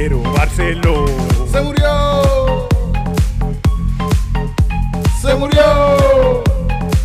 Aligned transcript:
Romero 0.00 0.32
Marcelo. 0.32 1.04
Se 1.52 1.60
murió. 1.60 2.68
Se 5.20 5.34
murió. 5.34 6.42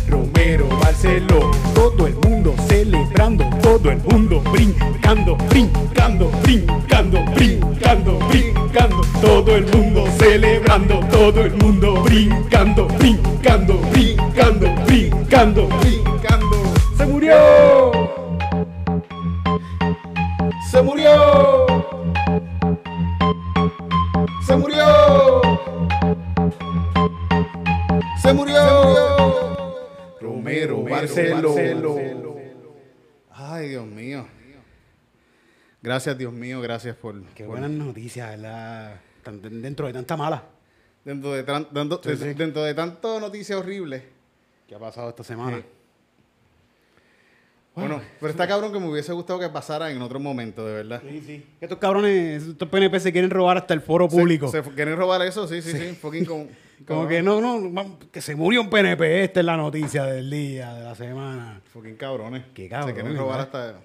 Romero 0.08 0.66
Marcelo. 0.82 1.50
Todo 1.74 2.06
el 2.06 2.14
mundo 2.14 2.54
celebrando, 2.66 3.44
todo 3.60 3.90
el 3.90 3.98
mundo 3.98 4.40
brincando, 4.50 5.36
brincando, 5.50 6.30
brincando, 6.42 7.22
brincando, 7.34 8.18
brincando. 8.28 9.00
Todo 9.20 9.56
el 9.56 9.66
mundo 9.66 10.06
celebrando, 10.18 11.00
todo 11.10 11.42
el 11.42 11.52
mundo 11.52 12.02
brincando, 12.02 12.86
brincando, 12.98 13.78
brincando, 13.92 14.74
brincando. 14.86 15.68
Brincando. 15.68 16.56
Se 16.96 17.04
murió. 17.04 17.92
Se 20.70 20.80
murió. 20.80 21.65
Se 24.46 24.56
murió. 24.56 25.42
Se 28.22 28.32
murió. 28.32 29.56
Romero 30.20 30.82
Barceló. 30.82 31.54
Ay, 33.30 33.68
Dios 33.70 33.86
mío. 33.86 34.26
Gracias, 35.82 36.16
Dios 36.18 36.32
mío. 36.32 36.60
Gracias 36.60 36.96
por. 36.96 37.22
Qué 37.34 37.44
por- 37.44 37.52
buenas 37.58 37.70
noticias, 37.70 38.30
¿verdad? 38.30 39.00
Dentro 39.24 39.86
de 39.86 39.92
tanta 39.92 40.16
mala. 40.16 40.44
Dentro 41.04 41.32
de, 41.32 41.44
tran- 41.46 41.68
dentro, 41.70 42.00
Sí, 42.02 42.16
sí. 42.16 42.34
dentro 42.34 42.62
de 42.62 42.74
tanto 42.74 43.20
noticias 43.20 43.58
horribles. 43.58 44.02
¿Qué 44.66 44.74
ha 44.74 44.78
pasado 44.78 45.08
esta 45.10 45.22
semana? 45.22 45.62
Bueno, 47.76 48.00
pero 48.18 48.30
está 48.30 48.48
cabrón 48.48 48.72
que 48.72 48.80
me 48.80 48.88
hubiese 48.88 49.12
gustado 49.12 49.38
que 49.38 49.48
pasara 49.50 49.90
en 49.92 50.00
otro 50.00 50.18
momento, 50.18 50.66
de 50.66 50.72
verdad. 50.74 51.02
Sí, 51.08 51.22
sí. 51.24 51.44
Estos 51.60 51.78
cabrones, 51.78 52.42
estos 52.42 52.68
PNP 52.68 52.98
se 53.00 53.12
quieren 53.12 53.30
robar 53.30 53.58
hasta 53.58 53.74
el 53.74 53.82
foro 53.82 54.08
público. 54.08 54.48
Se, 54.48 54.62
se 54.62 54.70
quieren 54.70 54.96
robar 54.96 55.20
eso, 55.22 55.46
sí, 55.46 55.60
sí, 55.60 55.72
sí. 55.72 55.94
Fucking 56.00 56.24
con- 56.24 56.48
Como 56.86 57.06
que 57.08 57.22
no, 57.22 57.40
no, 57.40 57.98
que 58.12 58.20
se 58.20 58.34
murió 58.34 58.60
un 58.62 58.68
PNP. 58.70 59.24
Esta 59.24 59.40
es 59.40 59.46
la 59.46 59.56
noticia 59.56 60.04
del 60.04 60.28
día, 60.30 60.74
de 60.74 60.84
la 60.84 60.94
semana. 60.94 61.60
Fucking 61.72 61.96
cabrones. 61.96 62.44
Qué 62.54 62.68
cabrones, 62.68 62.94
Se 62.96 63.00
quieren 63.00 63.18
robar 63.18 63.46
¿verdad? 63.50 63.76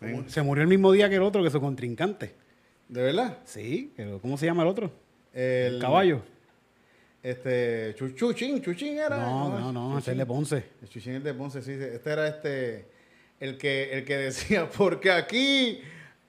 hasta. 0.00 0.30
Se 0.30 0.42
murió 0.42 0.62
el 0.62 0.68
mismo 0.68 0.90
día 0.92 1.08
que 1.08 1.16
el 1.16 1.22
otro, 1.22 1.42
que 1.44 1.50
su 1.50 1.60
contrincante. 1.60 2.34
¿De 2.88 3.02
verdad? 3.02 3.38
Sí, 3.44 3.92
pero 3.96 4.18
¿cómo 4.20 4.36
se 4.36 4.46
llama 4.46 4.62
el 4.62 4.68
otro? 4.68 4.90
El, 5.32 5.74
El 5.74 5.78
caballo. 5.80 6.22
Este. 7.22 7.94
Chu- 7.96 8.14
Chuchín, 8.14 8.60
Chuchín 8.62 8.98
era. 8.98 9.16
No, 9.18 9.58
no, 9.58 9.72
no, 9.72 9.98
ese 9.98 10.10
es 10.10 10.12
el 10.12 10.18
de 10.18 10.26
Ponce. 10.26 10.64
El 10.82 10.88
Chuchín 10.88 11.14
es 11.14 11.24
de 11.24 11.34
Ponce, 11.34 11.62
sí. 11.62 11.76
sí. 11.76 11.84
Este 11.84 12.10
era 12.10 12.28
este. 12.28 12.86
El 13.38 13.58
que, 13.58 13.92
el 13.92 14.04
que 14.04 14.16
decía, 14.16 14.68
porque 14.76 15.10
aquí 15.10 15.80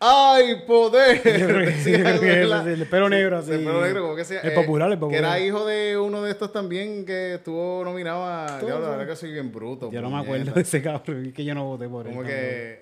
hay 0.06 0.56
poder. 0.68 1.22
El 1.24 2.88
pelo 2.90 3.10
negro, 3.10 3.40
El 3.40 3.46
pelo 3.46 3.82
negro, 3.82 4.02
como 4.02 4.16
que 4.16 4.26
sea. 4.26 4.42
El 4.42 4.54
popular, 4.54 4.92
el 4.92 5.00
Que 5.00 5.06
era 5.18 5.30
popular. 5.30 5.42
hijo 5.42 5.66
de 5.66 5.98
uno 5.98 6.22
de 6.22 6.32
estos 6.32 6.52
también 6.52 7.06
que 7.06 7.36
estuvo 7.36 7.84
nominado 7.86 8.24
a. 8.26 8.60
La 8.62 8.80
verdad 8.80 9.08
que 9.08 9.16
soy 9.16 9.32
bien 9.32 9.52
bruto. 9.52 9.90
Yo 9.92 10.02
no 10.02 10.10
me 10.10 10.20
acuerdo 10.20 10.52
de 10.54 10.62
ese 10.62 10.82
cabrón, 10.82 11.32
que 11.34 11.46
yo 11.46 11.56
no 11.56 11.64
voté 11.66 11.88
por 11.88 12.06
él. 12.08 12.14
Como 12.14 12.26
que, 12.26 12.32
eh, 12.34 12.80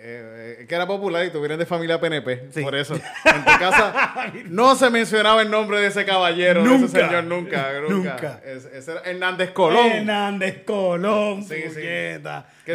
eh, 0.61 0.65
que 0.67 0.75
era 0.75 0.87
popular 0.87 1.25
y 1.25 1.29
tuvieran 1.29 1.59
de 1.59 1.65
familia 1.65 1.99
PNP. 1.99 2.37
Por 2.61 2.75
eso. 2.75 2.95
En 3.25 3.45
tu 3.45 3.59
casa 3.59 4.15
no 4.49 4.75
se 4.75 4.89
mencionaba 4.89 5.41
el 5.41 5.49
nombre 5.51 5.79
de 5.79 5.87
ese 5.87 6.05
caballero, 6.05 6.63
de 6.63 6.75
ese 6.75 6.87
señor, 6.89 7.23
nunca. 7.23 7.71
Nunca. 7.87 8.11
Nunca. 8.13 8.41
Es- 8.45 8.65
ese 8.65 8.91
era 8.91 9.01
Hernández 9.01 9.51
Colón. 9.51 9.87
Hernández 9.87 10.63
Colón, 10.65 11.43
Sí. 11.43 11.55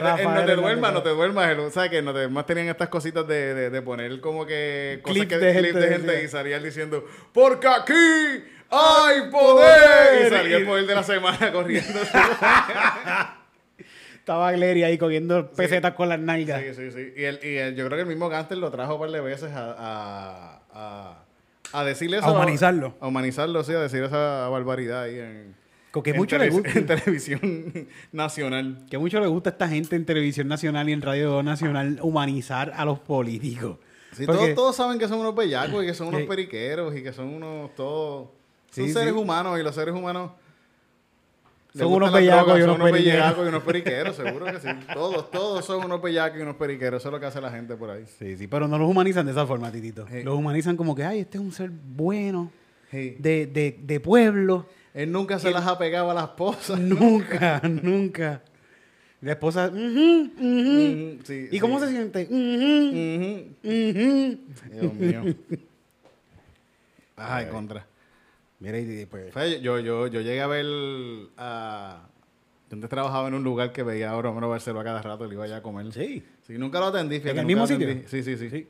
Que 0.00 0.22
te- 0.22 0.24
No 0.24 0.44
te 0.44 0.54
duermas, 0.56 0.92
no 0.92 1.02
te 1.02 1.08
duermas. 1.10 1.50
el- 1.50 1.70
¿Sabes 1.72 1.90
que 1.90 2.02
No 2.02 2.12
te 2.12 2.18
duermas 2.20 2.46
tenían 2.46 2.68
estas 2.68 2.88
cositas 2.88 3.26
de, 3.26 3.54
de, 3.54 3.70
de 3.70 3.82
poner 3.82 4.20
como 4.20 4.44
que 4.46 5.00
cosas 5.02 5.26
que, 5.26 5.38
de 5.38 5.52
clips 5.52 5.64
gente, 5.74 5.78
de 5.80 5.88
gente 5.88 6.22
y 6.24 6.28
salían 6.28 6.62
diciendo, 6.62 7.04
porque 7.32 7.66
aquí 7.68 7.92
hay 8.70 9.30
poder. 9.30 9.30
Poder. 9.30 10.26
Y 10.26 10.30
salía 10.30 10.56
el 10.58 10.66
poder 10.66 10.86
de 10.86 10.94
la 10.94 11.02
semana 11.02 11.52
corriendo. 11.52 12.00
Estaba 14.18 14.50
Glery 14.52 14.82
ahí 14.82 14.98
cogiendo 14.98 15.50
pesetas 15.52 15.92
con 15.94 16.08
las 16.08 16.18
nalgas. 16.18 16.60
Sí, 16.60 16.74
sí, 16.74 16.90
sí. 16.90 17.12
Y, 17.16 17.24
el, 17.24 17.38
y 17.44 17.56
el- 17.58 17.76
yo 17.76 17.86
creo 17.86 17.96
que 17.96 18.02
el 18.02 18.08
mismo 18.08 18.28
Gánster 18.28 18.58
lo 18.58 18.70
trajo 18.72 18.94
un 18.94 19.00
par 19.00 19.10
de 19.10 19.20
veces 19.20 19.52
a, 19.52 19.72
a, 19.78 20.60
a, 20.72 21.24
a 21.72 21.84
decirle 21.84 22.16
eso. 22.18 22.26
A 22.26 22.32
humanizarlo. 22.32 22.96
A 23.00 23.06
humanizarlo, 23.06 23.62
sí, 23.62 23.72
a 23.72 23.78
decir 23.78 24.02
esa 24.02 24.48
barbaridad 24.48 25.02
ahí 25.02 25.18
en, 25.20 25.54
Que 26.02 26.10
en 26.10 26.16
mucho 26.16 26.38
le 26.38 26.50
gusta. 26.50 26.70
en 26.78 26.86
televisión 26.86 27.88
nacional. 28.12 28.84
Que 28.90 28.98
mucho 28.98 29.20
le 29.20 29.26
gusta 29.26 29.50
a 29.50 29.52
esta 29.52 29.68
gente 29.68 29.96
en 29.96 30.04
televisión 30.04 30.48
nacional 30.48 30.88
y 30.88 30.92
en 30.92 31.02
radio 31.02 31.42
nacional 31.42 31.98
humanizar 32.02 32.72
a 32.76 32.84
los 32.84 32.98
políticos. 33.00 33.78
Sí, 34.12 34.24
Porque- 34.26 34.40
todos, 34.40 34.54
todos 34.54 34.76
saben 34.76 34.98
que 34.98 35.08
son 35.08 35.18
unos 35.20 35.34
bellacos 35.34 35.82
y 35.84 35.86
que 35.86 35.94
son 35.94 36.08
unos 36.08 36.22
periqueros 36.22 36.96
y 36.96 37.02
que 37.02 37.12
son 37.12 37.28
unos 37.28 37.74
todos... 37.74 38.28
Son 38.70 38.86
Sí, 38.86 38.92
seres 38.92 39.12
sí. 39.14 39.18
humanos 39.18 39.58
y 39.58 39.62
los 39.62 39.74
seres 39.74 39.94
humanos... 39.94 40.30
Son 41.74 41.92
unos 41.92 42.10
bellacos 42.10 42.58
y 42.58 42.62
son 42.62 42.70
unos 42.70 42.76
unos 42.80 42.90
periqueros. 42.90 43.20
bellacos 43.22 43.44
y 43.44 43.48
unos 43.48 43.62
periqueros, 43.66 44.16
seguro 44.16 44.46
que 44.46 44.60
sí. 44.60 44.68
Todos, 44.94 45.30
todos 45.30 45.62
son 45.64 45.84
unos 45.84 46.00
bellacos 46.00 46.38
y 46.38 46.42
unos 46.42 46.56
periqueros. 46.56 47.02
Eso 47.02 47.08
es 47.10 47.12
lo 47.12 47.20
que 47.20 47.26
hace 47.26 47.38
la 47.42 47.50
gente 47.50 47.76
por 47.76 47.90
ahí. 47.90 48.04
Sí, 48.18 48.34
sí, 48.38 48.46
pero 48.46 48.66
no 48.66 48.78
los 48.78 48.88
humanizan 48.88 49.26
de 49.26 49.32
esa 49.32 49.46
forma, 49.46 49.70
Titito. 49.70 50.06
Los 50.24 50.34
humanizan 50.38 50.74
como 50.78 50.94
que, 50.94 51.04
ay, 51.04 51.20
este 51.20 51.36
es 51.36 51.44
un 51.44 51.52
ser 51.52 51.70
bueno, 51.70 52.50
de, 52.90 53.46
de, 53.52 53.78
de 53.82 54.00
pueblo. 54.00 54.66
Él 54.96 55.12
nunca 55.12 55.38
se 55.38 55.50
las 55.50 55.66
ha 55.66 55.76
pegado 55.76 56.10
a 56.10 56.14
la 56.14 56.22
esposa. 56.22 56.74
Nunca, 56.80 57.60
nunca. 57.62 58.42
La 59.20 59.32
esposa, 59.32 59.68
"Ujú, 59.68 60.30
ujú". 60.38 60.40
Mm, 60.40 61.18
sí, 61.22 61.48
¿Y 61.50 61.60
cómo 61.60 61.78
se 61.80 61.90
siente? 61.90 62.26
"Ujú, 62.30 62.88
Ujú. 62.96 63.56
ujú". 63.62 64.38
Dios 64.72 64.94
mío. 64.94 65.36
En 67.18 67.48
contra. 67.48 67.86
Mira, 68.58 68.78
y 68.78 69.04
pues. 69.06 69.34
Yo, 69.60 69.78
yo, 69.80 70.06
yo 70.06 70.20
llegué 70.22 70.40
a 70.40 70.46
ver 70.46 70.64
a. 71.36 72.08
Yo 72.70 72.74
antes 72.74 72.88
trabajaba 72.88 73.28
en 73.28 73.34
un 73.34 73.44
lugar 73.44 73.72
que 73.72 73.82
veía 73.82 74.12
a 74.12 74.20
Romero 74.22 74.48
Barceló 74.48 74.80
a 74.80 74.84
cada 74.84 75.02
rato 75.02 75.26
y 75.26 75.28
le 75.28 75.34
iba 75.34 75.44
allá 75.44 75.58
a 75.58 75.62
comer. 75.62 75.92
Sí. 75.92 76.24
Sí, 76.46 76.56
nunca 76.56 76.80
lo 76.80 76.86
atendí. 76.86 77.16
fíjate, 77.20 77.32
¿En 77.32 77.38
el 77.40 77.46
mismo 77.46 77.66
sitio? 77.66 77.88
Sí, 78.06 78.22
sí, 78.22 78.36
sí, 78.38 78.48
Sí. 78.48 78.66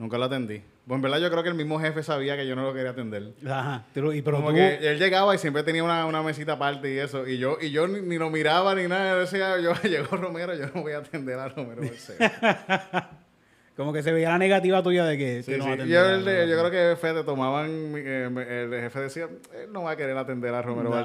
Nunca 0.00 0.16
lo 0.16 0.24
atendí. 0.24 0.62
Pues 0.86 0.96
en 0.96 1.02
verdad 1.02 1.18
yo 1.18 1.30
creo 1.30 1.42
que 1.42 1.50
el 1.50 1.54
mismo 1.54 1.78
jefe 1.78 2.02
sabía 2.02 2.34
que 2.34 2.46
yo 2.46 2.56
no 2.56 2.62
lo 2.62 2.72
quería 2.72 2.92
atender. 2.92 3.34
Ajá. 3.46 3.84
Pero, 3.92 4.14
y, 4.14 4.22
pero 4.22 4.38
Como 4.38 4.48
tú- 4.48 4.54
que 4.54 4.76
él 4.90 4.98
llegaba 4.98 5.34
y 5.34 5.38
siempre 5.38 5.62
tenía 5.62 5.84
una, 5.84 6.06
una 6.06 6.22
mesita 6.22 6.52
aparte 6.54 6.90
y 6.94 6.96
eso. 6.98 7.28
Y 7.28 7.36
yo, 7.36 7.58
y 7.60 7.70
yo 7.70 7.86
ni, 7.86 8.00
ni 8.00 8.16
lo 8.16 8.30
miraba 8.30 8.74
ni 8.74 8.88
nada. 8.88 9.12
Yo 9.12 9.20
decía, 9.20 9.60
yo, 9.60 9.74
llegó 9.88 10.16
Romero, 10.16 10.54
yo 10.54 10.68
no 10.74 10.80
voy 10.82 10.92
a 10.92 10.98
atender 10.98 11.38
a 11.38 11.48
Romero 11.50 11.82
como 13.76 13.92
que 13.92 14.02
se 14.02 14.12
veía 14.12 14.30
la 14.30 14.38
negativa 14.38 14.82
tuya 14.82 15.04
de 15.04 15.16
que. 15.18 15.42
Sí, 15.42 15.52
que 15.52 15.58
no 15.58 15.64
sí. 15.64 15.88
Yo, 15.88 16.00
a- 16.00 16.14
el 16.14 16.48
yo 16.48 16.58
creo 16.58 16.70
que 16.70 16.96
Fede 17.00 17.22
tomaban, 17.22 17.68
eh, 17.96 18.24
el 18.72 18.80
jefe 18.80 19.00
decía, 19.00 19.24
él 19.54 19.72
no 19.72 19.82
va 19.82 19.92
a 19.92 19.96
querer 19.96 20.16
atender 20.16 20.54
a 20.54 20.62
Romero 20.62 20.90
no, 20.90 21.00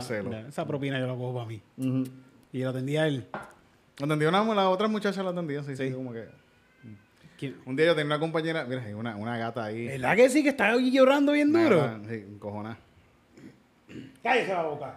esa 0.47 0.65
propina 0.65 0.99
yo 0.99 1.07
la 1.07 1.13
cojo 1.13 1.33
para 1.33 1.45
mí. 1.47 1.61
Y 2.53 2.63
lo 2.63 2.69
atendía 2.69 3.07
él. 3.07 3.25
Atendía 4.01 4.29
una, 4.29 4.43
la 4.55 4.69
otra 4.69 4.87
muchacha 4.87 5.21
la 5.23 5.29
atendía, 5.31 5.63
sí, 5.63 5.75
sí, 5.75 5.87
Sí. 5.89 5.93
como 5.93 6.11
que... 6.13 6.25
¿Quién? 7.37 7.57
Un 7.65 7.75
día 7.75 7.87
yo 7.87 7.95
tenía 7.95 8.07
una 8.07 8.19
compañera, 8.19 8.63
mira, 8.65 8.81
hay 8.83 8.93
una, 8.93 9.15
una 9.15 9.37
gata 9.37 9.65
ahí. 9.65 9.87
¿Verdad 9.87 10.15
que 10.15 10.29
sí 10.29 10.41
que 10.43 10.49
está 10.49 10.75
llorando 10.77 11.31
bien 11.33 11.49
Una 11.49 11.63
duro? 11.63 11.77
gata, 11.81 11.99
sí, 12.09 12.15
encojonada. 12.15 12.77
Cállese 14.23 14.53
la 14.53 14.63
boca. 14.63 14.95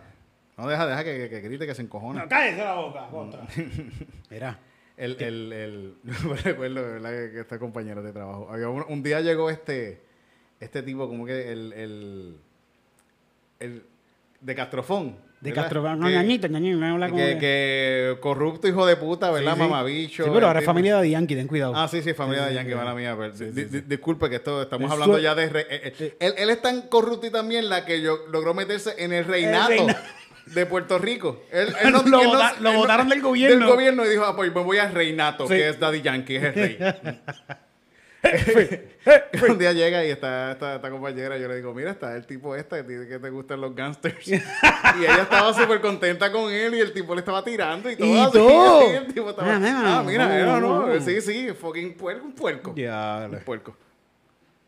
No, 0.56 0.68
deja, 0.68 0.86
deja 0.86 1.04
que, 1.04 1.18
que, 1.18 1.28
que 1.30 1.40
grite, 1.40 1.66
que 1.66 1.74
se 1.74 1.82
encojona. 1.82 2.22
No, 2.22 2.28
cállese 2.28 2.64
la 2.64 2.74
boca. 2.74 3.06
Contra. 3.08 3.46
Mira. 4.30 4.58
El, 4.96 5.16
el, 5.22 5.52
el, 5.52 5.94
yo 6.04 6.34
recuerdo, 6.34 6.82
de 6.82 6.92
¿verdad? 6.94 7.10
Que, 7.10 7.30
que 7.32 7.40
este 7.40 7.58
compañero 7.60 8.02
de 8.02 8.12
trabajo. 8.12 8.48
Había 8.50 8.68
un, 8.68 8.84
un 8.88 9.02
día 9.02 9.20
llegó 9.20 9.48
este, 9.50 10.00
este 10.58 10.82
tipo, 10.82 11.06
como 11.08 11.24
que 11.24 11.52
el, 11.52 11.72
el, 11.72 12.36
el 13.60 13.84
de 14.40 14.54
Castrofón. 14.56 15.16
De 15.40 15.50
¿verdad? 15.50 15.62
Castro. 15.64 15.96
No, 15.96 16.10
ñañito, 16.10 16.48
ñañito. 16.48 16.78
No 16.78 16.86
habla 16.94 17.08
como 17.10 17.22
que, 17.24 17.38
que 17.38 18.16
corrupto 18.20 18.66
hijo 18.66 18.84
de 18.86 18.96
puta, 18.96 19.30
¿verdad? 19.30 19.52
Sí, 19.54 19.60
sí. 19.62 19.68
Mamabicho. 19.68 20.24
Sí, 20.24 20.30
pero 20.34 20.46
ahora 20.48 20.58
es 20.58 20.64
tipo- 20.64 20.72
familia 20.72 21.00
de 21.00 21.10
Yankee, 21.10 21.36
ten 21.36 21.46
cuidado. 21.46 21.72
Ah, 21.76 21.86
sí, 21.88 22.02
sí, 22.02 22.12
familia 22.12 22.46
de 22.46 22.54
Yankee, 22.54 22.74
mala 22.74 22.92
mía. 22.94 23.14
pero 23.16 23.36
Sí, 23.36 23.44
di- 23.44 23.52
sí, 23.52 23.64
di- 23.68 23.78
sí. 23.78 23.84
Disculpe 23.86 24.28
que 24.28 24.36
esto 24.36 24.62
estamos 24.62 24.86
El 24.86 24.92
hablando 24.92 25.18
ya 25.20 25.34
de... 25.36 25.48
re- 25.48 25.66
eh, 25.70 25.92
eh, 25.98 26.16
él, 26.18 26.34
él 26.38 26.50
es 26.50 26.60
tan 26.60 26.82
corrupto 26.88 27.26
y 27.26 27.30
también 27.30 27.68
la 27.68 27.84
que 27.84 28.00
yo 28.02 28.18
logró 28.32 28.52
meterse 28.52 28.94
en 28.98 29.12
el 29.12 29.24
reinato 29.26 29.68
reina- 29.68 30.02
de 30.46 30.66
Puerto 30.66 30.98
Rico. 30.98 31.42
Él, 31.52 31.68
él 31.84 31.92
no- 31.92 32.02
Lo 32.02 32.20
él 32.20 32.30
no- 32.60 32.72
votaron 32.74 33.08
del 33.08 33.20
gobierno. 33.22 33.58
Del 33.64 33.74
gobierno 33.74 34.04
y 34.04 34.08
dijo, 34.08 34.24
ah, 34.24 34.34
pues 34.34 34.52
me 34.52 34.62
voy 34.62 34.78
al 34.78 34.92
reinato, 34.92 35.46
que 35.46 35.68
es 35.68 35.78
Daddy 35.78 36.02
Yankee, 36.02 36.36
es 36.36 36.42
el 36.44 36.54
rey. 36.54 36.78
un 39.48 39.58
día 39.58 39.72
llega 39.72 40.04
y 40.04 40.10
está 40.10 40.52
esta, 40.52 40.74
esta 40.76 40.90
compañera, 40.90 41.38
yo 41.38 41.46
le 41.48 41.56
digo, 41.56 41.72
mira, 41.72 41.92
está 41.92 42.16
el 42.16 42.26
tipo 42.26 42.54
este 42.56 42.84
que 42.84 42.92
dice 42.98 43.08
que 43.08 43.18
te 43.18 43.30
gustan 43.30 43.60
los 43.60 43.74
gangsters. 43.74 44.26
y 44.28 44.34
ella 44.34 45.22
estaba 45.22 45.54
súper 45.54 45.80
contenta 45.80 46.30
con 46.32 46.50
él 46.52 46.74
y 46.74 46.80
el 46.80 46.92
tipo 46.92 47.14
le 47.14 47.20
estaba 47.20 47.44
tirando 47.44 47.88
y 47.90 47.96
todo. 47.96 48.06
¿Y 48.08 48.18
así, 48.18 48.32
todo? 48.32 48.80
así, 48.80 48.96
el 48.96 49.14
tipo 49.14 49.30
estaba, 49.30 49.54
Ah, 49.54 49.98
ah, 50.00 50.02
mira, 50.04 50.44
no, 50.46 50.60
no, 50.88 51.00
sí, 51.00 51.20
sí, 51.20 51.48
fucking 51.52 51.94
puerco, 51.96 52.24
un 52.26 52.32
puerco. 52.32 52.74
Ya, 52.74 53.28
Un 53.30 53.38
puerco. 53.40 53.76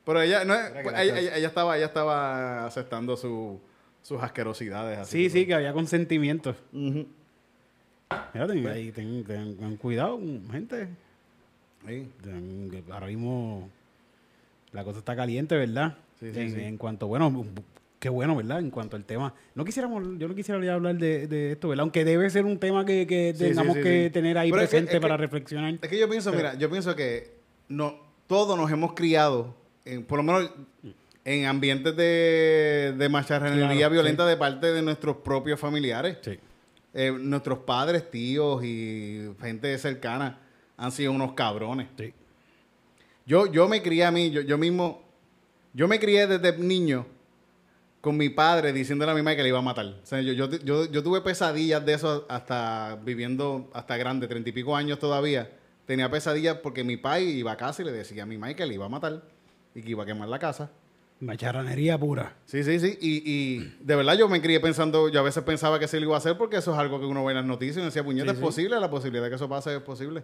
Pero 0.04 0.22
ella, 0.22 0.44
no, 0.44 0.54
pues, 0.82 0.92
la 0.92 1.02
ella, 1.02 1.18
ella- 1.18 1.36
ella 1.36 1.48
estaba, 1.48 1.76
ella 1.76 1.86
estaba 1.86 2.66
aceptando 2.66 3.16
su, 3.16 3.60
sus 4.02 4.22
asquerosidades. 4.22 4.98
Así 4.98 5.24
Sí, 5.24 5.30
sí, 5.30 5.46
que 5.46 5.54
había 5.54 5.72
consentimiento. 5.72 6.50
Ujú. 6.72 7.06
Mira, 8.34 8.46
ten, 8.46 8.66
ahí, 8.66 8.90
ten- 8.92 9.24
ten- 9.24 9.56
ten 9.56 9.76
cuidado, 9.76 10.18
gente. 10.50 10.88
Sí. 11.86 12.08
Ahora 12.90 13.06
mismo 13.06 13.68
la 14.72 14.84
cosa 14.84 14.98
está 15.00 15.16
caliente, 15.16 15.56
¿verdad? 15.56 15.96
Sí, 16.18 16.32
sí, 16.32 16.40
en, 16.40 16.54
sí. 16.54 16.60
en 16.60 16.76
cuanto, 16.76 17.06
bueno, 17.08 17.44
qué 17.98 18.08
bueno, 18.08 18.36
¿verdad? 18.36 18.60
En 18.60 18.70
cuanto 18.70 18.96
al 18.96 19.04
tema. 19.04 19.34
No 19.54 19.64
quisiéramos, 19.64 20.04
yo 20.18 20.28
no 20.28 20.34
quisiera 20.34 20.74
hablar 20.74 20.96
de, 20.96 21.26
de 21.26 21.52
esto, 21.52 21.68
¿verdad? 21.68 21.82
Aunque 21.82 22.04
debe 22.04 22.28
ser 22.30 22.44
un 22.44 22.58
tema 22.58 22.84
que, 22.84 23.06
que 23.06 23.34
tengamos 23.36 23.76
que 23.78 24.10
tener 24.12 24.36
ahí 24.38 24.50
Pero 24.50 24.62
es 24.62 24.68
que- 24.68 24.76
presente 24.76 24.92
que- 24.96 25.00
para 25.00 25.16
reflexionar. 25.16 25.74
Es 25.80 25.88
que 25.88 25.98
yo 25.98 26.08
pienso, 26.08 26.32
mira, 26.32 26.54
yo 26.54 26.70
pienso 26.70 26.94
que 26.94 27.32
no, 27.68 27.96
todos 28.26 28.56
nos 28.58 28.70
hemos 28.70 28.92
criado, 28.94 29.54
en- 29.84 30.04
por 30.04 30.18
lo 30.18 30.22
menos 30.22 30.50
en 31.24 31.46
ambientes 31.46 31.96
de, 31.96 32.94
de 32.96 33.08
macharranería 33.08 33.76
Claro, 33.76 33.90
violenta 33.92 34.26
de 34.26 34.36
parte 34.36 34.68
de 34.72 34.82
nuestros 34.82 35.16
propios 35.16 35.58
familiares. 35.58 36.18
Sí. 36.22 36.38
Eh, 36.92 37.12
nuestros 37.18 37.60
padres, 37.60 38.10
tíos 38.10 38.64
y 38.64 39.30
gente 39.40 39.76
cercana 39.78 40.38
han 40.80 40.90
sido 40.92 41.12
unos 41.12 41.34
cabrones. 41.34 41.86
Sí. 41.96 42.12
Yo, 43.26 43.46
yo 43.46 43.68
me 43.68 43.82
crié 43.82 44.04
a 44.04 44.10
mí, 44.10 44.30
yo, 44.30 44.40
yo 44.40 44.58
mismo, 44.58 45.02
yo 45.74 45.86
me 45.86 46.00
crié 46.00 46.26
desde 46.26 46.56
niño 46.58 47.06
con 48.00 48.16
mi 48.16 48.30
padre 48.30 48.72
diciéndole 48.72 49.12
a 49.12 49.14
mi 49.14 49.22
madre 49.22 49.36
que 49.36 49.42
le 49.42 49.50
iba 49.50 49.58
a 49.58 49.62
matar. 49.62 49.86
O 49.86 50.06
sea, 50.06 50.20
yo, 50.22 50.32
yo, 50.32 50.48
yo, 50.50 50.90
yo 50.90 51.02
tuve 51.02 51.20
pesadillas 51.20 51.84
de 51.84 51.92
eso 51.92 52.26
hasta 52.28 52.98
viviendo 53.04 53.70
hasta 53.74 53.96
grande, 53.98 54.26
treinta 54.26 54.48
y 54.48 54.52
pico 54.52 54.74
años 54.74 54.98
todavía. 54.98 55.50
Tenía 55.86 56.10
pesadillas 56.10 56.56
porque 56.62 56.82
mi 56.82 56.96
padre 56.96 57.24
iba 57.24 57.52
a 57.52 57.56
casa 57.56 57.82
y 57.82 57.84
le 57.84 57.92
decía 57.92 58.22
a 58.22 58.26
mi 58.26 58.38
madre 58.38 58.56
que 58.56 58.64
le 58.66 58.74
iba 58.74 58.86
a 58.86 58.88
matar 58.88 59.22
y 59.74 59.82
que 59.82 59.90
iba 59.90 60.02
a 60.02 60.06
quemar 60.06 60.28
la 60.28 60.38
casa. 60.38 60.70
Macharranería 61.20 61.98
pura. 61.98 62.36
Sí, 62.46 62.64
sí, 62.64 62.80
sí. 62.80 62.96
Y, 63.02 63.22
y 63.30 63.76
de 63.80 63.96
verdad 63.96 64.16
yo 64.16 64.26
me 64.30 64.40
crié 64.40 64.58
pensando, 64.60 65.10
yo 65.10 65.20
a 65.20 65.22
veces 65.22 65.42
pensaba 65.44 65.78
que 65.78 65.86
sí 65.86 65.98
lo 65.98 66.06
iba 66.06 66.14
a 66.14 66.18
hacer 66.18 66.38
porque 66.38 66.56
eso 66.56 66.72
es 66.72 66.78
algo 66.78 66.98
que 66.98 67.04
uno 67.06 67.22
ve 67.26 67.32
en 67.32 67.36
las 67.36 67.44
noticias 67.44 67.76
y 67.82 67.84
decía, 67.84 68.02
puñeta, 68.02 68.30
Sí, 68.30 68.30
es 68.32 68.38
sí. 68.38 68.42
posible, 68.42 68.80
la 68.80 68.88
posibilidad 68.88 69.24
de 69.24 69.28
que 69.28 69.36
eso 69.36 69.48
pase 69.48 69.76
es 69.76 69.82
posible. 69.82 70.22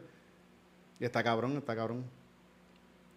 Y 1.01 1.05
está 1.05 1.23
cabrón, 1.23 1.57
está 1.57 1.75
cabrón. 1.77 2.05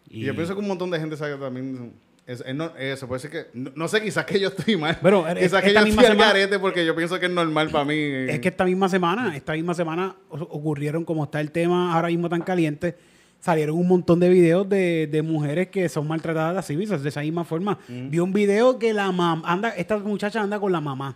Y, 0.09 0.21
yo 0.25 0.35
pienso 0.35 0.53
que 0.55 0.59
un 0.61 0.67
montón 0.67 0.89
de 0.89 0.99
gente 0.99 1.15
sabe 1.17 1.35
que 1.35 1.39
también. 1.39 1.93
Es, 2.25 2.43
es 2.45 2.53
no- 2.53 2.75
eso 2.77 3.07
puede 3.07 3.19
ser 3.21 3.31
que. 3.31 3.45
No, 3.53 3.71
no 3.75 3.87
sé, 3.87 4.01
quizás 4.01 4.25
que 4.25 4.39
yo 4.39 4.49
estoy 4.49 4.75
mal. 4.75 4.97
Pero, 5.01 5.27
es- 5.27 5.39
quizás 5.39 5.61
que 5.61 5.69
esta 5.69 5.79
yo 5.81 5.85
misma 5.85 6.01
estoy 6.03 6.17
al 6.19 6.27
garete 6.27 6.59
porque 6.59 6.85
yo 6.85 6.95
pienso 6.95 7.19
que 7.19 7.25
es 7.27 7.31
normal 7.31 7.69
para 7.69 7.85
mí. 7.85 7.95
Es 7.95 8.39
que 8.39 8.49
esta 8.49 8.65
misma 8.65 8.89
semana, 8.89 9.35
esta 9.35 9.53
misma 9.53 9.73
semana 9.73 10.15
ocurrieron, 10.29 11.05
como 11.05 11.23
está 11.23 11.39
el 11.41 11.51
tema 11.51 11.93
ahora 11.93 12.07
mismo 12.09 12.27
tan 12.29 12.41
caliente, 12.41 12.95
salieron 13.39 13.77
un 13.77 13.87
montón 13.87 14.19
de 14.19 14.29
videos 14.29 14.67
de, 14.67 15.07
de 15.07 15.21
mujeres 15.21 15.69
que 15.69 15.87
son 15.89 16.07
maltratadas 16.07 16.57
así, 16.57 16.75
de 16.75 17.09
esa 17.09 17.21
misma 17.21 17.45
forma. 17.45 17.79
Vi 17.87 18.19
un 18.19 18.33
video 18.33 18.77
que 18.77 18.93
la 18.93 19.11
mamá, 19.11 19.41
anda, 19.49 19.69
esta 19.69 19.97
muchacha 19.97 20.41
anda 20.41 20.59
con 20.59 20.71
la 20.71 20.81
mamá. 20.81 21.15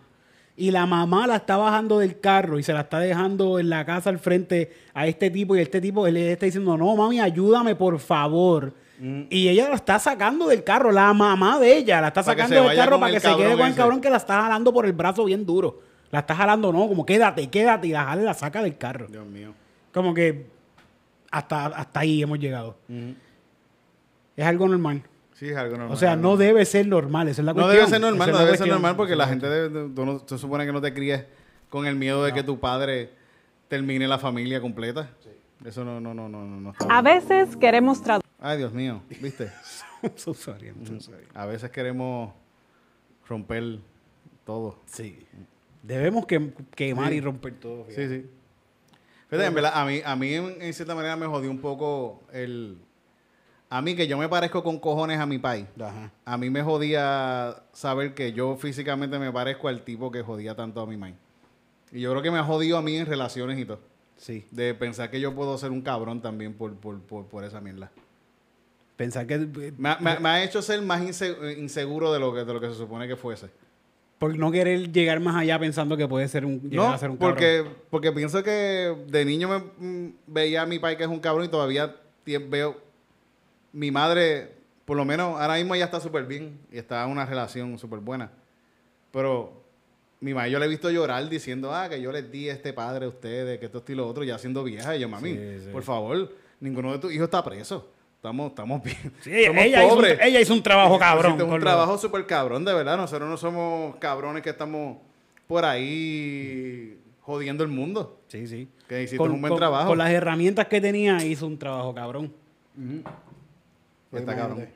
Y 0.55 0.69
la 0.71 0.85
mamá 0.85 1.25
la 1.25 1.37
está 1.37 1.57
bajando 1.57 1.99
del 1.99 2.19
carro 2.19 2.59
y 2.59 2.63
se 2.63 2.73
la 2.73 2.81
está 2.81 2.99
dejando 2.99 3.57
en 3.57 3.69
la 3.69 3.85
casa 3.85 4.09
al 4.09 4.19
frente 4.19 4.71
a 4.93 5.07
este 5.07 5.31
tipo. 5.31 5.55
Y 5.55 5.59
este 5.59 5.81
tipo 5.81 6.05
él 6.05 6.13
le 6.13 6.31
está 6.31 6.45
diciendo, 6.45 6.77
no, 6.77 6.95
mami, 6.95 7.19
ayúdame, 7.19 7.75
por 7.75 7.97
favor. 7.99 8.73
Y 9.29 9.49
ella 9.49 9.67
la 9.67 9.75
está 9.75 9.99
sacando 9.99 10.47
del 10.47 10.63
carro, 10.63 10.91
la 10.91 11.11
mamá 11.13 11.59
de 11.59 11.75
ella 11.75 11.99
la 11.99 12.09
está 12.09 12.23
Para 12.23 12.43
sacando 12.43 12.69
del 12.69 12.77
carro 12.77 12.99
para 12.99 13.11
que 13.11 13.19
se 13.19 13.35
quede 13.35 13.57
con 13.57 13.67
el 13.67 13.75
cabrón 13.75 13.99
que 13.99 14.09
la 14.09 14.17
está 14.17 14.43
jalando 14.43 14.71
por 14.71 14.85
el 14.85 14.93
brazo 14.93 15.25
bien 15.25 15.45
duro. 15.45 15.81
La 16.11 16.19
está 16.19 16.35
jalando, 16.35 16.71
no, 16.71 16.87
como 16.87 17.05
quédate, 17.05 17.49
quédate, 17.49 17.87
y 17.87 17.91
la 17.91 18.05
jala 18.05 18.21
y 18.21 18.25
la 18.25 18.33
saca 18.33 18.61
del 18.61 18.77
carro. 18.77 19.07
Dios 19.07 19.25
mío. 19.25 19.53
Como 19.91 20.13
que 20.13 20.45
hasta, 21.31 21.65
hasta 21.65 21.99
ahí 21.99 22.21
hemos 22.21 22.39
llegado. 22.39 22.77
Es 24.37 24.45
algo 24.45 24.67
normal. 24.67 25.01
Sí, 25.43 25.49
es 25.49 25.57
algo 25.57 25.75
normal. 25.75 25.93
O 25.93 25.97
sea, 25.99 26.15
no 26.15 26.37
debe 26.37 26.63
ser 26.63 26.87
normal, 26.87 27.27
esa 27.27 27.41
es 27.41 27.45
la 27.45 27.51
No 27.51 27.55
cuestión. 27.63 27.75
debe 27.75 27.89
ser 27.89 27.99
normal, 28.01 28.29
Esa 28.29 28.39
no 28.39 28.45
debe 28.45 28.57
ser 28.57 28.67
normal 28.69 28.95
porque 28.95 29.15
la 29.17 29.27
gente 29.27 29.49
debe, 29.49 29.67
de- 29.69 29.89
tú 29.93 30.05
no- 30.05 30.23
se 30.25 30.37
supone 30.37 30.65
que 30.65 30.71
no 30.71 30.79
te 30.79 30.93
críes 30.93 31.25
con 31.69 31.85
el 31.85 31.97
miedo 31.97 32.23
de 32.23 32.31
que 32.31 32.43
tu 32.43 32.59
padre 32.61 33.09
termine 33.67 34.07
la 34.07 34.17
familia 34.19 34.61
completa. 34.61 35.09
Eso 35.65 35.83
no, 35.83 35.99
no, 35.99 36.13
no, 36.13 36.29
no, 36.29 36.45
no, 36.45 36.61
no 36.61 36.71
está 36.71 36.85
A 36.97 37.01
bien. 37.01 37.15
veces 37.19 37.57
queremos 37.57 38.01
traducir. 38.01 38.29
Ay, 38.39 38.57
Dios 38.57 38.71
mío, 38.71 39.01
¿viste? 39.21 39.51
I'm 40.01 40.13
so 40.15 40.33
sorry, 40.33 40.67
I'm 40.67 40.85
so 40.85 40.97
sorry. 41.01 41.25
A 41.33 41.45
veces 41.45 41.69
queremos 41.71 42.31
romper 43.27 43.79
todo. 44.45 44.79
Sí. 44.85 45.25
Debemos 45.81 46.25
que, 46.25 46.53
quemar 46.75 47.09
Sí. 47.09 47.15
y 47.15 47.21
romper 47.21 47.53
todo. 47.59 47.85
Sí, 47.89 47.95
fíjate. 47.95 48.21
sí. 48.21 48.29
Fíjate, 49.29 49.47
en 49.47 49.53
verdad, 49.55 49.71
a 49.75 49.85
mí, 49.85 50.01
a 50.05 50.15
mí 50.15 50.33
en, 50.35 50.61
en 50.61 50.73
cierta 50.73 50.95
manera 50.95 51.17
me 51.17 51.25
jodió 51.25 51.49
un 51.51 51.59
poco 51.59 52.23
el... 52.31 52.77
A 53.75 53.81
mí 53.81 53.95
que 53.95 54.05
yo 54.07 54.17
me 54.19 54.29
parezco 54.29 54.63
con 54.63 54.77
cojones 54.79 55.19
a 55.19 55.25
mi 55.25 55.39
país. 55.39 55.65
Ajá. 55.79 56.11
A 56.25 56.37
mí 56.37 56.49
me 56.51 56.61
jodía 56.61 57.55
saber 57.73 58.13
que 58.13 58.31
yo 58.31 58.55
físicamente 58.55 59.17
me 59.17 59.31
parezco 59.31 59.67
al 59.67 59.81
tipo 59.81 60.11
que 60.11 60.21
jodía 60.21 60.55
tanto 60.55 60.81
a 60.81 60.85
mi 60.85 60.95
maíz. 60.95 61.15
Y 61.91 62.01
yo 62.01 62.11
creo 62.11 62.21
que 62.21 62.29
me 62.29 62.37
ha 62.37 62.43
jodido 62.43 62.77
a 62.77 62.81
mí 62.83 62.95
en 62.97 63.05
relaciones 63.07 63.57
y 63.57 63.65
todo. 63.65 63.79
Sí. 64.17 64.45
De 64.51 64.73
pensar 64.75 65.09
que 65.09 65.19
yo 65.19 65.33
puedo 65.33 65.57
ser 65.57 65.71
un 65.71 65.81
cabrón 65.81 66.21
también 66.21 66.53
por, 66.53 66.75
por, 66.75 66.99
por, 67.01 67.25
por 67.25 67.43
esa 67.43 67.61
mierda. 67.61 67.89
Pensar 68.95 69.25
que... 69.25 69.35
eh, 69.35 69.73
Me, 69.77 69.89
ha- 69.89 69.97
me 69.99 70.11
ha- 70.11 70.19
me 70.19 70.29
ha 70.29 70.43
hecho 70.43 70.61
ser 70.61 70.81
más 70.83 71.01
inse- 71.01 71.57
inseguro 71.57 72.13
de 72.13 72.19
lo, 72.19 72.31
que, 72.33 72.43
de 72.45 72.53
lo 72.53 72.61
que 72.61 72.67
se 72.67 72.75
supone 72.75 73.07
que 73.07 73.15
fuese. 73.15 73.47
Por 74.19 74.37
no 74.37 74.51
querer 74.51 74.91
llegar 74.91 75.19
más 75.19 75.35
allá 75.35 75.57
pensando 75.59 75.97
que 75.97 76.07
puede 76.07 76.27
ser 76.27 76.45
un... 76.45 76.61
llegar 76.61 76.87
No, 76.89 76.93
a 76.93 76.97
ser 76.99 77.09
un 77.09 77.17
cabrón. 77.17 77.33
porque, 77.33 77.65
porque 77.89 78.11
pienso 78.11 78.43
que 78.43 78.95
de 79.07 79.25
niño 79.25 79.49
me 79.49 79.57
mm, 79.87 80.13
veía 80.27 80.61
a 80.61 80.65
mi 80.67 80.77
pai 80.79 80.95
que 80.95 81.03
es 81.03 81.09
un 81.09 81.19
cabrón 81.19 81.45
y 81.45 81.49
todavía 81.49 81.95
veo 82.25 82.77
mi 83.73 83.91
madre, 83.91 84.51
por 84.85 84.95
lo 84.95 85.03
menos 85.03 85.39
ahora 85.41 85.55
mismo 85.55 85.75
ella 85.75 85.85
está 85.85 85.99
súper 85.99 86.25
bien 86.25 86.57
y 86.71 86.77
está 86.77 87.03
en 87.03 87.09
una 87.11 87.25
relación 87.25 87.77
súper 87.77 87.99
buena. 87.99 88.31
Pero 89.11 89.61
mi 90.21 90.33
madre 90.33 90.51
yo 90.51 90.59
le 90.59 90.65
he 90.65 90.69
visto 90.69 90.89
llorar 90.89 91.27
diciendo, 91.27 91.73
ah, 91.73 91.89
que 91.89 92.01
yo 92.01 92.11
les 92.11 92.31
di 92.31 92.47
este 92.49 92.71
padre 92.71 93.05
a 93.05 93.09
ustedes, 93.09 93.59
que 93.59 93.65
esto 93.65 93.83
y 93.87 93.95
lo 93.95 94.07
otro, 94.07 94.23
ya 94.23 94.37
siendo 94.37 94.63
vieja. 94.63 94.95
Y 94.95 94.99
yo, 95.01 95.09
mami, 95.09 95.31
Sí, 95.31 95.59
sí. 95.65 95.69
por 95.71 95.83
favor, 95.83 96.31
ninguno 96.59 96.93
de 96.93 96.99
tus 96.99 97.11
hijos 97.11 97.25
está 97.25 97.43
preso. 97.43 97.91
estamos, 98.15 98.49
estamos 98.49 98.81
bien. 98.81 99.13
Sí, 99.21 99.31
ella, 99.33 99.47
somos 99.51 99.63
ella 99.65 99.83
hizo 99.83 99.83
un, 99.83 99.95
pobres. 99.95 100.19
ella 100.21 100.39
hizo 100.41 100.53
un 100.53 100.63
trabajo 100.63 100.97
cabrón. 100.99 101.37
Con 101.37 101.51
un 101.51 101.59
trabajo 101.59 101.97
súper 101.97 102.25
cabrón, 102.25 102.63
de 102.63 102.73
verdad. 102.73 102.95
Nosotros 102.95 103.29
no 103.29 103.37
somos 103.37 103.95
cabrones 103.97 104.41
que 104.43 104.51
estamos 104.51 104.97
por 105.47 105.65
ahí 105.65 106.97
jodiendo 107.21 107.63
el 107.63 107.69
mundo. 107.69 108.21
Sí, 108.27 108.47
sí. 108.47 108.67
Que 108.87 109.03
hiciste 109.03 109.21
un 109.23 109.41
buen 109.41 109.55
trabajo. 109.55 109.89
Con 109.89 109.97
las 109.97 110.09
herramientas 110.11 110.67
que 110.67 110.79
tenía, 110.79 111.23
hizo 111.25 111.47
un 111.47 111.57
trabajo 111.57 111.93
cabrón. 111.93 112.33
Está 114.13 114.35
cabrón. 114.35 114.67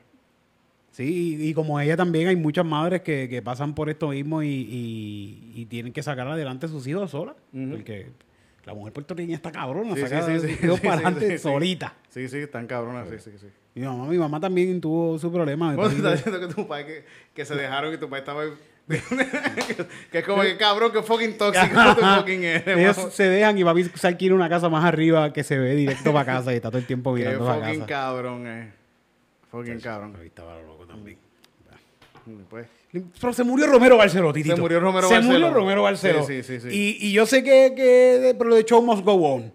Sí, 0.90 1.36
y, 1.40 1.54
como 1.54 1.78
ella 1.78 1.96
también 1.96 2.26
hay 2.28 2.34
muchas 2.36 2.64
madres 2.64 3.02
que, 3.02 3.28
que 3.28 3.40
pasan 3.40 3.74
por 3.74 3.88
esto 3.88 4.08
mismo 4.08 4.42
y, 4.42 4.48
y- 4.48 5.52
y 5.54 5.66
tienen 5.66 5.92
que 5.92 6.02
sacar 6.02 6.26
adelante 6.26 6.66
a 6.66 6.68
sus 6.68 6.86
hijos 6.88 7.10
solas. 7.10 7.36
Porque 7.52 8.10
la 8.64 8.74
mujer 8.74 8.92
puertorriqueña 8.92 9.36
está 9.36 9.52
cabrona, 9.52 9.94
Sí, 9.94 10.00
saca 10.00 10.26
sí, 10.26 10.40
sus 10.40 10.64
hijos 10.64 10.80
para 10.80 10.94
adelante 10.94 11.38
solita. 11.38 11.94
Sí, 12.08 12.28
sí, 12.28 12.38
están 12.38 12.66
cabronas, 12.66 13.08
sí, 13.08 13.16
sí, 13.18 13.30
sí. 13.38 13.46
Mi 13.74 13.82
mamá, 13.86 14.06
mi 14.06 14.18
mamá 14.18 14.40
también 14.40 14.80
tuvo 14.80 15.18
su 15.18 15.30
problema. 15.30 15.74
Bueno, 15.76 15.90
estás 15.90 16.24
diciendo 16.24 16.40
que 16.48 16.52
tu 16.54 16.66
que, 16.68 17.04
que 17.32 17.44
se 17.44 17.54
dejaron 17.54 17.94
y 17.94 17.98
tu 17.98 18.08
padre 18.08 18.20
estaba 18.20 18.42
que 20.10 20.18
es 20.18 20.24
como 20.24 20.42
que 20.42 20.56
cabrón, 20.56 20.90
que 20.90 21.02
fucking 21.02 21.36
tóxico 21.36 21.94
tu 21.94 22.00
fucking 22.00 22.42
eres. 22.42 22.66
Ellos 22.66 23.12
se 23.14 23.24
dejan 23.28 23.56
y 23.58 23.62
papi 23.62 23.84
se 23.84 24.06
alquila 24.06 24.34
una 24.34 24.48
casa 24.48 24.68
más 24.70 24.84
arriba 24.84 25.32
que 25.32 25.44
se 25.44 25.58
ve 25.58 25.74
directo 25.76 26.12
para 26.12 26.24
casa 26.24 26.52
y 26.52 26.56
está 26.56 26.70
todo 26.70 26.78
el 26.78 26.86
tiempo 26.86 27.14
Qué 27.14 27.20
mirando 27.20 27.44
para 27.44 27.60
fucking 27.60 27.80
casa. 27.80 27.86
cabrón, 27.86 28.46
eh. 28.46 28.72
Fucking 29.50 29.80
cabrón. 29.80 30.16
Ahí 30.20 30.26
estaba 30.28 30.60
loco 30.62 30.86
también. 30.86 31.18
Pues, 32.50 32.66
Pero 33.20 33.32
se 33.32 33.42
murió 33.42 33.66
Romero 33.66 33.96
Barceló, 33.96 34.32
Titito. 34.34 34.54
Se 34.56 34.60
murió 34.60 34.80
Romero 34.80 35.08
Se 35.08 35.14
Barceló. 35.14 35.32
murió 35.38 35.50
Romero 35.54 35.82
Barceló. 35.82 36.24
Sí, 36.26 36.42
sí, 36.42 36.60
sí. 36.60 36.68
Y, 36.70 37.08
y 37.08 37.12
yo 37.12 37.24
sé 37.24 37.42
que, 37.42 37.72
que 37.74 38.34
pero 38.38 38.54
de 38.54 38.64
show 38.64 38.82
must 38.82 39.02
go 39.02 39.12
on. 39.14 39.50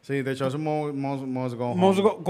sí, 0.00 0.22
de 0.22 0.30
hecho, 0.32 0.46
es 0.46 0.54
mos- 0.56 0.94
mos 0.94 1.54
go. 1.56 1.74
Must 1.74 1.98
go- 2.00 2.22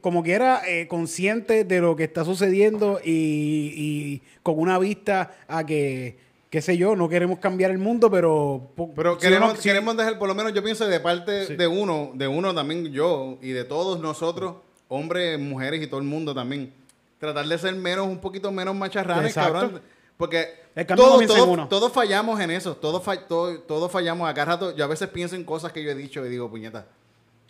como 0.00 0.22
quiera, 0.24 0.62
eh, 0.66 0.88
consciente 0.88 1.62
de 1.62 1.80
lo 1.80 1.94
que 1.94 2.04
está 2.04 2.24
sucediendo 2.24 2.98
y, 3.04 3.72
y 3.76 4.22
con 4.42 4.58
una 4.58 4.80
vista 4.80 5.36
a 5.46 5.64
que, 5.64 6.18
qué 6.50 6.60
sé 6.60 6.76
yo, 6.76 6.96
no 6.96 7.08
queremos 7.08 7.38
cambiar 7.38 7.70
el 7.70 7.78
mundo, 7.78 8.10
pero... 8.10 8.72
Pero 8.96 9.16
queremos, 9.16 9.58
si- 9.58 9.68
queremos 9.68 9.96
dejar, 9.96 10.18
por 10.18 10.26
lo 10.26 10.34
menos 10.34 10.52
yo 10.54 10.64
pienso 10.64 10.88
de 10.88 10.98
parte 10.98 11.56
de 11.56 11.66
uno, 11.68 12.10
de 12.14 12.26
uno 12.26 12.52
también 12.52 12.86
yo 12.86 13.38
y 13.42 13.50
de 13.50 13.62
todos 13.62 14.00
nosotros, 14.00 14.56
hombres, 14.88 15.38
mujeres 15.38 15.82
y 15.82 15.86
todo 15.86 16.00
el 16.00 16.06
mundo 16.06 16.34
también, 16.34 16.72
tratar 17.18 17.46
de 17.46 17.58
ser 17.58 17.74
menos, 17.74 18.06
un 18.06 18.18
poquito 18.18 18.50
menos 18.50 18.74
macharranes, 18.74 19.26
Exacto. 19.36 19.52
cabrón. 19.52 19.82
Porque 20.16 20.48
todos, 20.96 21.68
todos 21.68 21.92
fallamos 21.92 22.40
en 22.40 22.50
eso, 22.50 22.74
todos, 22.76 23.02
fa- 23.02 23.26
todos, 23.28 23.66
todos 23.66 23.90
fallamos. 23.90 24.28
Acá 24.28 24.44
rato, 24.44 24.74
yo 24.74 24.84
a 24.84 24.88
veces 24.88 25.08
pienso 25.08 25.36
en 25.36 25.44
cosas 25.44 25.72
que 25.72 25.82
yo 25.82 25.90
he 25.90 25.94
dicho 25.94 26.24
y 26.26 26.28
digo, 26.28 26.50
puñeta. 26.50 26.86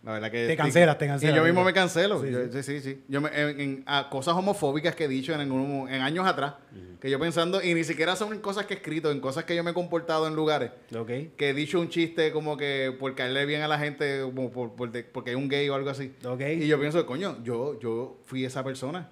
La 0.04 0.12
verdad 0.12 0.30
que 0.30 0.46
Te 0.46 0.56
cancelas, 0.56 0.96
te 0.96 1.06
cancelas. 1.08 1.34
Y 1.34 1.36
yo 1.36 1.44
mismo 1.44 1.64
me 1.64 1.72
cancelo. 1.72 2.22
Sí, 2.22 2.30
Yo- 2.30 2.52
sí, 2.52 2.62
sí, 2.62 2.80
sí. 2.80 3.02
Yo 3.08 3.20
me- 3.20 3.30
en, 3.34 3.60
en- 3.60 3.84
a 3.86 4.08
cosas 4.08 4.34
homofóbicas 4.36 4.94
que 4.94 5.04
he 5.04 5.08
dicho 5.08 5.34
en, 5.34 5.40
algún- 5.40 5.88
en 5.90 6.00
años 6.02 6.24
atrás, 6.26 6.54
que 7.00 7.10
yo 7.10 7.18
pensando, 7.18 7.60
y 7.62 7.74
ni 7.74 7.82
siquiera 7.84 8.14
son 8.14 8.32
en 8.32 8.40
cosas 8.40 8.64
que 8.66 8.74
he 8.74 8.76
escrito, 8.76 9.10
en 9.10 9.20
cosas 9.20 9.44
que 9.44 9.56
yo 9.56 9.64
me 9.64 9.72
he 9.72 9.74
comportado 9.74 10.28
en 10.28 10.36
lugares 10.36 10.70
Ok. 10.96 11.08
que 11.36 11.50
he 11.50 11.54
dicho 11.54 11.80
un 11.80 11.88
chiste 11.88 12.30
como 12.32 12.56
que 12.56 12.94
por 12.98 13.14
caerle 13.16 13.44
bien 13.44 13.62
a 13.62 13.68
la 13.68 13.78
gente, 13.78 14.20
como 14.22 14.50
por, 14.52 14.74
por 14.76 14.90
de- 14.92 15.02
porque 15.02 15.30
hay 15.30 15.36
un 15.36 15.48
gay 15.48 15.68
o 15.68 15.74
algo 15.74 15.90
así. 15.90 16.14
Ok. 16.24 16.40
Y 16.42 16.68
yo 16.68 16.78
pienso, 16.78 17.04
coño, 17.04 17.42
yo, 17.42 17.78
yo 17.80 18.18
fui 18.24 18.44
esa 18.44 18.62
persona. 18.62 19.10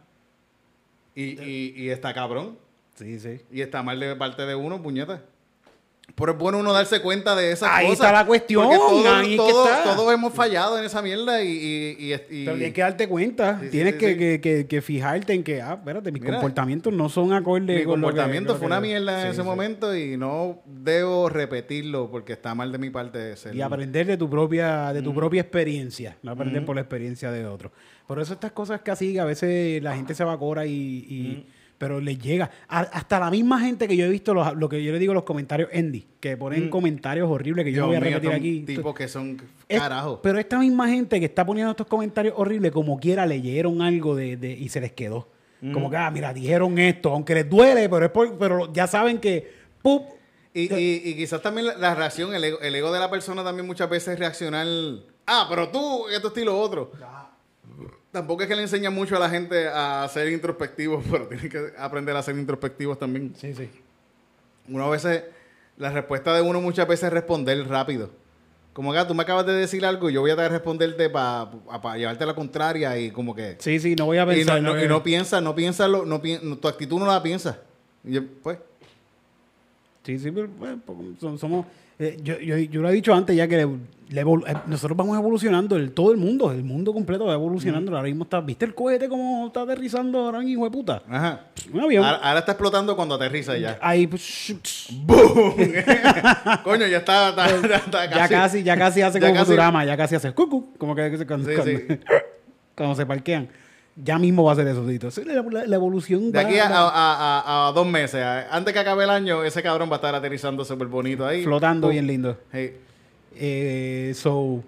Y, 1.16 1.40
y, 1.42 1.74
y 1.76 1.90
está 1.90 2.14
cabrón. 2.14 2.58
Sí, 2.94 3.18
sí. 3.18 3.40
Y 3.50 3.60
está 3.60 3.82
mal 3.82 3.98
de 3.98 4.14
parte 4.16 4.46
de 4.46 4.54
uno, 4.54 4.82
puñeta. 4.82 5.22
Pero 6.14 6.32
es 6.32 6.38
bueno 6.38 6.58
uno 6.60 6.72
darse 6.72 7.02
cuenta 7.02 7.34
de 7.36 7.52
esas 7.52 7.68
Ahí 7.70 7.88
cosas. 7.88 8.06
está 8.06 8.12
la 8.12 8.24
cuestión, 8.24 8.64
todos, 8.70 9.06
ahí 9.06 9.36
todos- 9.36 9.68
está. 9.68 9.94
todos 9.96 10.14
hemos 10.14 10.32
fallado 10.32 10.78
en 10.78 10.84
esa 10.86 11.02
mierda 11.02 11.42
y... 11.42 11.48
y, 11.48 11.96
y- 11.98 12.14
y- 12.14 12.44
Pero 12.46 12.56
tienes 12.56 12.72
que 12.72 12.80
darte 12.80 13.06
cuenta. 13.06 13.60
Sí, 13.60 13.68
tienes 13.68 13.94
sí, 13.94 13.98
que, 14.00 14.12
sí. 14.12 14.18
Que, 14.18 14.40
que- 14.40 14.66
que 14.66 14.80
fijarte 14.80 15.34
en 15.34 15.44
que, 15.44 15.60
ah, 15.60 15.74
espérate, 15.74 16.10
mis 16.12 16.22
Mira, 16.22 16.34
comportamientos 16.36 16.90
no 16.94 17.10
son 17.10 17.34
acordes 17.34 17.80
mi 17.80 17.84
con 17.84 18.00
comportamiento 18.00 18.54
lo 18.54 18.58
fue 18.58 18.66
una 18.66 18.80
mierda 18.80 19.22
en 19.26 19.28
ese 19.32 19.42
momento 19.42 19.94
y 19.94 20.16
no 20.16 20.62
debo 20.64 21.28
repetirlo 21.28 22.10
porque 22.10 22.32
está 22.32 22.54
mal 22.54 22.72
de 22.72 22.78
mi 22.78 22.88
parte. 22.88 23.36
Ser, 23.36 23.54
Y 23.54 23.60
aprender 23.60 24.06
de 24.06 24.16
tu 24.16 24.30
propia, 24.30 24.94
de 24.94 25.02
tu 25.02 25.12
propia 25.14 25.42
experiencia, 25.42 26.16
no 26.22 26.30
aprender 26.30 26.64
por 26.64 26.76
la 26.76 26.80
experiencia 26.82 27.30
de 27.30 27.44
otro. 27.44 27.72
Por 28.06 28.20
eso 28.20 28.32
estas 28.32 28.52
cosas 28.52 28.80
que 28.80 28.90
así, 28.90 29.12
que 29.12 29.20
a 29.20 29.24
veces 29.26 29.82
la 29.82 29.94
gente 29.94 30.14
se 30.14 30.22
evacora 30.22 30.64
y, 30.64 30.70
y- 30.72 31.46
pero 31.78 32.00
les 32.00 32.18
llega. 32.18 32.50
A- 32.68 32.80
hasta 32.80 33.18
la 33.20 33.30
misma 33.30 33.60
gente 33.60 33.86
que 33.88 33.96
yo 33.96 34.04
he 34.06 34.08
visto, 34.08 34.32
los- 34.34 34.54
lo 34.56 34.68
que 34.68 34.82
yo 34.82 34.92
le 34.92 34.98
digo 34.98 35.12
los 35.14 35.24
comentarios 35.24 35.68
Andy, 35.74 36.06
que 36.20 36.36
ponen 36.36 36.68
comentarios 36.70 37.28
horribles 37.30 37.64
que 37.64 37.72
yo 37.72 37.86
voy 37.86 37.96
a 37.96 38.00
mío, 38.00 38.10
repetir 38.10 38.32
aquí. 38.32 38.60
tipos 38.60 38.94
que 38.94 39.08
son 39.08 39.40
Es- 39.68 39.80
carajo. 39.80 40.20
pero 40.22 40.38
esta 40.38 40.58
misma 40.58 40.88
gente 40.88 41.18
que 41.20 41.26
está 41.26 41.44
poniendo 41.44 41.70
estos 41.72 41.86
comentarios 41.86 42.34
horribles, 42.36 42.72
como 42.72 42.98
quiera, 42.98 43.26
leyeron 43.26 43.82
algo 43.82 44.14
de, 44.16 44.36
de- 44.36 44.52
y 44.52 44.68
se 44.68 44.80
les 44.80 44.92
quedó. 44.92 45.28
Como 45.72 45.90
que, 45.90 45.96
ah, 45.96 46.10
mira, 46.10 46.32
dijeron 46.32 46.78
esto, 46.78 47.10
aunque 47.12 47.34
les 47.34 47.48
duele, 47.50 47.88
pero 47.88 48.04
es 48.06 48.10
por- 48.12 48.38
pero 48.38 48.72
ya 48.72 48.86
saben 48.86 49.18
que, 49.18 49.50
¡pup! 49.82 50.02
Y, 50.54 50.72
y, 50.72 51.02
y 51.04 51.14
quizás 51.16 51.42
también 51.42 51.66
la, 51.66 51.76
la 51.76 51.94
reacción, 51.94 52.34
el 52.34 52.44
ego, 52.44 52.60
el 52.60 52.74
ego 52.74 52.92
de 52.92 53.00
la 53.00 53.10
persona 53.10 53.42
también 53.42 53.66
muchas 53.66 53.90
veces 53.90 54.14
es 54.14 54.18
reaccionar. 54.18 54.66
Ah, 55.26 55.46
pero 55.50 55.68
tú, 55.70 56.08
esto 56.08 56.28
estilo 56.28 56.56
otro. 56.58 56.92
Tampoco 58.12 58.42
es 58.42 58.48
que 58.48 58.56
le 58.56 58.62
enseña 58.62 58.90
mucho 58.90 59.16
a 59.16 59.18
la 59.18 59.28
gente 59.30 59.68
a 59.68 60.08
ser 60.08 60.28
introspectivos, 60.32 61.04
pero 61.10 61.26
tienen 61.28 61.48
que 61.50 61.72
aprender 61.78 62.16
a 62.16 62.22
ser 62.22 62.36
introspectivos 62.38 62.98
también. 62.98 63.34
Sí, 63.36 63.54
sí. 63.54 63.68
Uno 64.68 64.84
a 64.84 64.90
veces, 64.90 65.24
la 65.76 65.90
respuesta 65.90 66.34
de 66.34 66.42
uno 66.42 66.60
muchas 66.60 66.88
veces 66.88 67.04
es 67.04 67.12
responder 67.12 67.66
rápido. 67.68 68.10
Como 68.72 68.92
que 68.92 68.98
ah, 68.98 69.06
tú 69.08 69.14
me 69.14 69.22
acabas 69.22 69.46
de 69.46 69.54
decir 69.54 69.86
algo 69.86 70.10
y 70.10 70.12
yo 70.12 70.20
voy 70.20 70.30
a 70.32 70.48
responderte 70.48 71.08
para 71.08 71.48
llevarte 71.96 72.24
a 72.24 72.26
la 72.26 72.34
contraria 72.34 72.98
y 72.98 73.10
como 73.10 73.34
que... 73.34 73.56
Sí, 73.58 73.78
sí, 73.80 73.94
no 73.96 74.04
voy 74.04 74.18
a 74.18 74.24
Y 74.24 74.26
pensar. 74.36 74.60
no, 74.60 74.74
no- 74.74 74.84
y 74.84 74.86
no 74.88 75.02
piensa, 75.02 75.40
no 75.40 75.54
piensa, 75.54 75.88
lo, 75.88 76.04
no 76.04 76.20
pi- 76.20 76.38
tu 76.60 76.68
actitud 76.68 76.98
no 76.98 77.06
la 77.06 77.22
piensa. 77.22 77.58
Y 78.04 78.20
pues, 78.20 78.58
Sí, 80.04 80.18
sí, 80.18 80.30
pero 80.30 80.48
pues, 80.48 80.76
som- 81.20 81.36
somos. 81.38 81.66
Eh, 81.98 82.18
yo, 82.22 82.38
yo, 82.38 82.56
yo 82.58 82.82
lo 82.82 82.88
he 82.88 82.92
dicho 82.92 83.14
antes 83.14 83.34
ya 83.36 83.48
que 83.48 83.56
le- 83.56 83.96
le 84.08 84.24
evol- 84.24 84.44
eh, 84.46 84.54
nosotros 84.68 84.96
vamos 84.96 85.18
evolucionando, 85.18 85.74
el, 85.76 85.90
todo 85.92 86.12
el 86.12 86.16
mundo, 86.18 86.52
el 86.52 86.62
mundo 86.62 86.92
completo 86.92 87.24
va 87.26 87.34
evolucionando. 87.34 87.90
Ahora 87.96 88.04
mismo 88.08 88.22
está, 88.24 88.40
¿viste 88.40 88.64
el 88.64 88.74
cohete 88.74 89.08
cómo 89.08 89.48
está 89.48 89.62
aterrizando 89.62 90.20
ahora 90.20 90.44
hijo 90.44 90.64
de 90.64 90.70
puta? 90.70 91.02
ajá. 91.08 91.46
Un 91.72 91.80
avión. 91.80 92.04
Ahora, 92.04 92.18
ahora 92.18 92.38
está 92.40 92.52
explotando 92.52 92.94
cuando 92.94 93.16
aterriza 93.16 93.58
ya. 93.58 93.78
Ahí, 93.82 94.06
pues, 94.06 94.54
¡Boom! 94.92 95.54
Coño, 96.64 96.86
ya 96.86 96.98
está, 96.98 97.30
está- 97.30 97.46
está- 97.48 97.76
está 97.76 98.10
ya 98.10 98.28
casi, 98.28 98.62
ya 98.62 98.76
casi 98.76 99.02
hace 99.02 99.18
ya 99.18 99.26
como 99.26 99.34
casi- 99.40 99.46
Futurama, 99.46 99.84
ya 99.84 99.96
casi 99.96 100.14
hace 100.14 100.32
cucu, 100.32 100.74
como 100.78 100.94
que 100.94 101.16
Sí, 101.18 101.24
cuando, 101.24 101.50
sí. 101.64 101.78
cuando 102.76 102.94
se 102.94 103.06
parquean. 103.06 103.48
Ya 103.98 104.18
mismo 104.18 104.44
va 104.44 104.52
a 104.52 104.56
ser 104.56 104.66
eso, 104.68 104.82
Tito. 104.86 105.08
La, 105.24 105.74
evolución 105.76 106.30
De 106.30 106.42
va- 106.42 106.46
aquí 106.48 106.58
a, 106.58 106.68
va 106.68 106.88
a- 106.88 107.40
a- 107.40 107.68
a 107.68 107.72
dos 107.72 107.86
meses, 107.86 108.22
antes 108.50 108.74
que 108.74 108.78
acabe 108.80 109.04
el 109.04 109.10
año, 109.10 109.42
ese 109.42 109.62
cabrón 109.62 109.88
va 109.88 109.94
a 109.94 109.96
estar 109.96 110.14
aterrizando 110.14 110.64
súper 110.66 110.86
bonito 110.88 111.26
ahí. 111.26 111.42
flotando 111.44 111.88
bien 111.88 112.06
lindo. 112.06 112.36
Hey. 112.52 112.76
Eh, 113.34 114.12
so, 114.14 114.62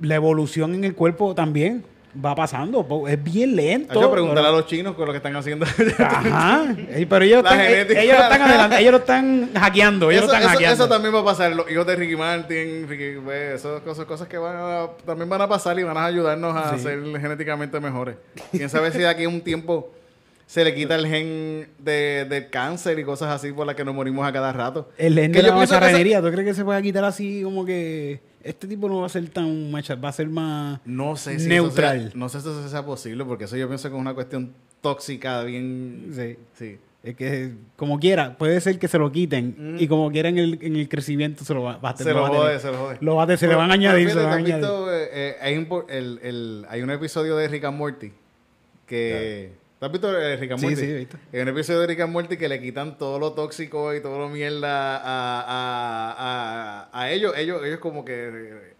la 0.00 0.14
evolución 0.14 0.74
en 0.74 0.84
el 0.84 0.94
cuerpo 0.94 1.34
también 1.34 1.84
va 2.14 2.34
pasando. 2.34 2.86
Es 3.08 3.22
bien 3.22 3.56
lento. 3.56 3.98
Hacho, 3.98 4.10
pregúntale 4.10 4.40
a 4.40 4.50
pero- 4.50 4.56
los 4.58 4.66
chinos 4.66 4.94
con 4.94 5.06
lo 5.06 5.12
que 5.12 5.16
están 5.18 5.34
haciendo. 5.36 5.64
Ajá. 5.98 6.74
Pero 7.08 7.24
ellos, 7.24 7.42
La 7.42 7.50
están, 7.50 7.60
eh, 7.60 8.02
ellos 8.02 8.16
lo 8.18 8.22
están 8.24 8.72
ellos 8.74 8.92
lo 8.92 8.98
están 8.98 9.50
hackeando. 9.54 10.10
Ellos 10.10 10.24
eso, 10.24 10.32
lo 10.32 10.32
están 10.34 10.42
eso- 10.42 10.50
hackeando. 10.50 10.84
eso 10.84 10.88
también 10.92 11.14
va 11.14 11.20
a 11.20 11.24
pasar. 11.24 11.52
Los 11.52 11.70
hijos 11.70 11.86
de 11.86 11.96
Ricky 11.96 12.16
Martin, 12.16 12.86
Ricky, 12.88 13.18
pues, 13.24 13.54
esas 13.60 13.80
cosas, 13.80 14.04
cosas 14.04 14.28
que 14.28 14.38
van 14.38 14.56
a- 14.56 14.86
también 15.06 15.28
van 15.28 15.40
a 15.40 15.48
pasar 15.48 15.78
y 15.78 15.82
van 15.82 15.96
a 15.96 16.04
ayudarnos 16.04 16.54
a 16.56 16.76
Sí. 16.76 16.82
ser 16.82 17.00
genéticamente 17.20 17.80
mejores. 17.80 18.16
Quién 18.50 18.68
sabe 18.68 18.90
si 18.92 18.98
de 18.98 19.08
aquí 19.08 19.24
a 19.24 19.28
un 19.28 19.40
tiempo 19.40 19.92
se 20.46 20.64
le 20.64 20.74
quita 20.74 20.96
el 20.96 21.06
gen 21.06 21.68
de, 21.78 22.26
del 22.28 22.50
cáncer 22.50 22.98
y 22.98 23.04
cosas 23.04 23.30
así 23.30 23.52
por 23.52 23.66
las 23.66 23.74
que 23.74 23.84
nos 23.86 23.94
morimos 23.94 24.26
a 24.26 24.32
cada 24.32 24.52
rato. 24.52 24.90
El 24.98 25.14
gen 25.14 25.32
Que 25.32 25.38
de 25.40 25.48
la 25.48 25.54
que 25.56 25.62
esa- 25.64 25.74
macharranería, 25.76 26.20
¿tú 26.20 26.30
crees 26.30 26.46
que 26.48 26.54
se 26.54 26.64
puede 26.64 26.82
quitar 26.82 27.04
así 27.04 27.42
como 27.42 27.64
que 27.64 28.20
este 28.44 28.66
tipo 28.66 28.88
no 28.88 29.00
va 29.00 29.06
a 29.06 29.08
ser 29.08 29.28
tan 29.30 29.70
macha, 29.70 29.94
va 29.94 30.08
a 30.08 30.12
ser 30.12 30.28
más 30.28 30.80
No 30.84 31.16
sé 31.16 31.38
si 31.38 31.48
neutral? 31.48 31.96
Eso 31.98 32.08
sea, 32.10 32.18
no 32.18 32.28
sé 32.28 32.40
si 32.40 32.48
eso 32.48 32.68
sea 32.68 32.84
posible, 32.84 33.24
porque 33.24 33.44
eso 33.44 33.56
yo 33.56 33.68
pienso 33.68 33.88
que 33.88 33.94
es 33.96 34.00
una 34.00 34.14
cuestión 34.14 34.52
tóxica, 34.80 35.42
bien. 35.44 36.10
Sí. 36.14 36.36
Sí. 36.54 36.78
Es 37.04 37.16
que 37.16 37.52
como 37.76 37.98
quiera, 37.98 38.38
puede 38.38 38.60
ser 38.60 38.78
que 38.78 38.86
se 38.86 38.96
lo 38.96 39.10
quiten 39.10 39.76
y 39.80 39.88
como 39.88 40.10
quiera 40.12 40.28
en 40.28 40.38
el, 40.38 40.58
en 40.62 40.76
el 40.76 40.88
crecimiento 40.88 41.44
se 41.44 41.52
lo 41.52 41.62
va, 41.64 41.80
a 41.82 41.92
Mm. 41.92 41.96
Se 41.96 42.12
lo 42.12 42.26
jode, 42.28 42.46
tener. 42.46 42.60
se 42.60 42.70
lo 42.70 42.78
jode. 42.78 42.98
Lo 43.00 43.16
va 43.16 43.24
a 43.24 43.26
tener, 43.26 43.38
se 43.38 43.46
le 43.46 43.50
Pero- 43.50 43.58
van 43.58 43.70
a 43.72 43.74
añadir, 43.74 44.06
fíjate, 44.08 44.20
le 44.20 44.26
van 44.26 44.32
a 44.32 44.44
¿te 44.44 44.52
has 44.52 44.58
añadir. 44.60 44.70
visto, 44.70 44.94
eh, 44.94 45.08
eh, 45.12 45.36
hay, 45.40 45.56
un, 45.58 45.68
el, 45.88 46.20
el- 46.22 46.66
hay 46.68 46.82
un 46.82 46.90
episodio 46.90 47.36
de 47.36 47.48
Rick 47.48 47.64
and 47.64 47.76
Morty 47.76 48.12
que... 48.86 49.52
¿Te 49.82 49.86
has 49.86 49.90
visto 49.92 50.16
eh, 50.16 50.36
Rick 50.36 50.52
and 50.52 50.60
Sí, 50.60 50.66
Morty? 50.66 50.80
sí, 50.80 50.90
he 50.92 50.94
visto. 50.94 51.16
Hay 51.32 51.40
un 51.40 51.48
episodio 51.48 51.80
de 51.80 51.86
Rick 51.88 52.00
and 52.02 52.12
Morty 52.12 52.36
que 52.36 52.48
le 52.48 52.60
quitan 52.62 52.96
todo 52.98 53.18
lo 53.18 53.32
tóxico 53.32 53.92
y 53.92 54.00
todo 54.00 54.16
lo 54.16 54.28
mierda 54.28 54.96
a, 54.98 55.40
a, 55.40 56.88
a, 56.92 57.00
a 57.02 57.10
ellos. 57.10 57.34
ellos. 57.36 57.64
Ellos 57.64 57.80
como 57.80 58.04
que... 58.04 58.74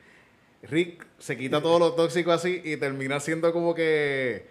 Rick 0.63 1.05
se 1.19 1.37
quita 1.37 1.61
todo 1.61 1.81
lo 1.81 1.95
tóxico 1.95 2.31
así 2.31 2.61
y 2.65 2.77
termina 2.77 3.19
siendo 3.19 3.53
como 3.53 3.75
que... 3.75 4.47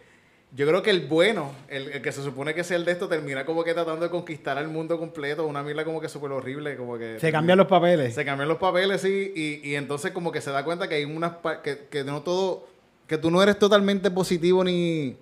Yo 0.53 0.67
creo 0.67 0.83
que 0.83 0.89
el 0.89 1.07
bueno, 1.07 1.53
el, 1.69 1.87
el 1.87 2.01
que 2.01 2.11
se 2.11 2.21
supone 2.21 2.53
que 2.53 2.59
es 2.59 2.71
el 2.71 2.83
de 2.83 2.91
esto, 2.91 3.07
termina 3.07 3.45
como 3.45 3.63
que 3.63 3.73
tratando 3.73 4.03
de 4.03 4.11
conquistar 4.11 4.57
al 4.57 4.67
mundo 4.67 4.99
completo. 4.99 5.47
Una 5.47 5.63
mierda 5.63 5.85
como 5.85 6.01
que 6.01 6.09
súper 6.09 6.33
horrible. 6.33 6.75
Como 6.75 6.97
que 6.97 7.17
Se 7.21 7.31
cambian 7.31 7.59
los 7.59 7.67
papeles. 7.67 8.13
se 8.13 8.25
cambian 8.25 8.49
los 8.49 8.57
papeles, 8.57 8.99
sí, 8.99 9.31
y, 9.33 9.69
y 9.69 9.75
entonces 9.75 10.11
como 10.11 10.33
que 10.33 10.41
se 10.41 10.51
da 10.51 10.65
cuenta 10.65 10.89
que 10.89 10.95
hay 10.95 11.05
unas 11.05 11.31
que, 11.63 11.87
que 11.89 12.03
no 12.03 12.23
todo, 12.23 12.67
que 13.07 13.17
tú 13.17 13.31
no 13.31 13.41
eres 13.41 13.57
totalmente 13.57 14.11
positivo 14.11 14.65
ni... 14.65 15.15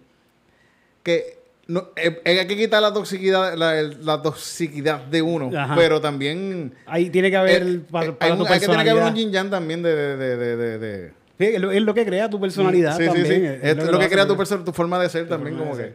Que 1.03 1.37
no, 1.67 1.89
eh, 1.95 2.21
hay 2.25 2.47
que 2.47 2.57
quitar 2.57 2.81
la 2.81 2.91
toxicidad, 2.93 3.55
la, 3.55 4.21
toxicidad 4.21 5.01
de 5.05 5.21
uno, 5.21 5.51
Ajá. 5.57 5.75
pero 5.75 6.01
también... 6.01 6.73
Ahí 6.87 7.09
tiene 7.11 7.29
que 7.29 7.37
haber 7.37 7.61
eh, 7.63 7.81
para, 7.91 8.05
eh, 8.07 8.11
para 8.13 8.31
hay, 8.33 8.37
tu 8.37 8.43
un- 8.45 8.51
hay 8.51 8.59
que 8.59 8.65
tener 8.67 8.83
que 8.83 8.89
haber 8.89 9.03
un 9.03 9.15
yin 9.15 9.31
yang 9.31 9.49
también 9.51 9.81
de... 9.83 9.95
de, 10.17 10.37
de, 10.37 10.77
de, 10.79 11.11
Sí, 11.37 11.45
es, 11.45 11.61
lo, 11.61 11.71
es 11.71 11.81
lo 11.81 11.93
que 11.93 12.05
crea 12.05 12.29
tu 12.29 12.39
personalidad 12.39 12.97
Sí, 12.97 13.03
sí, 13.03 13.07
también. 13.07 13.25
sí. 13.27 13.33
Es 13.61 13.63
Es 13.63 13.77
lo, 13.77 13.91
lo 13.93 13.99
que 13.99 14.09
crea 14.09 14.27
tu, 14.27 14.35
que- 14.35 14.41
perso- 14.43 14.63
tu 14.63 14.73
forma 14.73 14.99
de 14.99 15.09
ser 15.09 15.29
también, 15.29 15.57
como 15.57 15.77
que... 15.77 15.93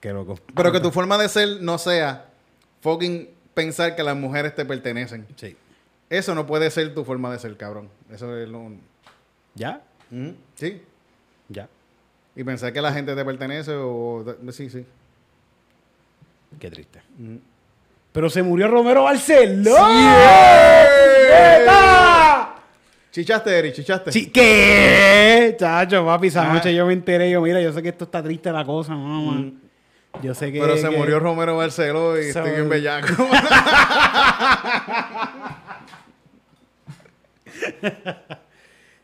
qué 0.00 0.12
loco. 0.12 0.38
Pero 0.54 0.72
que 0.72 0.80
tu 0.80 0.90
forma 0.90 1.18
de 1.18 1.28
ser 1.28 1.60
no 1.60 1.76
sea 1.78 2.26
fucking 2.80 3.28
pensar 3.54 3.96
que 3.96 4.02
las 4.02 4.16
mujeres 4.16 4.54
te 4.54 4.64
pertenecen. 4.64 5.26
Sí. 5.36 5.56
Eso 6.08 6.34
no 6.34 6.46
puede 6.46 6.70
ser 6.70 6.94
tu 6.94 7.04
forma 7.04 7.30
de 7.32 7.38
ser, 7.40 7.56
cabrón. 7.56 7.90
Eso 8.10 8.34
es 8.38 8.48
lo... 8.48 8.70
¿Ya? 9.54 9.82
Sí. 10.54 10.80
Ya. 11.48 11.68
Y 12.38 12.44
pensar 12.44 12.72
que 12.72 12.80
la 12.80 12.92
gente 12.92 13.14
te 13.14 13.24
pertenece 13.24 13.72
o... 13.74 14.24
Sí, 14.52 14.70
sí. 14.70 14.86
Qué 16.58 16.70
triste. 16.70 17.02
Ujú. 17.20 17.40
Pero 18.12 18.30
se 18.30 18.42
murió 18.42 18.68
Romero 18.68 19.02
Barceló. 19.04 19.74
¡Yeah! 21.26 22.54
Chichaste, 23.10 23.58
Eri, 23.58 23.72
chichaste. 23.72 24.12
Sí, 24.12 24.30
¿Qué? 24.30 25.56
Chacho, 25.58 26.04
papi, 26.06 26.28
esa 26.28 26.48
Ah. 26.48 26.52
noche 26.54 26.72
yo 26.74 26.86
me 26.86 26.92
enteré. 26.92 27.28
Yo, 27.30 27.40
mira, 27.42 27.60
yo 27.60 27.72
sé 27.72 27.82
que 27.82 27.88
esto 27.88 28.04
está 28.04 28.22
triste 28.22 28.52
la 28.52 28.64
cosa, 28.64 28.94
mamá. 28.94 29.50
Yo 30.22 30.32
sé 30.34 30.52
que. 30.52 30.60
Pero 30.60 30.76
se 30.76 30.88
que- 30.88 30.96
murió 30.96 31.18
Romero 31.18 31.56
Barceló 31.56 32.16
y 32.18 32.22
Se 32.22 32.28
estoy 32.28 32.50
bien 32.52 32.68
murió. 32.68 32.68
bellaco. 32.70 33.26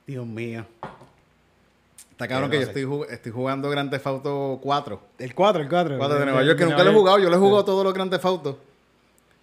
Dios 0.06 0.26
mío. 0.26 0.66
Está 2.14 2.28
cabrón 2.28 2.48
que 2.48 2.58
yo 2.58 2.62
estoy, 2.62 2.84
jug- 2.84 3.06
estoy 3.10 3.32
jugando 3.32 3.68
Grand 3.70 3.90
Theft 3.90 4.06
Auto 4.06 4.60
4. 4.62 5.00
El 5.18 5.34
4, 5.34 5.62
el 5.62 5.68
4. 5.68 5.98
4 5.98 6.18
de 6.20 6.24
Nueva 6.24 6.44
York, 6.44 6.56
que 6.58 6.64
nunca 6.64 6.84
lo 6.84 6.90
he 6.90 6.94
jugado. 6.94 7.18
Yo 7.18 7.28
lo 7.28 7.34
he 7.36 7.38
jugado 7.40 7.64
todos 7.64 7.82
los 7.84 7.92
Grand 7.92 8.10
Theft 8.10 8.24
Auto. 8.24 8.58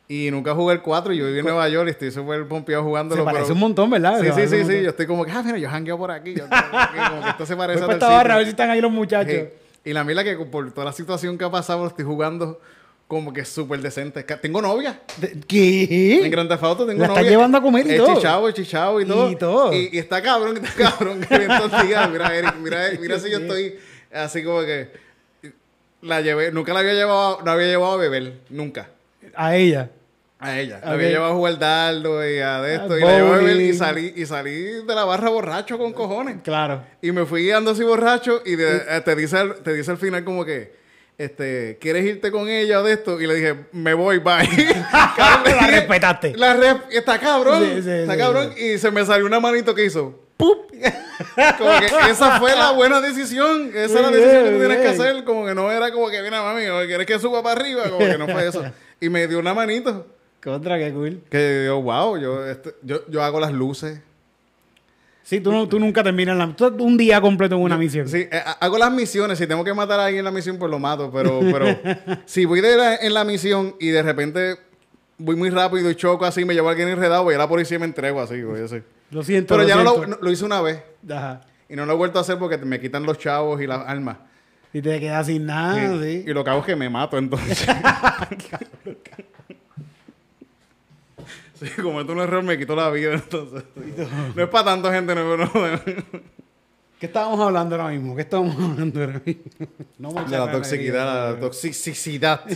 Y 0.08 0.30
nunca 0.32 0.54
jugué 0.56 0.75
el 0.75 0.82
4. 0.82 1.12
Yo 1.13 1.25
viví 1.25 1.40
en 1.40 1.46
Nueva 1.46 1.68
York 1.68 1.88
y 1.88 1.92
estoy 1.92 2.12
súper 2.12 2.48
pompeado 2.48 2.84
jugándolo. 2.84 3.22
Se 3.22 3.25
parece 3.25 3.44
pero- 3.44 3.54
un 3.56 3.60
montón, 3.60 3.90
¿verdad? 3.90 4.22
Sí, 4.22 4.28
sí, 4.34 4.48
sí, 4.48 4.63
sí. 4.66 4.84
Yo 4.84 4.90
estoy 4.92 5.06
como 5.06 5.25
que, 5.25 5.32
ah, 5.32 5.44
mira, 5.44 5.58
yo 5.58 5.70
jangueo 5.70 5.98
por 5.98 6.12
aquí. 6.12 6.34
Yo, 6.34 6.46
aquí, 6.50 6.98
como 7.10 7.22
que 7.24 7.30
esto 7.30 7.46
se 7.46 7.56
parece 7.58 7.84
a 7.84 7.92
esta 7.92 8.08
barra 8.10 8.34
a 8.36 8.38
ver 8.38 8.46
si 8.46 8.51
están 8.51 8.70
ahí 8.70 8.80
los 8.80 8.92
muchachos. 8.92 9.34
Sí. 9.34 9.44
Y 9.90 9.94
la 9.94 10.04
mila 10.06 10.24
que 10.24 10.36
por 10.38 10.72
toda 10.72 10.86
la 10.86 10.94
situación 10.94 11.38
que 11.38 11.44
ha 11.44 11.51
pasado 11.51 11.82
lo 11.82 11.88
estoy 11.88 12.06
jugando 12.06 12.60
como 13.12 13.34
que 13.34 13.44
súper 13.44 13.82
decente. 13.82 14.24
Tengo 14.24 14.62
novia. 14.62 15.01
De- 15.18 15.34
En 15.34 15.41
¿Qué? 15.41 16.30
Grand 16.32 16.48
Theft 16.50 16.63
Auto 16.63 16.86
tengo 16.86 17.01
La 17.01 17.08
novia. 17.08 17.20
estás 17.20 17.30
llevando 17.30 17.58
a 17.58 17.62
comer 17.62 17.86
y 17.86 17.91
He 17.91 17.98
todo. 17.98 18.48
he 18.48 18.53
chichado 18.53 19.01
y 19.01 19.06
todo. 19.06 19.30
Y 19.30 19.36
todo. 19.36 19.74
Y, 19.74 19.89
y 19.91 19.98
está 20.00 20.22
cabrón, 20.22 20.56
está 20.63 20.74
cabrón. 20.89 21.20
Mira, 21.20 22.34
Eric, 22.38 22.56
mira, 22.62 22.89
mira 23.01 23.20
si 23.20 23.30
yo 23.30 23.39
estoy 23.39 23.75
así 24.13 24.41
como 24.46 24.62
que... 24.62 24.91
La 26.01 26.22
llevé, 26.22 26.53
nunca 26.53 26.74
la 26.74 26.80
había 26.80 26.94
llevado, 26.94 27.39
no 27.44 27.51
había 27.51 27.68
llevado 27.68 27.91
a 27.94 27.98
beber, 27.98 28.34
nunca. 28.50 28.88
A 29.36 29.58
ella. 29.58 29.89
A 30.39 30.58
ella. 30.58 30.80
La 30.82 30.91
había 30.94 31.10
llevado 31.10 31.34
a 31.34 31.36
jugar 31.36 31.60
dardo 31.60 32.25
y 32.25 32.39
a 32.39 32.62
de 32.62 32.75
esto. 32.75 32.94
Ah, 32.94 32.98
y 32.98 33.01
la 33.01 33.15
llevaba 33.18 33.36
a 33.36 33.39
beber 33.39 33.58
y 33.62 33.74
salí, 33.74 34.13
y 34.15 34.25
salí 34.25 34.53
de 34.86 34.96
la 34.96 35.03
barra 35.03 35.27
borracho 35.30 35.77
con 35.77 35.91
cojones. 35.91 36.38
Claro. 36.46 36.82
Y 37.01 37.12
me 37.12 37.25
fui 37.25 37.44
guiando 37.44 37.72
así 37.72 37.84
borracho 37.84 38.41
y 38.46 38.56
de- 38.56 38.77
eh, 38.88 39.01
te, 39.03 39.15
dice 39.18 39.38
al, 39.38 39.56
te 39.56 39.74
dice 39.74 39.91
al 39.91 39.98
final 39.98 40.24
como 40.24 40.46
que, 40.46 40.80
este, 41.18 41.77
¿quieres 41.80 42.06
irte 42.06 42.32
con 42.32 42.50
ella 42.50 42.82
de 42.82 42.94
esto? 42.94 43.22
Y 43.22 43.27
le 43.27 43.36
dije, 43.36 43.56
me 43.72 43.94
voy, 43.94 44.18
bye. 44.20 44.48
La 44.91 45.68
respetaste. 45.68 46.36
La 46.36 46.56
rep- 46.56 46.84
está 46.91 47.19
cabrón. 47.19 47.63
Sí, 47.63 47.82
sí, 47.84 47.89
está 47.89 48.13
sí, 48.13 48.19
cabrón. 48.19 48.54
Y 48.58 48.78
se 48.78 48.91
me 48.91 49.06
salió 49.06 49.26
una 49.26 49.39
manito 49.39 49.76
que 49.76 49.86
hizo. 49.86 50.19
¡Pup! 50.38 50.71
Como 51.58 51.80
que 51.80 52.10
esa 52.10 52.39
fue 52.39 52.56
la 52.56 52.71
buena 52.71 53.00
decisión. 53.00 53.69
Esa 53.76 53.84
es 53.84 54.02
la 54.02 54.10
decisión 54.10 54.43
que 54.45 54.52
tú 54.52 54.58
tienes 54.60 54.78
que 54.80 54.88
hacer. 54.88 55.24
Como 55.24 55.45
que 55.45 55.54
no 55.54 55.71
era 55.71 55.91
como 55.91 56.10
que, 56.10 56.21
mira, 56.24 56.41
mami, 56.41 56.65
¿o 56.65 56.86
¿quieres 56.88 57.06
que 57.06 57.19
suba 57.19 57.43
para 57.43 57.60
arriba? 57.62 57.84
Como 57.84 58.00
que 58.00 58.17
no 58.17 58.28
fue 58.28 58.47
eso. 58.47 58.63
Y 59.00 59.10
me 59.10 59.28
dio 59.28 59.38
una 59.38 59.54
manito. 59.54 60.08
Contra, 60.43 60.80
qué 60.80 60.91
cool. 60.91 61.21
Que 61.30 61.65
yo, 61.67 61.80
wow, 61.84 62.17
yo, 62.17 62.47
este, 62.47 62.74
yo, 62.82 63.02
yo 63.08 63.21
hago 63.21 63.39
las 63.39 63.52
luces. 63.52 64.00
Sí, 65.23 65.39
tú, 65.39 65.51
no, 65.51 65.67
tú 65.67 65.79
nunca 65.79 66.03
terminas 66.03 66.36
la, 66.38 66.47
tú- 66.55 66.75
un 66.84 66.97
día 66.97 67.21
completo 67.21 67.55
en 67.55 67.62
una 67.62 67.77
misión. 67.77 68.07
Sí, 68.07 68.27
eh, 68.31 68.41
ha- 68.43 68.53
hago 68.53 68.77
las 68.77 68.91
misiones. 68.91 69.38
Si 69.38 69.45
tengo 69.47 69.63
que 69.63 69.73
matar 69.73 69.99
a 69.99 70.05
alguien 70.05 70.19
en 70.19 70.25
la 70.25 70.31
misión, 70.31 70.57
pues 70.57 70.69
lo 70.71 70.79
mato. 70.79 71.12
Pero, 71.12 71.39
pero 71.51 71.65
si 72.25 72.45
voy 72.45 72.60
de 72.62 72.75
la- 72.75 72.95
en 72.95 73.13
la 73.13 73.23
misión 73.23 73.75
y 73.79 73.89
de 73.89 74.01
repente 74.03 74.55
voy 75.17 75.36
muy 75.36 75.49
rápido 75.51 75.89
y 75.91 75.95
choco 75.95 76.25
así, 76.25 76.43
me 76.43 76.53
llevo 76.55 76.67
a 76.67 76.71
alguien 76.71 76.89
enredado, 76.89 77.23
voy 77.23 77.36
a 77.36 77.38
la 77.38 77.47
policía 77.47 77.77
y 77.77 77.79
me 77.79 77.86
entrego 77.86 78.19
así, 78.21 78.41
güey, 78.41 78.63
así. 78.63 78.81
Lo 79.12 79.23
siento. 79.23 79.53
Pero 79.53 79.63
lo 79.63 79.69
ya 79.69 79.75
no 79.75 79.84
lo, 79.84 79.91
siento. 79.95 80.07
no- 80.10 80.17
lo 80.21 80.31
hice 80.31 80.43
una 80.45 80.62
vez 80.62 80.81
Ajá. 81.10 81.41
y 81.69 81.75
no 81.75 81.86
lo 81.86 81.93
he 81.93 81.95
vuelto 81.95 82.17
a 82.17 82.21
hacer 82.23 82.38
porque 82.39 82.57
me 82.57 82.79
quitan 82.79 83.03
los 83.03 83.17
chavos 83.19 83.62
y 83.62 83.67
las 83.67 83.88
armas. 83.88 84.17
Y 84.73 84.81
te 84.81 84.99
quedas 85.01 85.27
sin 85.27 85.45
nada, 85.45 85.75
sí. 86.01 86.23
y 86.25 86.34
lo 86.34 86.43
que 86.45 86.49
hago 86.49 86.62
es 86.62 86.65
que 86.65 86.75
me 86.77 86.89
mato 86.89 87.17
entonces. 87.17 87.67
sí, 91.62 91.82
como 91.82 92.02
esto 92.02 92.13
un 92.13 92.19
error 92.19 92.43
me 92.43 92.58
quitó 92.58 92.76
la 92.76 92.89
vida 92.89 93.13
entonces. 93.15 93.63
No 94.36 94.43
es 94.43 94.50
para 94.50 94.65
tanto 94.65 94.91
gente, 94.91 95.15
no, 95.15 95.38
no, 95.38 95.52
¿Qué 97.00 97.08
estábamos 97.08 97.39
hablando 97.39 97.76
ahora 97.76 97.89
mismo? 97.89 98.15
¿Qué 98.15 98.21
estábamos 98.21 98.56
hablando 98.62 99.00
ahora 99.00 99.21
mismo? 99.26 99.43
No 99.97 100.13
de 100.13 100.38
la 100.38 100.52
toxicidad, 100.52 101.34
la 101.34 101.39
toxicidad. 101.39 102.41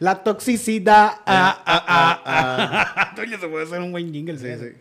La 0.00 0.24
toxicidad. 0.24 1.12
Ah, 1.26 1.62
ah, 1.66 1.84
ah, 1.86 2.22
ah, 2.24 2.92
ah. 2.96 3.14
Oye, 3.20 3.36
se 3.36 3.46
puede 3.46 3.66
hacer 3.66 3.80
un 3.80 3.92
buen 3.92 4.10
jingle. 4.10 4.38
Sí, 4.38 4.46
¿sí? 4.58 4.74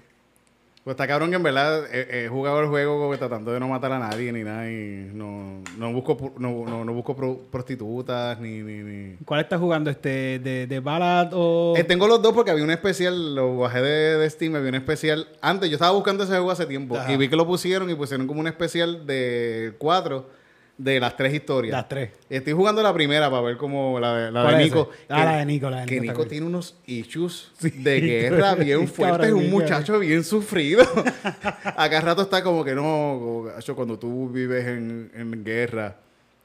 Pues 0.90 0.96
está 0.96 1.06
cabrón 1.08 1.30
que 1.30 1.36
en 1.36 1.44
verdad 1.44 1.84
he, 1.94 2.26
he 2.26 2.30
jugado 2.30 2.62
el 2.62 2.66
juego 2.68 3.16
tratando 3.16 3.52
de 3.52 3.60
no 3.60 3.68
matar 3.68 3.92
a 3.92 4.00
nadie 4.00 4.32
ni 4.32 4.44
nada 4.44 4.68
y 4.72 5.08
no, 5.14 5.62
no 5.78 5.94
busco 5.94 6.34
no, 6.40 6.66
no, 6.66 6.84
no 6.84 6.94
busco 6.94 7.16
pro- 7.16 7.42
prostitutas 7.52 8.40
ni, 8.40 8.64
ni, 8.64 8.82
ni... 8.82 9.16
¿Cuál 9.24 9.42
estás 9.42 9.60
jugando? 9.60 9.92
¿Este 9.92 10.40
de, 10.40 10.66
de 10.66 10.80
Ballad 10.80 11.30
o...? 11.34 11.76
Eh, 11.78 11.84
tengo 11.84 12.08
los 12.08 12.20
dos 12.24 12.34
porque 12.34 12.50
había 12.50 12.64
un 12.64 12.72
especial, 12.72 13.36
lo 13.36 13.60
bajé 13.60 13.84
de, 13.84 14.18
de 14.18 14.30
Steam, 14.32 14.56
había 14.56 14.70
un 14.70 14.76
especial. 14.76 15.28
Antes 15.42 15.70
yo 15.70 15.76
estaba 15.76 15.92
buscando 15.92 16.24
ese 16.24 16.32
juego 16.34 16.50
hace 16.50 16.66
tiempo 16.66 16.98
Ajá. 16.98 17.14
y 17.14 17.18
vi 17.18 17.30
que 17.30 17.36
lo 17.36 17.46
pusieron 17.46 17.88
y 17.92 17.94
pusieron 17.94 18.26
como 18.26 18.40
un 18.40 18.48
especial 18.48 19.06
de 19.06 19.76
cuatro 19.78 20.39
de 20.80 21.00
las 21.00 21.16
tres 21.18 21.34
historias. 21.34 21.74
Las 21.74 21.88
tres. 21.90 22.12
Estoy 22.30 22.54
jugando 22.54 22.82
la 22.82 22.94
primera 22.94 23.30
para 23.30 23.42
ver 23.44 23.58
cómo 23.58 24.00
la 24.00 24.16
de, 24.16 24.32
la 24.32 24.42
¿Cuál 24.44 24.56
de 24.58 24.64
es 24.64 24.68
Nico. 24.70 24.90
Ah, 25.10 25.26
la 25.26 25.38
de 25.38 25.46
Nico, 25.46 25.70
la 25.70 25.82
de 25.82 25.86
Que 25.86 25.96
Nico 26.00 26.06
está 26.06 26.18
Nico 26.24 26.30
tiene 26.30 26.46
unos 26.48 26.78
issues 26.88 27.52
Sí. 27.60 27.70
de 27.70 28.00
guerra 28.02 28.56
bien 28.56 28.88
fuertes. 28.88 29.28
Es 29.28 29.34
un 29.34 29.50
muchacho 29.52 30.00
bien 30.00 30.24
sufrido. 30.24 30.84
Acá 31.76 32.02
rato 32.02 32.22
está 32.24 32.42
como 32.44 32.64
que 32.64 32.74
no, 32.74 32.82
como 32.84 33.44
que, 33.46 33.52
"Acho, 33.58 33.76
cuando 33.76 34.00
tú 34.00 34.30
vives 34.30 34.66
en, 34.66 35.12
en 35.14 35.44
guerra 35.44 35.98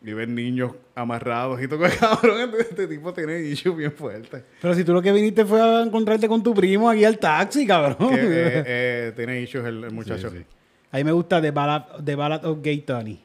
y 0.02 0.12
ves 0.12 0.28
niños 0.28 0.72
amarrados 0.94 1.62
y 1.62 1.68
todo, 1.68 1.80
cabrón, 2.00 2.40
este, 2.40 2.60
este 2.62 2.86
tipo 2.88 3.12
tiene 3.14 3.40
issues 3.40 3.76
bien 3.76 3.92
fuertes. 3.92 4.42
Pero 4.60 4.74
si 4.74 4.84
tú 4.84 4.92
lo 4.92 5.00
que 5.00 5.12
viniste 5.12 5.44
fue 5.46 5.60
a 5.62 5.80
encontrarte 5.82 6.28
con 6.28 6.42
tu 6.42 6.52
primo 6.52 6.90
aquí 6.90 7.04
al 7.04 7.18
taxi, 7.18 7.66
cabrón. 7.66 8.10
Que, 8.10 8.20
eh, 8.20 8.62
eh, 8.66 9.12
tiene 9.16 9.40
issues 9.40 9.64
el, 9.64 9.84
el 9.84 9.92
muchacho. 9.92 10.28
Sí, 10.30 10.38
sí. 10.38 10.44
A 10.90 10.96
mí 10.98 11.04
me 11.04 11.12
gusta 11.12 11.40
The 11.40 11.50
Ballad, 11.52 12.04
The 12.04 12.14
Ballad 12.16 12.44
of 12.44 12.58
Gay 12.62 12.78
Tony. 12.82 13.20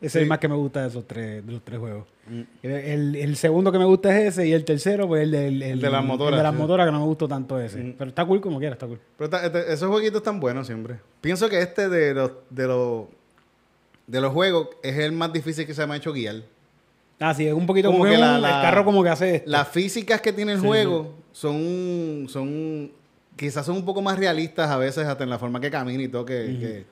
Ese 0.00 0.06
es 0.06 0.12
Sí. 0.12 0.18
el 0.20 0.26
más 0.28 0.38
que 0.38 0.48
me 0.48 0.54
gusta 0.54 0.80
de 0.82 0.88
esos 0.88 1.06
tres, 1.06 1.44
de 1.46 1.52
los 1.52 1.62
tres 1.62 1.78
juegos. 1.78 2.06
El, 2.62 2.70
el- 2.72 3.16
el 3.16 3.36
segundo 3.36 3.70
que 3.70 3.78
me 3.78 3.84
gusta 3.84 4.16
es 4.18 4.28
ese 4.28 4.46
y 4.46 4.52
el 4.52 4.64
tercero, 4.64 5.06
pues 5.06 5.22
el, 5.24 5.30
del- 5.30 5.62
el, 5.62 5.72
El 5.72 5.80
de 5.80 5.90
las 5.90 6.02
motoras, 6.04 6.38
de 6.38 6.42
las 6.42 6.52
sí. 6.54 6.58
motoras, 6.58 6.86
que 6.86 6.92
no 6.92 7.00
me 7.00 7.04
gustó 7.04 7.28
tanto 7.28 7.60
ese. 7.60 7.94
Pero 7.98 8.08
está 8.08 8.24
cool 8.24 8.40
como 8.40 8.58
quiera, 8.58 8.74
está 8.74 8.86
cool. 8.86 8.98
Pero 9.18 9.26
está- 9.26 9.44
este- 9.44 9.72
esos 9.72 9.90
jueguitos 9.90 10.18
están 10.18 10.40
buenos 10.40 10.66
siempre. 10.66 10.96
Pienso 11.20 11.48
que 11.50 11.60
este 11.60 11.88
de 11.90 12.14
los, 12.14 12.30
de 12.48 12.66
los, 12.66 13.04
de 14.06 14.20
los 14.20 14.32
juegos 14.32 14.68
es 14.82 14.96
el 14.98 15.12
más 15.12 15.32
difícil 15.32 15.66
que 15.66 15.74
se 15.74 15.86
me 15.86 15.94
ha 15.94 15.96
hecho 15.98 16.12
guiar. 16.12 16.36
Ah, 17.18 17.34
sí, 17.34 17.46
es 17.46 17.52
un 17.52 17.66
poquito 17.66 17.88
Como 17.88 17.98
como, 17.98 18.10
que 18.10 18.16
que 18.16 18.20
la- 18.22 18.36
un- 18.36 18.42
la- 18.42 18.56
el 18.56 18.62
carro 18.62 18.84
como 18.86 19.02
que 19.02 19.10
hace 19.10 19.36
esto. 19.36 19.50
Las 19.50 19.68
físicas 19.68 20.22
que 20.22 20.32
tiene 20.32 20.52
el 20.52 20.60
juego 20.60 21.12
son, 21.32 22.24
son, 22.30 22.90
quizás 23.36 23.66
son 23.66 23.76
un 23.76 23.84
poco 23.84 24.00
más 24.00 24.18
realistas 24.18 24.70
a 24.70 24.78
veces, 24.78 25.04
hasta 25.06 25.24
en 25.24 25.30
la 25.30 25.38
forma 25.38 25.60
que 25.60 25.70
camina 25.70 26.02
y 26.02 26.08
todo, 26.08 26.24
que, 26.24 26.34
que 26.58 26.84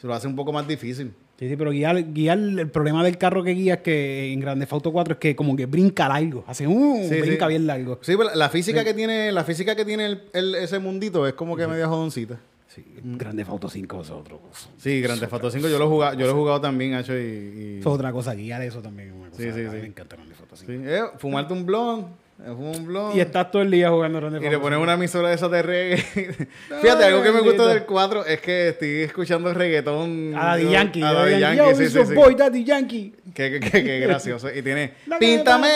se 0.00 0.06
lo 0.06 0.14
hace 0.14 0.28
un 0.28 0.36
poco 0.36 0.52
más 0.52 0.68
difícil. 0.68 1.12
Sí, 1.42 1.48
sí, 1.48 1.56
pero 1.56 1.72
guiar, 1.72 2.00
guiar, 2.12 2.38
el 2.38 2.70
problema 2.70 3.02
del 3.02 3.18
carro 3.18 3.42
que 3.42 3.50
guía 3.50 3.74
es 3.74 3.80
que 3.80 4.32
en 4.32 4.38
Grande 4.38 4.64
Auto 4.70 4.92
4 4.92 5.14
es 5.14 5.18
que 5.18 5.34
como 5.34 5.56
que 5.56 5.66
brinca 5.66 6.06
largo. 6.08 6.44
Hace 6.46 6.68
un 6.68 7.02
Sí, 7.08 7.20
brinca 7.20 7.46
sí. 7.46 7.48
bien 7.50 7.66
largo. 7.66 7.98
Sí, 8.00 8.14
pero 8.16 8.32
la 8.32 8.48
física 8.48 8.84
que 8.84 8.94
tiene, 8.94 9.32
la 9.32 9.42
física 9.42 9.74
que 9.74 9.84
tiene 9.84 10.06
el- 10.06 10.22
el- 10.34 10.54
ese 10.54 10.78
mundito 10.78 11.26
es 11.26 11.32
como 11.32 11.56
que 11.56 11.66
media 11.66 11.88
jodoncita. 11.88 12.38
Sí, 12.68 12.84
Grande 13.02 13.42
Auto 13.48 13.68
5 13.68 14.02
es 14.02 14.10
otro. 14.10 14.40
Sí, 14.78 15.00
Grand 15.00 15.18
Theft 15.18 15.32
Auto 15.32 15.50
5 15.50 15.68
yo 15.68 15.80
lo 15.80 15.86
he 15.86 15.88
jugado, 15.88 16.16
yo 16.16 16.26
lo 16.26 16.30
he 16.30 16.34
jugado 16.36 16.60
también, 16.60 16.94
Hacho, 16.94 17.12
y, 17.18 17.20
y- 17.22 17.78
Es 17.80 17.86
otra 17.86 18.12
cosa, 18.12 18.34
guiar 18.36 18.62
eso 18.62 18.80
también 18.80 19.08
es 19.08 19.14
una 19.16 19.28
cosa. 19.30 19.42
Sí, 19.42 19.48
sí, 19.50 19.60
sí. 19.68 19.76
Me 19.78 19.86
encanta 19.86 20.14
Grande 20.14 20.34
Auto 20.40 20.54
5. 20.54 20.72
sí, 20.72 20.78
eh, 20.86 21.00
fumarte 21.18 21.52
un 21.52 21.66
blond, 21.66 22.06
fuma 22.50 22.70
un 22.70 22.86
blond. 22.86 23.16
Y 23.16 23.20
estás 23.20 23.50
todo 23.50 23.62
el 23.62 23.70
día 23.70 23.90
jugando 23.90 24.20
Grande 24.20 24.38
Y 24.38 24.50
le 24.50 24.58
pones 24.58 24.76
5. 24.76 24.82
una 24.82 24.94
emisora 24.94 25.28
de 25.28 25.34
esas 25.34 25.50
de 25.50 25.62
reggae. 25.62 25.96
Fíjate, 26.82 27.04
algo 27.04 27.22
que 27.22 27.32
me 27.32 27.40
gusta 27.40 27.66
del 27.66 27.84
4 27.84 28.26
es 28.26 28.40
que 28.40 28.68
estoy 28.68 29.02
escuchando 29.02 29.52
reggaetón. 29.54 30.34
A 30.36 30.56
Daddy 30.56 30.70
Yankee. 30.70 31.02
A 31.02 31.12
Daddy. 31.12 31.40
Yankee, 31.40 31.74
sí, 31.76 31.88
sí, 31.88 32.06
sí. 32.06 32.14
boy, 32.14 32.34
Daddy 32.34 32.64
Yankee. 32.64 33.14
Qué, 33.34 33.50
qué- 33.52 33.60
qué- 33.60 33.84
qué 33.84 34.00
gracioso. 34.00 34.48
Y 34.52 34.62
tiene 34.62 34.94
Píntame. 35.18 35.68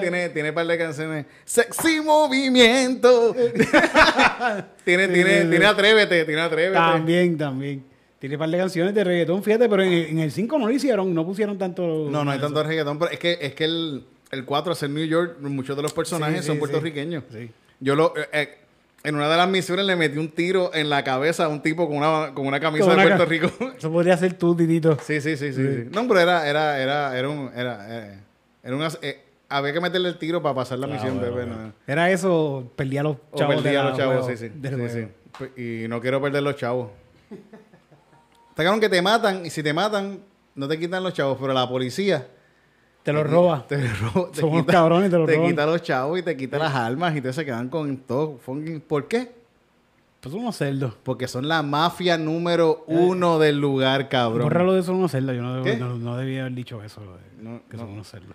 Tiene, 0.00 0.28
tiene 0.30 0.48
un 0.50 0.54
par 0.54 0.66
de 0.66 0.78
canciones. 0.78 1.26
Sexy 1.44 2.00
movimiento. 2.00 3.34
tiene, 4.84 5.08
tiene, 5.08 5.44
tiene 5.44 5.66
Atrévete, 5.66 6.24
tiene 6.24 6.40
Atrévete. 6.40 6.74
También, 6.74 7.38
también. 7.38 7.84
Tiene 8.18 8.36
un 8.36 8.38
par 8.38 8.48
de 8.48 8.56
canciones 8.56 8.94
de 8.94 9.04
reggaetón, 9.04 9.42
fíjate, 9.42 9.68
pero 9.68 9.82
en, 9.82 10.18
el 10.18 10.32
5 10.32 10.58
no 10.58 10.66
lo 10.66 10.72
hicieron, 10.72 11.14
no 11.14 11.26
pusieron 11.26 11.58
tanto. 11.58 12.08
No, 12.10 12.24
no 12.24 12.30
hay 12.30 12.38
tanto 12.38 12.62
reggaetón, 12.62 12.98
pero 12.98 13.10
es 13.10 13.18
que, 13.18 13.36
es 13.38 13.54
que 13.54 13.64
el, 13.64 14.04
el 14.34 14.44
4 14.44 14.72
es 14.74 14.82
en 14.82 14.94
New 14.94 15.06
York, 15.06 15.36
muchos 15.40 15.76
de 15.76 15.82
los 15.82 15.92
personajes 15.92 16.40
Sí, 16.42 16.46
son 16.48 16.56
sí. 16.56 16.60
puertorriqueños. 16.60 17.24
Sí. 17.32 17.50
Yo 17.80 17.94
lo, 17.96 18.14
eh, 18.16 18.28
eh, 18.32 18.58
en 19.04 19.14
una 19.14 19.28
de 19.30 19.36
las 19.36 19.48
misiones 19.48 19.84
le 19.86 19.96
metí 19.96 20.18
un 20.18 20.28
tiro 20.30 20.70
en 20.74 20.88
la 20.90 21.02
cabeza 21.04 21.44
a 21.44 21.48
un 21.48 21.60
tipo 21.62 21.86
con 21.88 21.98
una, 21.98 22.32
con 22.34 22.46
una 22.46 22.60
camisa 22.60 22.84
Con 22.86 22.96
de 22.98 23.02
Puerto 23.02 23.24
Rico. 23.26 23.50
Eso 23.78 23.90
podría 23.90 24.16
ser 24.16 24.34
tú, 24.34 24.54
Titito. 24.56 24.98
sí, 25.02 25.20
sí, 25.20 25.36
sí, 25.36 25.52
sí. 25.52 25.88
No, 25.92 26.06
pero 26.08 26.20
era, 26.20 26.48
era, 26.48 26.78
era, 26.80 27.18
era 27.18 27.28
un, 27.28 27.50
era, 27.54 27.86
eh, 27.88 28.18
era 28.62 28.76
una, 28.76 28.88
había 29.48 29.72
que 29.72 29.80
meterle 29.80 30.08
el 30.08 30.18
tiro 30.18 30.42
para 30.42 30.54
pasar 30.54 30.78
la 30.78 30.86
misión, 30.86 31.10
Ah, 31.18 31.20
bueno, 31.20 31.34
bebé, 31.34 31.46
bueno. 31.46 31.62
no. 31.66 31.72
Era 31.86 32.10
eso, 32.10 32.72
perdía 32.76 33.02
los 33.02 33.16
O 33.30 33.38
chavos. 33.38 33.54
perdí 33.56 33.70
de 33.70 33.78
a 33.78 33.84
los 33.84 33.96
chavos, 33.98 34.26
sí, 34.26 34.36
sí. 34.36 34.52
Y 35.84 35.88
no 35.88 36.00
quiero 36.00 36.20
perder 36.22 36.42
los 36.42 36.56
chavos. 36.56 36.90
Está 38.50 38.62
claro 38.62 38.78
que 38.80 38.88
te 38.88 39.02
matan, 39.02 39.44
y 39.44 39.50
si 39.50 39.62
te 39.62 39.72
matan, 39.72 40.20
no 40.54 40.68
te 40.68 40.78
quitan 40.78 41.02
los 41.02 41.12
chavos, 41.12 41.36
pero 41.40 41.52
la 41.52 41.68
policía 41.68 42.26
Te 43.04 43.12
lo 43.12 43.22
roba. 43.22 43.64
te, 43.68 43.76
ro- 43.86 44.30
te 44.32 44.40
Son 44.40 44.48
unos 44.50 44.62
quita, 44.62 44.72
cabrones, 44.72 45.10
te 45.10 45.16
lo 45.18 45.26
roban. 45.26 45.46
quita 45.50 45.66
los 45.66 45.82
chavos 45.82 46.18
y 46.18 46.22
te 46.22 46.36
quita 46.36 46.58
las 46.58 46.74
armas 46.74 47.14
y 47.14 47.20
te 47.20 47.32
se 47.32 47.44
quedan 47.44 47.68
con 47.68 47.96
todo. 47.98 48.38
¿Por 48.88 49.06
qué? 49.08 49.30
Pues 50.20 50.32
son 50.32 50.40
unos 50.42 50.56
cerdos. 50.56 50.94
Porque 51.02 51.28
son 51.28 51.46
la 51.46 51.62
mafia 51.62 52.16
número 52.16 52.82
uno 52.86 53.38
del 53.38 53.60
lugar, 53.60 54.08
cabrón. 54.08 54.44
Bórralo 54.44 54.72
de 54.72 54.82
son 54.82 54.96
unos 54.96 55.10
cerdos. 55.12 55.36
Yo 55.36 55.42
no, 55.42 55.98
no 55.98 56.16
debía 56.16 56.40
haber 56.40 56.54
dicho 56.54 56.82
eso. 56.82 57.04
lo 57.04 57.12
de- 57.12 57.20
No, 57.42 57.60
que 57.70 57.76
son 57.76 57.90
unos 57.90 58.08
cerdos. 58.08 58.34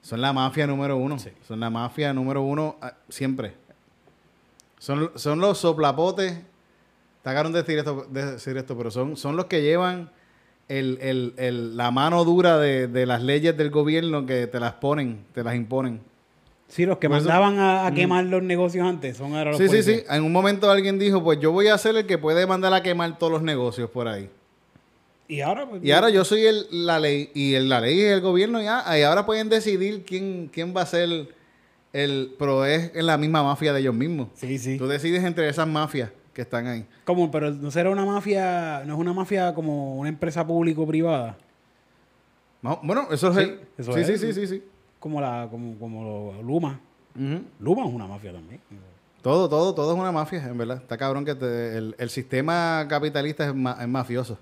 Son 0.00 0.20
la 0.22 0.32
mafia 0.32 0.66
número 0.66 0.96
uno. 0.96 1.18
Sí. 1.18 1.30
Son 1.46 1.60
la 1.60 1.68
mafia 1.68 2.14
número 2.14 2.40
uno 2.40 2.76
ah, 2.80 2.94
siempre. 3.10 3.54
Son, 4.78 5.10
son 5.16 5.38
los 5.40 5.58
soplapotes. 5.58 6.32
Está 7.18 7.34
caro 7.34 7.50
de 7.50 7.60
decir 7.60 7.78
esto, 7.78 8.06
de 8.08 8.24
decir 8.32 8.56
esto, 8.56 8.74
pero 8.76 8.90
son, 8.90 9.16
son 9.16 9.36
los 9.36 9.46
que 9.46 9.60
llevan 9.60 10.10
el, 10.68 10.98
el- 11.00 11.34
el- 11.38 11.76
la 11.76 11.90
mano 11.90 12.24
dura 12.24 12.58
de, 12.58 12.88
de 12.88 13.06
las 13.06 13.22
leyes 13.22 13.56
del 13.56 13.70
gobierno 13.70 14.26
que 14.26 14.46
te 14.46 14.60
las 14.60 14.74
ponen, 14.74 15.24
te 15.32 15.42
las 15.42 15.54
imponen. 15.54 16.00
Sí, 16.68 16.84
los 16.84 16.98
que 16.98 17.06
eso- 17.06 17.16
mandaban 17.16 17.58
a, 17.58 17.86
a 17.86 17.94
quemar 17.94 18.24
los 18.26 18.42
negocios 18.42 18.86
antes 18.86 19.16
son 19.16 19.34
ahora 19.34 19.52
los 19.52 19.58
Sí, 19.58 19.68
sí, 19.68 19.82
sí. 19.82 20.02
En 20.10 20.22
un 20.22 20.32
momento 20.32 20.70
alguien 20.70 20.98
dijo, 20.98 21.22
pues 21.24 21.40
yo 21.40 21.50
voy 21.52 21.68
a 21.68 21.78
ser 21.78 21.96
el 21.96 22.04
que 22.06 22.18
puede 22.18 22.46
mandar 22.46 22.74
a 22.74 22.82
quemar 22.82 23.16
todos 23.18 23.32
los 23.32 23.42
negocios 23.42 23.88
por 23.88 24.06
ahí. 24.08 24.28
Y 25.26 25.40
ahora, 25.42 25.68
pues, 25.68 25.82
Y 25.84 25.90
ahora 25.92 26.08
yo 26.10 26.24
soy 26.24 26.44
el, 26.46 26.66
la 26.70 26.98
ley, 27.00 27.30
y 27.34 27.54
el- 27.54 27.68
la 27.68 27.80
ley 27.80 28.00
es 28.00 28.12
el 28.12 28.20
gobierno, 28.20 28.60
ya, 28.62 28.84
y 28.98 29.02
ahora 29.02 29.24
pueden 29.26 29.48
decidir 29.48 30.04
quién, 30.06 30.50
quién 30.52 30.74
va 30.76 30.82
a 30.82 30.86
ser 30.86 31.02
el, 31.04 31.28
el- 31.94 32.34
pero 32.38 32.64
es 32.66 32.92
en 32.94 33.06
la 33.06 33.16
misma 33.16 33.42
mafia 33.42 33.72
de 33.72 33.80
ellos 33.80 33.94
mismos. 33.94 34.28
Sí, 34.34 34.58
sí. 34.58 34.76
Tú 34.78 34.86
decides 34.86 35.24
entre 35.24 35.48
esas 35.48 35.66
mafias 35.66 36.10
que 36.38 36.42
están 36.42 36.68
ahí. 36.68 36.86
Como, 37.04 37.32
pero 37.32 37.50
no 37.50 37.68
será 37.72 37.90
una 37.90 38.04
mafia, 38.04 38.84
no 38.86 38.94
es 38.94 39.00
una 39.00 39.12
mafia 39.12 39.52
como 39.54 39.96
una 39.96 40.08
empresa 40.08 40.46
público-privada. 40.46 41.36
No, 42.62 42.78
Bueno, 42.84 43.08
eso 43.10 43.30
es 43.30 43.34
Sí, 43.34 43.40
el- 43.42 43.60
eso 43.76 43.92
sí, 43.92 44.00
es. 44.02 44.06
sí, 44.06 44.18
sí, 44.18 44.32
sí, 44.32 44.46
sí. 44.46 44.62
Como 45.00 45.20
la, 45.20 45.48
como, 45.50 45.76
como 45.80 46.04
lo- 46.36 46.42
Luma. 46.44 46.78
Ujú. 47.16 47.42
Luma 47.58 47.88
es 47.88 47.92
una 47.92 48.06
mafia 48.06 48.32
también. 48.32 48.60
Todo, 49.20 49.48
todo, 49.48 49.74
todo 49.74 49.92
es 49.94 49.98
una 49.98 50.12
mafia, 50.12 50.44
en 50.44 50.56
verdad. 50.56 50.76
Está 50.76 50.96
cabrón 50.96 51.24
que 51.24 51.34
te- 51.34 51.76
el, 51.76 51.96
el 51.98 52.08
sistema 52.08 52.86
capitalista 52.88 53.48
es, 53.48 53.54
ma- 53.56 53.76
es 53.80 53.88
mafioso. 53.88 54.38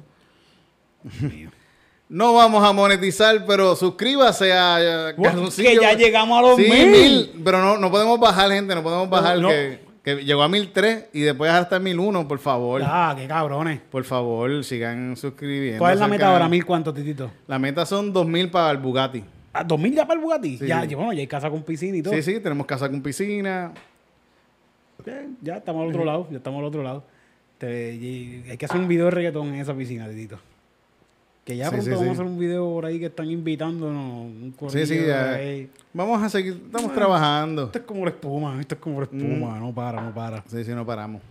mío. 1.23 1.49
No 2.09 2.35
vamos 2.35 2.63
a 2.63 2.73
monetizar, 2.73 3.45
pero 3.47 3.75
suscríbase 3.75 4.53
a, 4.53 5.09
a 5.09 5.15
que 5.17 5.75
ya 5.81 5.93
llegamos 5.95 6.39
a 6.39 6.43
los 6.43 6.57
Sí, 6.57 6.71
mil. 6.71 6.91
mil, 6.93 7.43
pero 7.43 7.61
no, 7.61 7.79
no 7.79 7.91
podemos 7.91 8.21
bajar, 8.21 8.49
gente, 8.53 8.77
no 8.77 8.83
podemos 8.85 9.11
bajar. 9.11 9.41
no. 9.41 9.49
Que, 9.49 9.86
que 10.07 10.23
llegó 10.25 10.43
a 10.45 10.49
mil 10.49 10.71
tres 10.73 11.07
y 11.13 11.23
después 11.23 11.51
hasta 11.51 11.81
mil 11.81 11.99
uno, 11.99 12.29
por 12.29 12.39
favor. 12.39 12.81
Ah, 12.85 13.13
qué 13.19 13.27
cabrones. 13.27 13.81
Por 13.91 14.05
favor, 14.05 14.63
sigan 14.63 15.17
suscribiendo. 15.17 15.81
¿Cuál 15.81 15.95
es 15.95 15.99
la 16.01 16.07
meta 16.07 16.33
ahora? 16.33 16.49
¿Mil 16.49 16.65
cuántos, 16.65 16.95
Titito? 16.95 17.29
La 17.49 17.59
meta 17.59 17.85
son 17.85 18.13
dos 18.13 18.25
mil 18.25 18.49
para 18.49 18.71
el 18.71 18.77
Bugatti. 18.79 19.25
Ah, 19.53 19.65
¿Dos 19.65 19.81
mil 19.81 19.93
ya 19.93 20.07
para 20.07 20.21
el 20.21 20.25
Bugatti? 20.25 20.59
Sí, 20.59 20.67
ya, 20.69 20.85
bueno, 20.95 21.13
ya 21.13 21.21
hay 21.21 21.27
casa 21.27 21.51
con 21.51 21.65
piscina 21.65 21.97
y 21.97 22.03
todo. 22.03 22.15
Sí, 22.15 22.23
sí, 22.23 22.39
tenemos 22.39 22.67
casa 22.67 22.89
con 22.89 23.03
piscina. 23.03 23.73
Bien, 25.05 25.37
ya 25.43 25.57
estamos 25.57 25.83
al 25.83 25.89
otro 25.89 26.05
lado, 26.05 26.29
ya 26.31 26.37
estamos 26.37 26.61
al 26.61 26.65
otro 26.67 26.83
lado. 26.85 27.05
Te- 27.59 27.91
hay 28.49 28.57
que 28.57 28.65
hacer 28.65 28.81
un 28.81 28.87
video 28.87 29.07
de 29.07 29.11
reggaetón 29.11 29.49
en 29.49 29.57
esa 29.57 29.75
piscina, 29.75 30.09
Titito. 30.09 30.39
Que 31.47 31.57
ya 31.57 31.67
Sí, 31.67 31.71
pronto 31.77 31.85
sí, 31.85 31.91
vamos 31.91 32.03
sí. 32.05 32.09
a 32.09 32.13
hacer 32.13 32.27
un 32.27 32.39
video 32.41 32.65
por 32.73 32.85
ahí 32.87 32.99
que 32.99 33.07
están 33.07 33.31
invitándonos. 33.31 34.03
Un 34.05 34.55
Sí, 34.69 34.85
sí, 34.85 35.07
ya. 35.07 35.39
Vamos 35.93 36.21
a 36.21 36.29
seguir, 36.29 36.61
estamos 36.67 36.93
trabajando. 36.93 37.67
Esto 37.67 37.79
es 37.79 37.85
como 37.85 38.05
la 38.05 38.11
espuma, 38.11 38.61
esto 38.61 38.75
es 38.75 38.81
como 38.81 39.01
la 39.01 39.07
Mm. 39.11 39.17
espuma, 39.21 39.59
no 39.61 39.73
para, 39.73 40.03
no 40.03 40.13
para. 40.13 40.43
Sí, 40.49 40.65
sí, 40.65 40.73
no 40.73 40.85
paramos. 40.85 41.23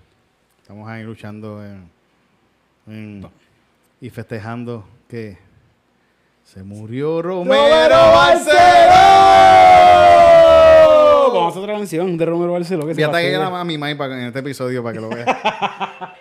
Estamos 0.61 0.87
ahí 0.87 1.03
luchando 1.03 1.61
en- 1.65 1.89
en- 2.87 3.27
y 3.99 4.09
festejando 4.09 4.85
que 5.09 5.37
se 6.45 6.63
murió 6.63 7.21
Romero 7.21 7.95
Barceló. 8.13 8.53
Vamos 11.33 11.45
a 11.45 11.47
hacer 11.49 11.61
otra 11.63 11.73
canción 11.75 12.17
de 12.17 12.25
Romero 12.25 12.53
Barceló. 12.53 12.87
Que 12.87 12.93
Ya 12.93 13.07
está 13.07 13.19
que 13.19 13.35
a 13.35 13.63
mi 13.65 13.77
mãe 13.77 13.91
en 13.91 14.11
este 14.27 14.39
episodio 14.39 14.81
para 14.81 14.93
que 14.93 15.01
lo 15.01 15.09
vea. 15.09 15.25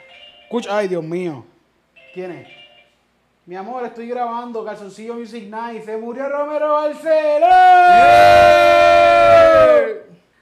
Escucha, 0.44 0.76
ay, 0.78 0.88
Dios 0.88 1.04
mío. 1.04 1.44
¿Quién 2.12 2.32
es? 2.32 2.63
Mi 3.46 3.56
amor, 3.56 3.84
estoy 3.84 4.08
grabando 4.08 4.64
Calzoncillo 4.64 5.16
Music 5.16 5.50
Night. 5.50 5.84
Se 5.84 5.98
murió 5.98 6.26
Romero 6.30 6.72
Barceló. 6.72 7.46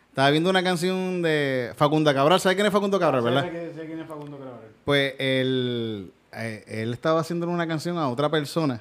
Estaba 0.09 0.31
viendo 0.31 0.51
una 0.51 0.63
canción 0.63 1.21
de 1.21 1.73
Facunda 1.75 2.15
Cabral. 2.15 2.39
¿Sabes 2.39 2.55
quién 2.55 2.67
es 2.67 2.73
Facundo 2.73 3.01
Cabral, 3.01 3.23
verdad? 3.23 3.43
Sé 3.43 3.87
quién 3.87 3.99
es 3.99 4.07
Facundo 4.07 4.39
Cabral. 4.39 4.61
Pues 4.85 5.15
él, 5.19 6.13
eh, 6.33 6.63
él 6.69 6.93
estaba 6.93 7.21
haciendo 7.21 7.49
una 7.49 7.67
canción 7.67 7.99
a 7.99 8.09
otra 8.09 8.31
persona. 8.31 8.81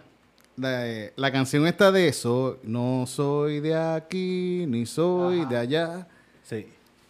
La, 0.55 0.88
eh, 0.88 1.13
la 1.15 1.31
canción 1.31 1.65
está 1.65 1.91
de 1.91 2.07
eso. 2.07 2.60
No 2.62 3.05
soy 3.07 3.60
de 3.60 3.75
aquí, 3.75 4.65
ni 4.67 4.86
soy 4.86 5.45
de 5.45 5.57
allá. 5.57 6.07
Sí. 6.43 6.67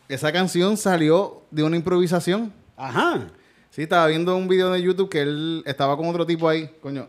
Esa 0.07 0.31
canción 0.31 0.77
salió 0.77 1.41
de 1.51 1.63
una 1.63 1.75
improvisación. 1.75 2.53
Ajá. 2.77 3.27
Sí, 3.71 3.83
estaba 3.83 4.05
viendo 4.07 4.35
un 4.37 4.47
video 4.47 4.71
de 4.71 4.81
YouTube 4.81 5.09
que 5.09 5.21
él 5.21 5.63
estaba 5.65 5.97
con 5.97 6.05
otro 6.07 6.25
tipo 6.25 6.47
ahí. 6.47 6.69
Coño. 6.81 7.07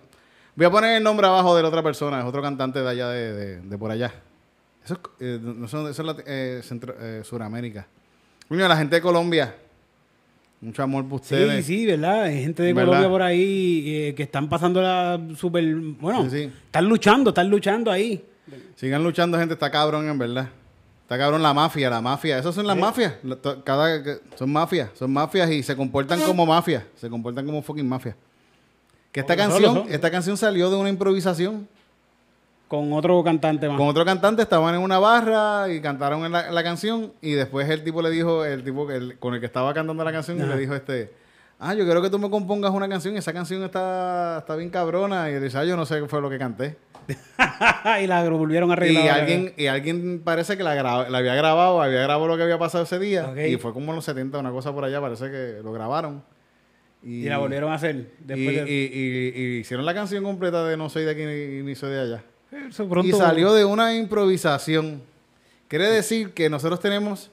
Voy 0.55 0.66
a 0.66 0.70
poner 0.70 0.96
el 0.96 1.03
nombre 1.03 1.27
abajo 1.27 1.55
de 1.57 1.62
la 1.62 1.68
otra 1.68 1.83
persona. 1.83 2.20
Es 2.20 2.25
otro 2.25 2.40
cantante 2.40 2.81
de 2.81 2.88
allá, 2.88 3.09
de, 3.11 3.33
de- 3.33 3.61
de 3.61 3.79
por 3.79 3.90
allá. 3.90 4.12
Eso 4.85 4.94
es, 4.94 5.01
eh, 5.27 5.38
no 5.42 5.66
son- 5.68 5.88
eso 5.90 6.11
es 6.11 6.16
eh, 6.27 6.61
Centro- 6.62 6.94
eh, 6.98 7.22
Suramérica. 7.25 7.87
Coño, 8.48 8.66
la 8.68 8.77
gente 8.77 8.96
de 8.96 9.03
Colombia. 9.03 9.55
Mucho 10.61 10.83
amor 10.85 11.09
por 11.09 11.18
Sí, 11.20 11.35
ustedes. 11.35 11.66
sí, 11.66 11.85
¿verdad? 11.87 12.22
Hay 12.25 12.42
gente 12.44 12.62
de 12.62 12.72
¿Verdad? 12.72 12.87
Colombia 12.87 13.09
por 13.11 13.22
ahí 13.22 13.85
eh, 14.09 14.14
que 14.14 14.22
están 14.22 14.48
pasándola 14.48 15.20
súper... 15.37 15.64
Bueno, 15.75 16.22
Sí, 16.25 16.31
sí. 16.31 16.53
están 16.66 16.88
luchando, 16.88 17.31
están 17.31 17.51
luchando 17.51 17.90
ahí. 17.90 18.25
Sigan 18.77 19.03
luchando, 19.03 19.37
gente. 19.38 19.55
Está 19.55 19.70
cabrón, 19.70 20.09
en 20.09 20.18
verdad. 20.18 20.48
Está 21.12 21.22
cabrón 21.25 21.42
la 21.42 21.53
mafia, 21.53 21.90
la 21.90 22.01
mafia. 22.01 22.38
Esas 22.38 22.55
son 22.55 22.66
las 22.66 22.75
mafias. 22.77 23.12
Cada, 23.64 24.03
que- 24.03 24.18
son 24.35 24.51
mafias. 24.51 24.88
Son 24.94 25.12
mafias 25.12 25.51
y 25.51 25.62
se 25.62 25.77
comportan 25.77 26.18
como 26.22 26.46
mafias. 26.46 26.85
Se 26.96 27.11
comportan 27.11 27.44
como 27.44 27.61
fucking 27.61 27.87
mafias. 27.87 28.14
Que 29.12 29.20
esta 29.20 29.37
canción, 29.37 29.85
esta 29.90 30.11
canción 30.11 30.38
salió 30.38 30.70
de 30.70 30.77
una 30.77 30.88
improvisación. 30.88 31.68
Con 32.66 32.94
otro 32.94 33.22
cantante 33.22 33.68
más. 33.68 33.77
Con 33.77 33.88
otro 33.88 34.07
cantante 34.07 34.40
estaban 34.40 34.75
en 34.75 34.81
una 34.81 34.98
barra 34.98 35.68
y 35.70 35.83
cantaron 35.83 36.33
la, 36.33 36.51
la 36.51 36.62
canción 36.62 37.12
y 37.20 37.33
después 37.33 37.68
el 37.68 37.85
tipo 37.85 38.01
le 38.01 38.09
dijo, 38.09 38.46
el 38.46 38.64
tipo 38.64 38.87
que 38.87 38.96
el- 38.96 39.18
con 39.18 39.35
el 39.35 39.40
que 39.40 39.44
estaba 39.46 39.75
cantando 39.75 40.03
la 40.05 40.12
canción, 40.12 40.38
le 40.38 40.57
dijo 40.57 40.75
este, 40.75 41.12
ah, 41.62 41.75
yo 41.75 41.85
quiero 41.85 42.03
que 42.03 42.11
tú 42.11 42.18
me 42.18 42.29
compongas 42.29 42.70
una 42.72 42.88
canción, 42.88 43.16
esa 43.16 43.33
canción 43.33 43.62
está, 43.64 44.38
está 44.40 44.57
bien 44.57 44.68
cabrona 44.70 45.31
y 45.31 45.35
él 45.35 45.42
dice, 45.42 45.59
ah, 45.59 45.64
yo 45.64 45.77
no 45.77 45.87
sé 45.87 46.01
qué 46.01 46.09
fue 46.09 46.20
lo 46.20 46.29
que 46.29 46.38
canté. 46.38 46.77
y 48.03 48.07
la 48.07 48.29
volvieron 48.29 48.70
a 48.70 48.75
arreglar. 48.75 49.05
Y 49.05 49.09
alguien, 49.09 49.55
y 49.57 49.66
alguien 49.66 50.20
parece 50.25 50.57
que 50.57 50.62
la, 50.62 50.77
gra- 50.77 51.09
la 51.09 51.18
había 51.18 51.35
grabado, 51.35 51.81
había 51.83 52.01
grabado 52.03 52.27
lo 52.29 52.37
que 52.37 52.42
había 52.44 52.59
pasado 52.59 52.85
ese 52.85 52.98
día 52.98 53.33
y 53.48 53.57
fue 53.57 53.72
como 53.72 53.90
en 53.92 53.96
los 53.96 54.05
70, 54.05 54.38
una 54.38 54.51
cosa 54.51 54.72
por 54.72 54.85
allá, 54.85 55.01
parece 55.01 55.31
que 55.31 55.61
lo 55.62 55.72
grabaron. 55.72 56.22
Y 57.05 57.25
la 57.25 57.38
volvieron 57.38 57.72
a 57.72 57.75
hacer. 57.75 58.12
y, 58.22 58.25
de... 58.25 58.37
y- 58.38 58.72
y- 58.72 59.42
y 59.42 59.59
hicieron 59.59 59.85
la 59.85 59.92
canción 59.94 60.22
completa 60.22 60.64
de 60.64 60.77
No 60.77 60.88
soy 60.88 61.05
de 61.05 61.11
aquí 61.11 61.25
ni, 61.25 61.62
ni 61.62 61.75
soy 61.75 61.90
de 61.90 62.01
allá. 62.01 62.22
Eso 62.68 62.88
pronto- 62.88 63.09
Y 63.09 63.12
salió 63.18 63.53
de 63.55 63.64
una 63.64 63.94
improvisación. 63.96 65.03
Quiere 65.66 65.88
decir 65.88 66.31
que 66.33 66.48
nosotros 66.48 66.79
tenemos 66.79 67.31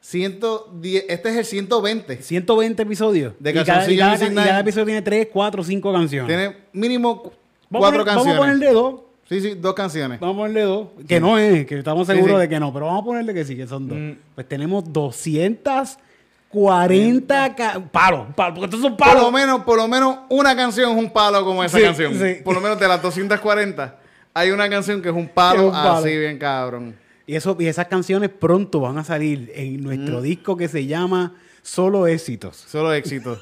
110, 0.00 1.04
este 1.08 1.28
es 1.30 1.36
el 1.36 1.44
120. 1.44 2.22
120 2.22 2.82
episodios. 2.82 3.34
De 3.38 3.50
y, 3.50 3.54
cada, 3.54 3.90
y, 3.90 3.96
cada, 3.98 4.14
y 4.16 4.34
cada 4.34 4.60
episodio 4.60 4.86
tiene 4.86 5.02
3, 5.02 5.28
4, 5.32 5.62
5 5.64 5.92
canciones. 5.92 6.28
Tiene 6.28 6.56
mínimo 6.72 7.22
cu- 7.22 7.32
Vamos 7.70 7.88
a 7.88 7.90
cuatro 7.90 8.04
poner- 8.04 8.14
canciones. 8.14 8.24
Vamos 8.24 8.36
a 8.36 8.38
ponerle 8.54 8.72
dos. 8.72 8.94
Sí, 9.28 9.40
sí, 9.42 9.54
dos 9.60 9.74
canciones. 9.74 10.18
Vamos 10.20 10.36
a 10.36 10.38
ponerle 10.38 10.62
dos. 10.62 10.88
Que 11.06 11.20
no 11.20 11.36
es, 11.36 11.66
que 11.66 11.78
estamos 11.78 12.06
seguros 12.06 12.36
sí. 12.36 12.40
de 12.40 12.48
que 12.48 12.58
no, 12.58 12.72
pero 12.72 12.86
vamos 12.86 13.02
a 13.02 13.04
ponerle 13.04 13.34
que 13.34 13.44
sí, 13.44 13.54
que 13.56 13.66
son 13.66 13.86
dos. 13.86 13.98
Mm. 13.98 14.12
Pues 14.34 14.48
tenemos 14.48 14.90
240 14.90 17.54
ca- 17.54 17.78
palos, 17.92 18.28
palos, 18.34 18.54
porque 18.54 18.64
estos 18.64 18.80
son 18.80 18.96
Por 18.96 19.06
lo 19.08 19.12
palos. 19.14 19.30
menos, 19.32 19.64
por 19.64 19.76
lo 19.76 19.86
menos 19.86 20.20
una 20.30 20.56
canción 20.56 20.92
es 20.92 20.96
un 20.96 21.10
palo 21.10 21.44
como 21.44 21.62
esa 21.62 21.76
Sí, 21.76 21.84
canción. 21.84 22.14
sí. 22.14 22.36
Por 22.42 22.54
lo 22.54 22.62
menos 22.62 22.80
de 22.80 22.88
las 22.88 23.02
240 23.02 23.96
hay 24.32 24.50
una 24.50 24.66
canción 24.70 25.02
que 25.02 25.10
es 25.10 25.14
un 25.14 25.28
palo, 25.28 25.56
Que 25.56 25.60
es 25.60 25.66
un 25.66 25.72
palo. 25.72 25.90
así 25.98 26.16
bien 26.16 26.38
cabrón. 26.38 26.96
Y, 27.28 27.36
eso, 27.36 27.56
y 27.60 27.66
esas 27.66 27.86
canciones 27.88 28.30
pronto 28.30 28.80
van 28.80 28.96
a 28.98 29.04
salir 29.04 29.52
en 29.54 29.82
nuestro 29.82 30.22
disco 30.22 30.56
que 30.56 30.66
se 30.66 30.86
llama 30.86 31.34
Solo 31.60 32.06
éxitos. 32.06 32.56
Solo 32.56 32.94
éxitos. 32.94 33.40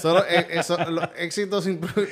solo 0.00 0.20
eh, 0.26 0.46
eh, 0.48 0.62
so- 0.62 0.78
éxitos, 1.18 1.68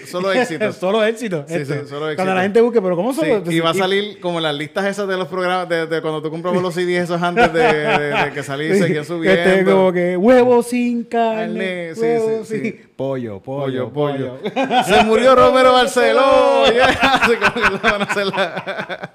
solo 0.07 0.33
éxitos. 0.33 0.77
solo 0.77 1.03
éxitos. 1.03 1.45
Sí, 1.49 1.65
sí, 1.65 1.65
solo 1.65 1.87
Cuando 1.89 2.11
éxitos. 2.11 2.35
la 2.35 2.43
gente 2.43 2.61
busque, 2.61 2.83
pero 2.83 2.95
¿cómo 2.97 3.15
Sí, 3.15 3.21
solo? 3.21 3.51
y 3.51 3.61
va 3.61 3.71
a 3.71 3.75
salir 3.75 4.21
como 4.21 4.39
las 4.41 4.55
listas 4.55 4.85
esas 4.85 5.09
de 5.09 5.17
los 5.17 5.29
programas, 5.29 5.67
de, 5.71 5.87
de 5.87 6.03
cuando 6.03 6.21
tú 6.21 6.29
comprabas 6.31 6.61
los 6.61 6.75
CDs 6.75 7.05
esos 7.05 7.23
antes 7.23 7.51
de, 7.55 7.63
de- 7.63 8.25
de 8.25 8.33
que 8.35 8.43
salí 8.43 8.67
y 8.67 8.75
seguían 8.79 9.07
subiendo. 9.07 9.41
Este, 9.41 9.65
como 9.65 9.93
que 9.93 10.17
huevos 10.19 10.67
sin 10.67 11.05
carne, 11.05 11.93
Carne, 11.95 11.95
sí, 11.95 12.45
sí, 12.45 12.55
sí. 12.57 12.61
sin- 12.61 12.90
pollo, 13.01 13.41
Pollo, 13.41 13.89
pollo. 13.91 14.39
pollo. 14.43 14.85
Se 14.85 15.05
murió 15.05 15.35
Romero 15.35 15.73
Barceló. 15.73 16.67
Yeah. 16.71 17.21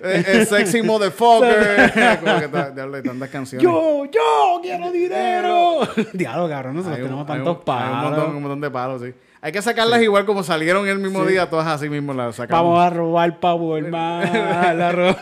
El, 0.00 0.26
el 0.26 0.46
sexy 0.46 0.82
motherfucker. 0.82 2.18
como 2.20 2.38
que 2.40 2.48
ta- 2.48 2.70
diablo, 2.70 2.96
hay 2.98 3.02
tantas 3.02 3.28
canciones. 3.30 3.64
Yo, 3.64 4.04
yo 4.12 4.60
quiero 4.62 4.90
dinero. 4.92 5.80
Diablo, 6.12 6.48
cabrón, 6.48 6.76
nosotros 6.76 6.98
tenemos 7.00 7.26
tantos 7.26 7.56
un- 7.56 7.56
hay 7.56 7.64
palos. 7.64 7.92
Un 7.96 8.02
montón, 8.02 8.36
un 8.36 8.42
montón 8.42 8.60
de 8.60 8.70
palos, 8.70 9.02
sí. 9.02 9.14
Hay 9.40 9.52
que 9.52 9.62
sacarlas 9.62 10.02
igual 10.02 10.26
como 10.26 10.42
salieron 10.42 10.86
el 10.88 10.98
mismo 10.98 11.24
día, 11.24 11.48
todas 11.48 11.66
así 11.66 11.88
mismo 11.88 12.12
las 12.12 12.36
sacamos. 12.36 12.62
Vamos 12.64 12.80
a 12.84 12.90
robar 12.90 13.38
la 14.74 14.92
ro- 14.92 15.16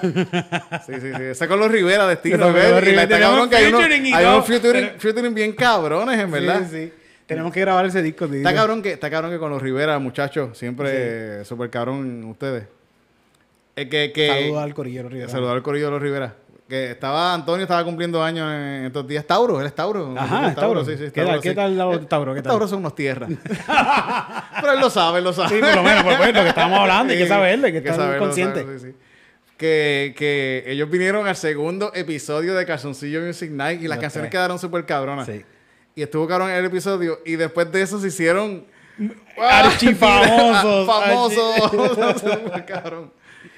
Sí, 0.87 0.95
sí, 1.01 1.13
sí. 1.17 1.23
Esa 1.23 1.47
con 1.47 1.61
los 1.61 1.71
Rivera 1.71 2.07
de 2.07 2.15
estilo. 2.15 2.51
Y 2.51 2.93
la 2.95 3.03
está 3.05 3.21
cabrón 3.21 3.49
que 3.49 3.57
hay 3.57 3.67
unos, 3.67 3.83
hay 3.85 4.13
todo. 4.13 4.35
unos 4.37 4.47
featuring, 4.47 4.91
featuring 4.99 5.35
bien 5.35 5.53
cabrones, 5.53 6.19
en 6.19 6.31
verdad. 6.33 6.63
Sí, 6.69 6.77
sí. 6.87 6.93
Tenemos 7.27 7.53
que 7.53 7.61
grabar 7.61 7.85
ese 7.87 8.03
disco. 8.03 8.27
Está 8.27 8.55
cabrón 8.55 8.83
que, 8.83 8.93
está 8.93 9.11
cabrón 9.11 9.33
que 9.33 9.39
con 9.39 9.51
los 9.51 9.61
Rivera, 9.61 9.99
muchachos, 9.99 10.57
siempre 10.57 11.45
súper 11.45 11.71
cabrón 11.71 12.25
ustedes. 12.25 12.65
Es 13.75 13.89
que, 13.89 14.13
que 14.13 14.29
Saludos 14.29 14.63
al 14.63 14.75
corillero 14.75 15.09
Rivera. 15.09 15.29
saludar 15.29 15.57
al 15.57 15.63
corillo 15.63 15.87
de 15.87 15.91
los 15.93 16.03
Rivera. 16.03 16.35
Que 16.69 16.91
estaba, 16.91 17.33
Antonio 17.35 17.63
estaba 17.63 17.85
cumpliendo 17.85 18.23
años 18.23 18.51
en 18.53 18.87
estos 18.87 19.07
días. 19.07 19.25
Tauro, 19.25 19.61
él 19.61 19.67
es 19.67 19.75
Tauro. 19.75 20.15
Ajá, 20.19 20.49
es 20.49 20.55
Tauro. 20.57 20.85
Sí, 20.85 20.97
sí, 20.97 21.05
¿Qué 21.13 21.23
tal- 21.23 21.27
Tauro, 21.27 21.41
qué 21.41 21.49
sí. 21.51 21.55
tal 21.55 21.79
la- 21.79 21.93
Eh, 21.93 21.99
Tauro? 22.09 22.35
¿Qué 22.35 22.43
tal? 22.43 22.51
Tauro 22.51 22.67
son 22.69 22.79
unos 22.81 22.95
tierras. 22.95 23.31
Pero 24.61 24.73
él 24.73 24.81
lo 24.81 24.91
sabe, 24.91 25.19
él 25.19 25.25
lo 25.25 25.33
sabe. 25.33 25.49
Sí, 25.51 25.61
por 25.61 25.75
lo 25.77 25.83
menos, 25.83 26.03
por 26.03 26.13
lo 26.27 26.43
que 26.43 26.49
estamos 26.49 26.79
hablando, 26.79 27.13
hay 27.13 27.19
que 27.19 27.33
hay 27.33 27.73
que 27.73 27.79
estar 27.79 27.95
saberlo, 27.95 28.19
consciente. 28.19 28.61
saberlo, 28.61 28.81
sí, 28.81 28.87
sí. 28.91 28.97
Que, 29.57 30.15
que 30.19 30.65
ellos 30.67 30.91
vinieron 30.91 31.27
al 31.27 31.37
segundo 31.37 31.93
episodio 31.95 32.55
de 32.55 32.67
Calzoncillo 32.67 33.21
Music 33.21 33.51
Night 33.51 33.83
y 33.83 33.89
las 33.89 33.99
canciones 33.99 34.31
quedaron 34.31 34.59
súper 34.59 34.85
cabronas. 34.87 35.27
Sí. 35.27 35.45
Y 35.97 36.03
estuvo 36.03 36.29
cabrón 36.29 36.51
el 36.51 36.65
episodio. 36.67 37.21
Y 37.25 37.37
después 37.37 37.73
de 37.73 37.81
eso 37.83 37.99
se 37.99 38.09
hicieron. 38.09 38.65
Archifamosos. 39.39 40.87
Famosos. 40.87 42.23
Cabrón. 42.67 43.11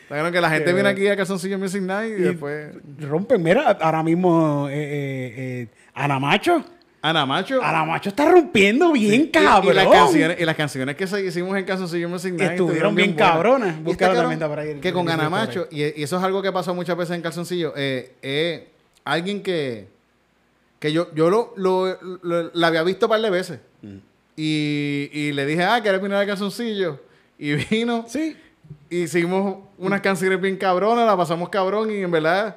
Cabrón 0.08 0.32
que 0.32 0.40
la 0.40 0.48
gente 0.50 0.72
viene 0.72 0.88
aquí 0.88 1.06
a 1.08 1.16
Calzoncillo 1.16 1.58
Music 1.58 1.82
Night 1.82 2.12
y, 2.16 2.22
Y- 2.22 2.24
después. 2.24 2.70
Rompen, 3.00 3.42
mira, 3.42 3.70
ahora 3.80 4.02
mismo 4.02 4.68
eh, 4.70 4.72
eh, 4.74 5.34
eh, 5.36 5.68
Ana 5.94 6.18
Macho. 6.18 6.64
Ana 7.02 7.26
Macho. 7.26 7.62
Ana 7.62 7.84
Macho 7.84 8.08
está 8.08 8.30
rompiendo 8.30 8.92
bien, 8.92 9.22
Y- 9.22 9.28
cabrón. 9.30 9.72
Y, 9.72 9.76
las 9.76 9.86
canciones, 9.88 10.40
y 10.40 10.44
las 10.44 10.56
canciones 10.56 10.96
que 10.96 11.04
hicimos 11.26 11.56
en 11.56 11.64
Calzoncillo 11.64 12.08
Music 12.08 12.34
Night 12.34 12.52
Estuvieron 12.52 12.94
bien 12.94 13.14
buenas. 13.14 13.32
cabronas. 13.32 13.82
Búscalo 13.82 14.12
está 14.12 14.22
cabrón 14.38 14.48
por 14.48 14.58
ahí, 14.60 14.74
Que 14.80 14.92
con 14.92 15.08
Ana 15.10 15.28
Macho, 15.28 15.66
y, 15.70 15.82
y 16.00 16.02
eso 16.04 16.16
es 16.18 16.22
algo 16.22 16.40
que 16.40 16.52
pasó 16.52 16.72
muchas 16.74 16.96
veces 16.96 17.16
en 17.16 17.22
Calzoncillo, 17.22 17.72
eh, 17.76 18.12
eh, 18.22 18.68
alguien 19.04 19.42
que, 19.42 19.88
que 20.78 20.92
yo, 20.92 21.12
yo 21.14 21.30
lo, 21.30 21.52
lo, 21.56 21.98
lo- 22.22 22.50
la 22.54 22.66
había 22.68 22.82
visto 22.82 23.06
un 23.06 23.10
par 23.10 23.20
de 23.20 23.30
veces. 23.30 23.60
Mm. 23.82 23.96
Y, 24.36 25.10
y 25.12 25.32
le 25.32 25.46
dije, 25.46 25.64
ah, 25.64 25.80
¿quieres 25.82 26.00
venir 26.00 26.16
a 26.16 26.26
Calzoncillo? 26.26 27.00
Y 27.38 27.54
vino. 27.70 28.04
Sí. 28.08 28.36
Hicimos 28.90 29.58
unas 29.78 30.00
canciones 30.00 30.40
bien 30.40 30.56
cabronas, 30.56 31.06
la 31.06 31.16
pasamos 31.16 31.48
cabrón 31.48 31.90
y 31.90 31.96
en 32.02 32.10
verdad... 32.10 32.56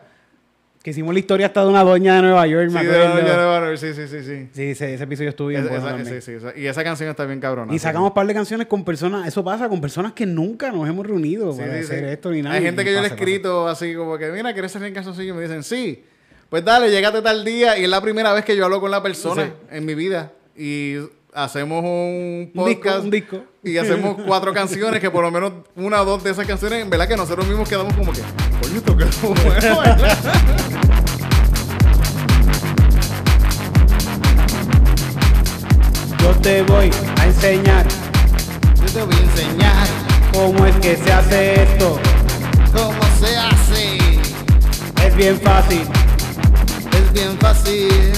Que 0.83 0.89
hicimos 0.89 1.13
la 1.13 1.19
historia 1.19 1.45
hasta 1.45 1.61
de 1.63 1.69
una 1.69 1.83
doña 1.83 2.15
de 2.15 2.21
Nueva 2.23 2.47
York, 2.47 2.69
Sí, 2.69 2.73
me 2.73 2.83
de 2.83 2.91
la 2.91 3.03
acuerdo. 3.09 3.21
Doña 3.27 3.37
de 3.39 3.45
Barber, 3.45 3.77
sí, 3.77 3.93
sí, 3.93 4.07
sí, 4.07 4.23
sí. 4.23 4.49
Sí, 4.51 4.63
ese, 4.71 4.95
ese 4.95 5.03
episodio 5.03 5.29
estuvo 5.29 5.47
bien 5.49 5.67
bueno 5.69 5.95
esa- 5.95 6.05
sí, 6.05 6.21
sí, 6.21 6.31
esa- 6.31 6.57
y 6.57 6.65
esa 6.65 6.83
canción 6.83 7.07
está 7.07 7.23
bien 7.25 7.39
cabrona. 7.39 7.71
Y 7.73 7.77
sacamos 7.77 8.09
un 8.09 8.13
par 8.15 8.25
de 8.25 8.33
canciones 8.33 8.65
con 8.65 8.83
personas, 8.83 9.27
eso 9.27 9.43
pasa 9.43 9.69
con 9.69 9.79
personas 9.79 10.13
que 10.13 10.25
nunca 10.25 10.71
nos 10.71 10.89
hemos 10.89 11.05
reunido 11.05 11.51
Sí, 11.53 11.59
para 11.59 11.73
sí, 11.75 11.79
hacer 11.83 12.03
esto 12.05 12.31
ni 12.31 12.41
nada. 12.41 12.55
Hay 12.55 12.63
gente 12.63 12.83
que 12.83 12.91
yo 12.93 12.99
le 12.99 13.07
he 13.07 13.09
escrito 13.11 13.67
así 13.67 13.93
como 13.93 14.17
que, 14.17 14.31
mira, 14.31 14.51
¿quieres 14.53 14.71
salir 14.71 14.87
en 14.87 14.95
calzoncillo? 14.95 15.33
Y 15.35 15.37
me 15.37 15.43
dicen, 15.43 15.61
sí. 15.63 16.03
Pues 16.51 16.65
dale, 16.65 16.91
llégate 16.91 17.21
tal 17.21 17.45
día. 17.45 17.77
Y 17.77 17.85
es 17.85 17.89
la 17.89 18.01
primera 18.01 18.33
vez 18.33 18.43
que 18.43 18.57
yo 18.57 18.65
hablo 18.65 18.81
con 18.81 18.91
la 18.91 19.01
persona 19.01 19.45
Sí. 19.45 19.51
en 19.71 19.85
mi 19.85 19.95
vida. 19.95 20.33
Y 20.53 20.97
hacemos 21.33 21.81
un 21.81 22.51
Un 22.53 22.65
disco, 22.65 22.81
podcast. 22.83 23.03
un 23.05 23.09
disco. 23.09 23.43
Y 23.63 23.77
hacemos 23.77 24.17
cuatro 24.27 24.53
canciones 24.53 24.99
que 24.99 25.09
por 25.09 25.23
lo 25.23 25.31
menos 25.31 25.53
una 25.77 26.01
o 26.01 26.05
dos 26.05 26.21
de 26.25 26.31
esas 26.31 26.45
canciones, 26.45 26.83
en 26.83 26.89
verdad 26.89 27.07
que 27.07 27.15
nosotros 27.15 27.47
mismos 27.47 27.69
quedamos 27.69 27.93
como 27.93 28.11
que, 28.11 28.19
coño, 28.61 28.81
¿verdad? 29.45 29.97
Yo 36.19 36.29
te 36.41 36.61
voy 36.63 36.89
a 37.17 37.25
enseñar 37.25 37.85
Yo 38.79 38.85
te 38.93 39.03
voy 39.03 39.15
a 39.15 39.19
enseñar 39.19 39.87
cómo 40.33 40.65
es 40.65 40.75
que 40.77 40.95
se 40.97 41.11
hace 41.11 41.63
esto. 41.63 41.99
cómo 42.73 42.99
se 43.19 43.35
hace. 43.37 43.97
Es 45.05 45.15
bien 45.15 45.39
fácil. 45.41 45.81
Es 47.01 47.13
bien 47.13 47.37
fácil. 47.39 48.13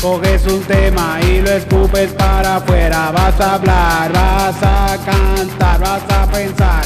Coges 0.00 0.46
un 0.46 0.62
tema 0.62 1.18
y 1.22 1.40
lo 1.40 1.50
escupes 1.50 2.12
para 2.12 2.56
afuera. 2.56 3.10
Vas 3.10 3.40
a 3.40 3.54
hablar, 3.54 4.12
vas 4.12 4.62
a 4.62 4.96
cantar, 5.04 5.80
vas 5.80 6.02
a 6.10 6.26
pensar. 6.30 6.84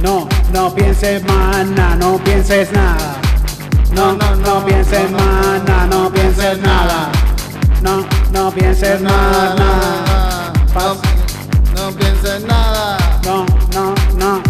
No, 0.00 0.28
no 0.52 0.74
pienses 0.74 1.22
nada, 1.24 1.96
no 1.96 2.18
pienses 2.18 2.72
nada. 2.72 3.16
No, 3.94 4.12
no, 4.14 4.36
no 4.36 4.64
pienses 4.66 5.10
nada, 5.10 5.86
no 5.86 6.10
pienses 6.10 6.58
nada. 6.60 7.10
No, 7.82 8.04
no 8.32 8.50
pienses. 8.50 9.00
No, 9.00 9.10
no 11.74 11.92
pienses 11.96 12.42
nada. 12.44 12.98
No, 13.24 13.46
no, 13.72 13.94
no, 14.16 14.42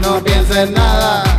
No 0.00 0.22
pienses 0.22 0.70
nada. 0.70 1.29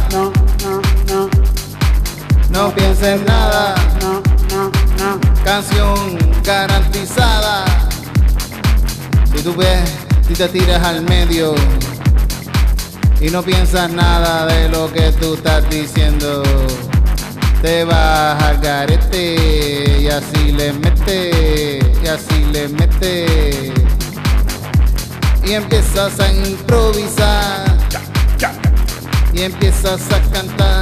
Nada. 3.01 3.73
no, 3.99 4.21
no, 4.51 4.71
no. 4.99 5.19
Canción 5.43 6.19
garantizada. 6.43 7.65
Si 9.33 9.41
tú 9.41 9.55
ves, 9.55 9.89
si 10.27 10.35
te 10.35 10.47
tiras 10.49 10.83
al 10.83 11.01
medio 11.01 11.55
y 13.19 13.31
no 13.31 13.41
piensas 13.41 13.91
nada 13.91 14.45
de 14.45 14.69
lo 14.69 14.93
que 14.93 15.11
tú 15.13 15.33
estás 15.33 15.67
diciendo, 15.71 16.43
te 17.63 17.85
vas 17.85 18.39
al 18.43 18.59
garete 18.59 20.01
y 20.01 20.07
así 20.07 20.51
le 20.51 20.71
mete, 20.73 21.79
y 22.03 22.07
así 22.07 22.45
le 22.51 22.67
mete. 22.67 23.73
Y 25.43 25.53
empiezas 25.53 26.19
a 26.19 26.31
improvisar 26.31 27.65
y 29.33 29.41
empiezas 29.41 30.01
a 30.11 30.19
cantar 30.31 30.80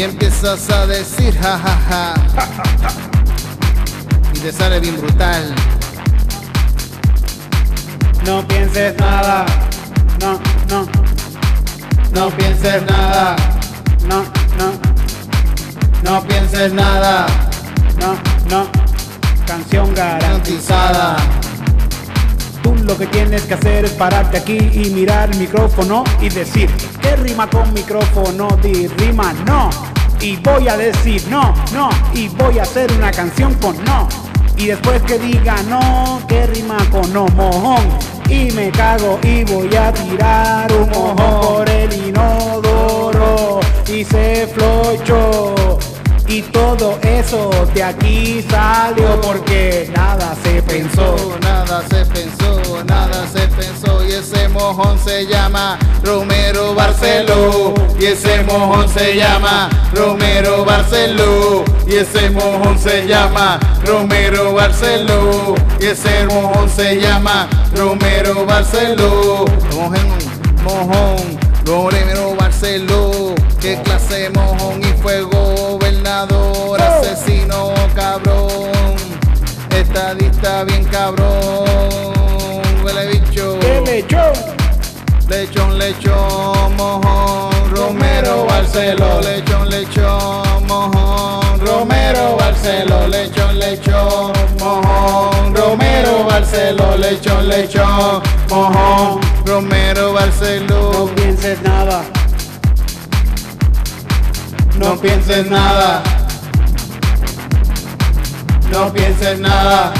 y 0.00 0.02
empiezas 0.02 0.70
a 0.70 0.86
decir 0.86 1.38
jajaja 1.38 2.14
y 4.32 4.38
te 4.38 4.50
sale 4.50 4.80
bien 4.80 4.96
brutal. 4.98 5.54
No 8.24 8.48
pienses 8.48 8.96
nada. 8.96 9.44
No, 10.18 10.40
no, 10.70 10.86
no 12.14 12.30
pienses 12.34 12.82
nada. 12.86 13.36
No, 14.08 14.22
no, 14.56 14.72
no 16.02 16.26
pienses 16.26 16.72
nada. 16.72 17.26
No, 18.00 18.14
no. 18.48 18.70
Canción 19.46 19.94
garantizada. 19.94 21.16
Tú 22.62 22.74
lo 22.74 22.96
que 22.96 23.06
tienes 23.06 23.42
que 23.42 23.52
hacer 23.52 23.84
es 23.84 23.90
pararte 23.90 24.38
aquí 24.38 24.56
y 24.56 24.92
mirar 24.94 25.30
el 25.30 25.38
micrófono 25.38 26.04
y 26.22 26.30
decir, 26.30 26.70
¿qué 27.00 27.16
rima 27.16 27.48
con 27.48 27.72
micrófono? 27.72 28.48
Di 28.62 28.86
rima 28.86 29.32
no. 29.46 29.70
Y 30.20 30.36
voy 30.36 30.68
a 30.68 30.76
decir 30.76 31.26
no, 31.28 31.54
no. 31.72 31.88
Y 32.14 32.28
voy 32.28 32.58
a 32.58 32.62
hacer 32.62 32.90
una 32.92 33.10
canción 33.10 33.54
con 33.54 33.76
no. 33.84 34.08
Y 34.56 34.66
después 34.66 35.02
que 35.02 35.18
diga 35.18 35.56
no, 35.68 36.20
¿qué 36.28 36.46
rima 36.46 36.78
con 36.90 37.12
no? 37.12 37.26
Mojón. 37.28 37.84
Y 38.28 38.50
me 38.52 38.70
cago 38.70 39.18
y 39.22 39.44
voy 39.44 39.74
a 39.74 39.92
tirar 39.92 40.72
un 40.72 40.88
mojón 40.90 41.40
por 41.40 41.68
el 41.68 41.92
inodoro. 41.92 43.60
Y 43.86 44.04
se 44.04 44.46
flochó. 44.54 45.59
Y 46.30 46.42
todo 46.42 46.96
eso 47.02 47.50
de 47.74 47.82
aquí 47.82 48.46
salió 48.48 49.20
porque 49.20 49.90
nada 49.96 50.36
se 50.44 50.62
pensó. 50.62 51.16
nada 51.42 51.82
se 51.90 52.06
pensó 52.06 52.84
nada 52.84 53.26
se 53.26 53.48
pensó. 53.48 54.04
Y 54.06 54.12
ese 54.12 54.48
mojón 54.48 54.96
se 54.98 55.26
llama 55.26 55.76
Romero 56.04 56.72
Barceló. 56.74 57.74
Y 57.98 58.06
ese 58.06 58.42
mojón 58.44 58.88
se 58.88 59.16
llama 59.16 59.68
Romero 59.92 60.64
Barceló. 60.64 61.64
Y 61.88 61.96
ese 61.96 62.30
mojón 62.30 62.78
se 62.78 63.08
llama 63.08 63.58
Romero 63.84 64.52
Barceló. 64.52 65.56
Y 65.80 65.86
ese 65.86 66.26
mojón 66.26 66.70
se 66.70 67.00
llama 67.00 67.48
Romero 67.74 68.46
Barceló. 68.46 69.44
Mojón 69.74 70.08
mojón 70.62 71.38
Romero 71.64 72.36
Barceló. 72.36 73.34
Qué 73.60 73.80
clase 73.82 74.14
de 74.14 74.30
mojón 74.30 74.80
y 74.80 75.02
fue 75.02 75.22
Asesino, 76.10 77.72
cabrón. 77.94 78.96
Estadista 79.70 80.64
bien 80.64 80.84
cabrón. 80.86 81.64
Huele 82.82 83.06
bicho. 83.06 83.56
lechón? 83.86 84.32
Lechón, 85.28 85.78
lechón, 85.78 86.74
mojón. 86.76 87.70
Romero, 87.70 88.44
Barceló. 88.44 89.20
Lechón, 89.20 89.70
lechón, 89.70 90.66
mojón. 90.66 91.60
Romero, 91.60 92.36
Barceló. 92.36 93.06
Lechón, 93.06 93.58
lechón, 93.60 94.32
mojón. 94.58 95.54
Romero, 95.54 96.24
Barceló. 96.24 96.96
Lechón, 96.96 97.48
lechón, 97.48 98.20
mojón. 98.48 99.20
Romero, 99.46 100.12
Barceló. 100.12 100.90
No 100.92 101.06
pienses 101.14 101.62
nada. 101.62 102.02
No 104.80 104.96
pienses 104.96 105.50
nada. 105.50 106.02
No 108.72 108.90
pienses 108.90 109.38
nada. 109.38 109.92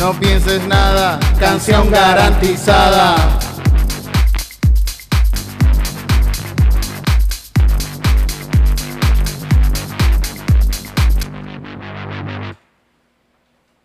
No 0.00 0.18
pienses 0.18 0.66
nada. 0.66 1.20
Canción 1.38 1.90
garantizada. 1.90 3.38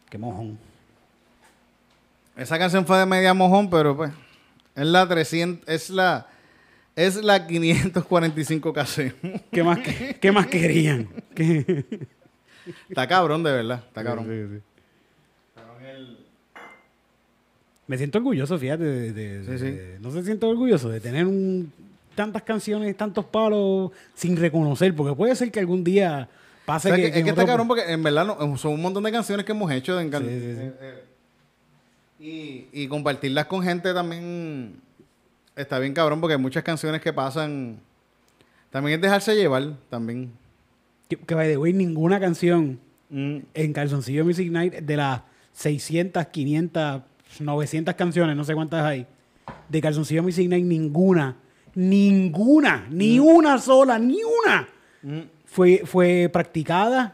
Qué 0.10 0.18
mojón. 0.18 0.58
Esa 2.38 2.58
canción 2.58 2.86
fue 2.86 2.98
de 2.98 3.06
media 3.06 3.34
mojón, 3.34 3.70
pero 3.70 3.98
pues 3.98 4.14
es 4.76 4.86
la 4.86 5.06
300, 5.06 5.68
es 5.68 5.90
la 5.90 6.31
es 6.96 7.16
la 7.24 7.48
545 7.48 8.74
que 8.74 8.80
hacemos. 8.80 9.14
¿Qué 9.52 9.64
más, 9.64 9.80
qué 10.20 10.32
más 10.32 10.48
querían? 10.48 11.08
¿Qué? 11.36 11.86
Está 12.90 13.08
cabrón, 13.08 13.44
de 13.44 13.52
verdad. 13.52 13.84
Está 13.88 14.04
cabrón. 14.04 14.26
Sí, 14.28 14.56
sí. 14.58 14.62
Me 17.88 17.98
siento 17.98 18.20
orgulloso, 18.20 18.58
fíjate. 18.58 18.84
de- 18.84 19.14
de- 19.14 19.46
Sí, 19.46 19.58
sí. 19.66 19.72
de- 19.72 20.00
no 20.00 20.12
se 20.12 20.24
siento 20.24 20.48
orgulloso 20.50 20.90
de 20.90 21.00
tener 21.02 21.26
un- 21.26 21.72
tantas 22.16 22.42
canciones, 22.44 22.96
tantos 22.96 23.26
palos 23.26 23.92
sin 24.16 24.38
reconocer, 24.38 24.96
porque 24.96 25.16
puede 25.16 25.36
ser 25.36 25.52
que 25.52 25.60
algún 25.60 25.84
día 25.84 26.30
O 26.64 26.66
pase 26.66 26.90
sea, 26.90 26.96
que, 26.98 27.08
es 27.08 27.24
que 27.24 27.30
está 27.30 27.46
cabrón 27.46 27.68
porque 27.68 27.92
en 27.92 28.02
verdad 28.04 28.26
no- 28.26 28.58
son 28.58 28.74
un 28.74 28.82
montón 28.82 29.04
de 29.04 29.12
canciones 29.12 29.46
que 29.46 29.52
hemos 29.52 29.70
hecho. 29.72 29.96
de 29.98 30.06
eh, 30.06 30.74
eh, 30.82 31.04
y, 32.20 32.68
y 32.84 32.88
compartirlas 32.88 33.48
con 33.48 33.64
gente 33.64 33.94
también 33.94 34.76
está 35.56 35.80
bien 35.80 35.94
cabrón 35.94 36.22
porque 36.22 36.36
hay 36.36 36.42
muchas 36.42 36.64
canciones 36.64 37.02
que 37.02 37.14
pasan. 37.14 37.80
También 38.70 38.96
es 38.96 39.02
dejarse 39.02 39.36
llevar, 39.36 39.74
también. 39.90 40.32
Que, 41.10 41.18
que, 41.18 41.36
by 41.36 41.48
the 41.50 41.58
way, 41.58 41.74
ninguna 41.74 42.20
canción 42.20 42.80
Mm, 43.12 43.40
en 43.54 43.74
Calzoncillo 43.74 44.24
Music 44.24 44.50
Night 44.50 44.74
de 44.74 44.96
las 44.96 45.22
600, 45.52 46.28
500, 46.28 47.02
900 47.42 47.94
canciones, 47.96 48.38
no 48.38 48.46
sé 48.46 48.56
cuántas 48.56 48.86
hay, 48.86 49.06
de 49.68 49.82
Calzoncillo 49.82 50.24
Music 50.24 50.48
Night, 50.48 50.64
ninguna, 50.64 51.36
ninguna, 51.76 52.88
ni 52.90 53.20
una 53.20 53.58
sola, 53.58 54.00
ni 54.00 54.20
una 54.24 54.70
mm. 55.02 55.20
fue, 55.44 55.82
fue 55.84 56.30
practicada, 56.32 57.12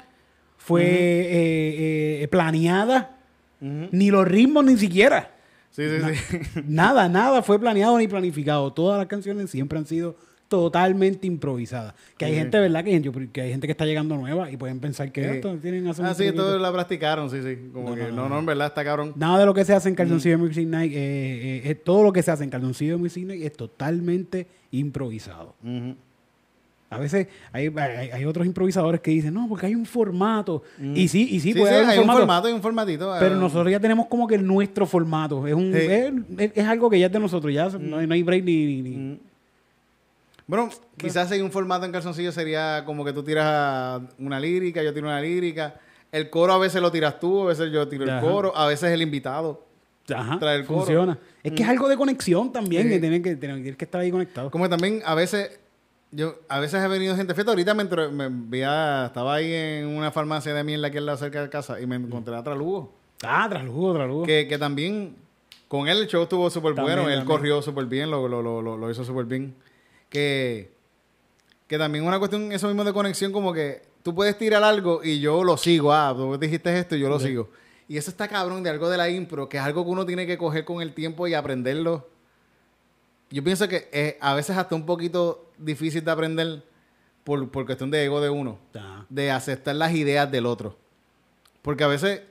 fue 0.55 0.83
eh, 0.83 2.21
eh, 2.21 2.27
planeada, 2.27 3.17
Ujú. 3.59 3.87
ni 3.91 4.11
los 4.11 4.27
ritmos 4.27 4.65
ni 4.65 4.77
siquiera. 4.77 5.31
Sí, 5.77 5.83
sí, 5.87 6.15
sí. 6.41 6.61
Nada, 6.67 7.07
nada 7.07 7.43
fue 7.43 7.59
planeado 7.59 7.97
ni 7.99 8.07
planificado. 8.07 8.73
Todas 8.73 8.97
las 8.97 9.05
canciones 9.05 9.51
siempre 9.51 9.77
han 9.77 9.85
sido 9.85 10.15
totalmente 10.47 11.27
improvisadas. 11.27 11.93
Que 12.17 12.25
hay 12.25 12.31
Sí. 12.33 12.39
gente, 12.39 12.59
¿verdad? 12.59 12.83
Que, 12.83 13.41
hay 13.41 13.51
gente 13.51 13.67
que 13.67 13.71
está 13.71 13.85
llegando 13.85 14.15
nueva 14.15 14.49
y 14.49 14.57
pueden 14.57 14.79
pensar 14.79 15.11
que 15.11 15.21
Sí. 15.23 15.29
esto 15.35 15.55
tienen 15.57 15.85
hace 15.87 16.01
Ah, 16.03 16.15
sí, 16.15 16.31
todos 16.31 16.59
la 16.59 16.71
practicaron, 16.71 17.29
sí, 17.29 17.43
sí. 17.43 17.69
Como 17.71 17.89
No, 17.89 17.95
que 17.95 18.03
no, 18.05 18.09
no, 18.09 18.15
no, 18.23 18.29
no, 18.29 18.39
en 18.39 18.45
verdad 18.47 18.67
está 18.67 18.83
cabrón. 18.83 19.13
Nada 19.17 19.39
de 19.39 19.45
lo 19.45 19.53
que 19.53 19.65
se 19.65 19.73
hace 19.73 19.89
en 19.89 19.93
Calzoncillo 19.95 20.39
Music 20.39 20.65
Night, 20.67 20.93
eh, 20.93 20.97
eh, 20.97 21.61
eh, 21.65 21.75
todo 21.75 22.01
lo 22.01 22.11
que 22.11 22.23
se 22.23 22.31
hace 22.31 22.43
en 22.43 22.49
Calzoncillo 22.49 22.97
Music 22.97 23.25
Night 23.25 23.43
es 23.43 23.53
totalmente 23.53 24.47
improvisado. 24.71 25.55
Ujú. 25.63 25.95
A 26.89 26.97
veces 26.99 27.27
hay, 27.51 27.67
hay, 27.75 28.09
hay 28.11 28.25
otros 28.25 28.45
improvisadores 28.45 29.01
que 29.01 29.11
dicen, 29.11 29.33
no, 29.33 29.47
porque 29.49 29.65
hay 29.65 29.75
un 29.75 29.85
formato. 29.85 30.63
Y 30.81 31.07
sí, 31.09 31.27
y 31.31 31.39
sí, 31.41 31.49
Mm. 31.49 31.53
Sí, 31.53 31.59
puede 31.59 31.71
sí, 31.71 31.75
haber 31.75 31.83
un 31.85 31.89
hay 31.89 31.97
formato. 31.97 32.13
un 32.13 32.19
formato 32.21 32.49
y 32.49 32.53
un 32.53 32.61
formatito. 32.61 33.15
Pero 33.19 33.35
ah. 33.35 33.37
nosotros 33.39 33.71
ya 33.71 33.79
tenemos 33.79 34.07
como 34.07 34.25
que 34.27 34.37
nuestro 34.37 34.85
formato. 34.85 35.45
Es, 35.45 35.53
un, 35.53 35.73
Sí. 35.73 35.79
es, 35.79 36.13
es- 36.37 36.51
es 36.55 36.65
algo 36.65 36.89
que 36.89 36.97
ya 36.99 37.07
es 37.07 37.11
de 37.11 37.19
nosotros. 37.19 37.53
Ya 37.53 37.67
no, 37.69 37.97
hay, 37.97 38.07
no 38.07 38.13
hay 38.13 38.23
break 38.23 38.43
ni... 38.45 38.81
Mm. 38.81 39.19
Bueno, 40.47 40.69
quizás 40.95 41.29
hay 41.31 41.41
un 41.41 41.51
formato 41.51 41.85
en 41.85 41.91
calzoncillo 41.91 42.31
sería 42.31 42.83
como 42.85 43.03
que 43.03 43.11
tú 43.11 43.21
tiras 43.21 44.01
una 44.17 44.39
lírica, 44.39 44.81
yo 44.81 44.93
tiro 44.93 45.07
una 45.07 45.19
lírica. 45.19 45.75
El 46.09 46.29
coro 46.29 46.53
a 46.53 46.57
veces 46.57 46.81
lo 46.81 46.89
tiras 46.89 47.19
tú, 47.19 47.43
a 47.43 47.47
veces 47.47 47.69
yo 47.69 47.85
tiro 47.89 48.05
el 48.05 48.09
Ajá. 48.11 48.21
coro, 48.21 48.55
a 48.55 48.65
veces 48.65 48.91
el 48.91 49.01
invitado. 49.01 49.65
Ajá, 50.15 50.39
trae 50.39 50.55
el 50.59 50.65
coro. 50.65 50.79
funciona. 50.79 51.19
Es 51.43 51.51
que 51.51 51.63
es 51.63 51.67
algo 51.69 51.89
de 51.89 51.97
conexión 51.97 52.53
también, 52.53 52.87
que 52.87 52.97
tienen 52.97 53.21
que, 53.21 53.35
tienen 53.35 53.61
que 53.75 53.83
estar 53.83 53.99
ahí 53.99 54.09
conectados. 54.09 54.49
Como 54.53 54.69
también 54.69 55.01
a 55.05 55.15
veces, 55.15 55.59
yo, 56.11 56.35
a 56.47 56.59
veces 56.59 56.83
he 56.83 56.87
venido 56.87 57.15
gente, 57.15 57.33
fíjate, 57.33 57.49
ahorita 57.51 57.73
me, 57.73 57.83
entró- 57.83 58.11
me 58.11 58.29
vi 58.29 58.61
a- 58.63 59.07
estaba 59.07 59.35
ahí 59.35 59.51
en 59.53 59.87
una 59.87 60.11
farmacia 60.11 60.53
de 60.53 60.63
mierda 60.63 60.87
aquí 60.87 60.97
en 60.97 61.05
la 61.05 61.17
cerca 61.17 61.41
de 61.41 61.49
casa 61.49 61.79
y 61.81 61.85
me 61.85 61.95
encontré 61.95 62.35
a 62.35 62.43
Tralugo. 62.43 62.93
Ah, 63.23 63.47
tras 63.49 63.65
lujo. 63.65 64.23
Que, 64.23 64.47
que 64.47 64.57
también 64.57 65.15
con 65.67 65.87
él 65.87 65.97
el 65.97 66.07
show 66.07 66.23
estuvo 66.23 66.49
súper 66.49 66.75
También, 66.75 66.97
bueno, 66.97 67.09
él 67.09 67.19
también. 67.19 67.37
corrió 67.37 67.61
súper 67.61 67.85
bien, 67.85 68.09
lo, 68.11 68.27
lo, 68.27 68.41
lo, 68.41 68.61
lo, 68.77 68.91
hizo 68.91 69.03
súper 69.03 69.25
bien. 69.25 69.55
Que, 70.09 70.71
que 71.67 71.77
también 71.77 72.05
una 72.05 72.19
cuestión, 72.19 72.51
eso 72.51 72.67
mismo 72.67 72.83
de 72.83 72.93
conexión, 72.93 73.31
como 73.31 73.51
que 73.53 73.81
tú 74.03 74.13
puedes 74.15 74.37
tirar 74.37 74.63
algo 74.63 75.03
y 75.03 75.19
yo 75.19 75.43
lo 75.43 75.57
sigo. 75.57 75.91
Ah, 75.91 76.13
tú 76.15 76.37
dijiste 76.37 76.77
esto 76.77 76.95
y 76.95 76.99
yo 76.99 77.09
lo 77.09 77.19
Sí. 77.19 77.27
sigo. 77.27 77.49
Y 77.89 77.97
eso 77.97 78.09
está 78.11 78.27
cabrón 78.27 78.63
de 78.63 78.69
algo 78.69 78.89
de 78.89 78.97
la 78.97 79.09
impro, 79.09 79.49
que 79.49 79.57
es 79.57 79.63
algo 79.63 79.83
que 79.83 79.89
uno 79.91 80.05
tiene 80.05 80.27
que 80.27 80.37
coger 80.37 80.63
con 80.63 80.81
el 80.81 80.93
tiempo 80.93 81.25
y 81.27 81.33
aprenderlo. 81.33 82.07
Yo 83.31 83.43
pienso 83.43 83.67
que 83.67 83.89
es 83.91 84.15
a 84.21 84.33
veces 84.35 84.55
hasta 84.57 84.75
un 84.75 84.85
poquito 84.85 85.46
difícil 85.57 86.03
de 86.03 86.11
aprender 86.11 86.63
por, 87.23 87.49
por 87.49 87.65
cuestión 87.65 87.91
de 87.91 88.03
ego 88.05 88.21
de 88.21 88.29
uno 88.29 88.59
Ah, 88.75 89.05
de 89.09 89.31
aceptar 89.31 89.75
las 89.75 89.93
ideas 89.93 90.31
del 90.31 90.45
otro. 90.45 90.77
Porque 91.61 91.83
a 91.83 91.87
veces 91.87 92.21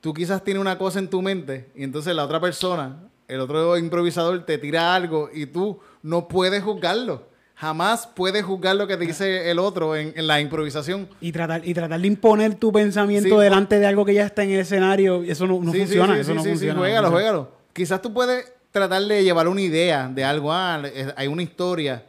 tú 0.00 0.12
quizás 0.14 0.44
tienes 0.44 0.60
una 0.60 0.76
cosa 0.78 0.98
en 0.98 1.08
tu 1.08 1.22
mente 1.22 1.68
y 1.74 1.84
entonces 1.84 2.14
la 2.14 2.24
otra 2.24 2.40
persona, 2.40 2.96
el 3.26 3.40
otro 3.40 3.76
improvisador, 3.78 4.44
te 4.44 4.58
tira 4.58 4.94
algo 4.94 5.30
y 5.32 5.46
tú 5.46 5.80
no 6.02 6.28
puedes 6.28 6.62
juzgarlo. 6.62 7.26
Jamás 7.56 8.06
puedes 8.06 8.44
juzgar 8.44 8.76
lo 8.76 8.86
que 8.86 8.96
te 8.96 9.04
dice 9.06 9.50
el 9.50 9.58
otro 9.58 9.96
en, 9.96 10.12
en 10.14 10.28
la 10.28 10.40
improvisación. 10.40 11.08
Y 11.20 11.32
tratar, 11.32 11.66
y 11.66 11.74
tratar 11.74 12.00
de 12.00 12.06
imponer 12.06 12.54
tu 12.54 12.70
pensamiento 12.70 13.36
Sí, 13.36 13.42
delante 13.42 13.80
de 13.80 13.86
algo 13.86 14.04
que 14.04 14.14
ya 14.14 14.24
está 14.26 14.44
en 14.44 14.50
el 14.52 14.60
escenario, 14.60 15.24
eso 15.24 15.44
no, 15.46 15.58
no 15.60 15.72
Sí, 15.72 15.78
sí, 15.78 15.84
funciona. 15.86 16.14
sí, 16.14 16.20
eso 16.20 16.34
no 16.34 16.44
funciona. 16.44 16.74
no 16.74 16.80
juégalo, 16.80 17.08
funciona. 17.08 17.30
juégalo. 17.32 17.52
Quizás 17.72 18.00
tú 18.00 18.12
puedes 18.14 18.52
tratar 18.70 19.02
de 19.02 19.24
llevar 19.24 19.48
una 19.48 19.60
idea 19.60 20.08
de 20.08 20.22
algo. 20.24 20.52
Ah, 20.52 20.80
hay 21.16 21.26
una 21.26 21.42
historia. 21.42 22.04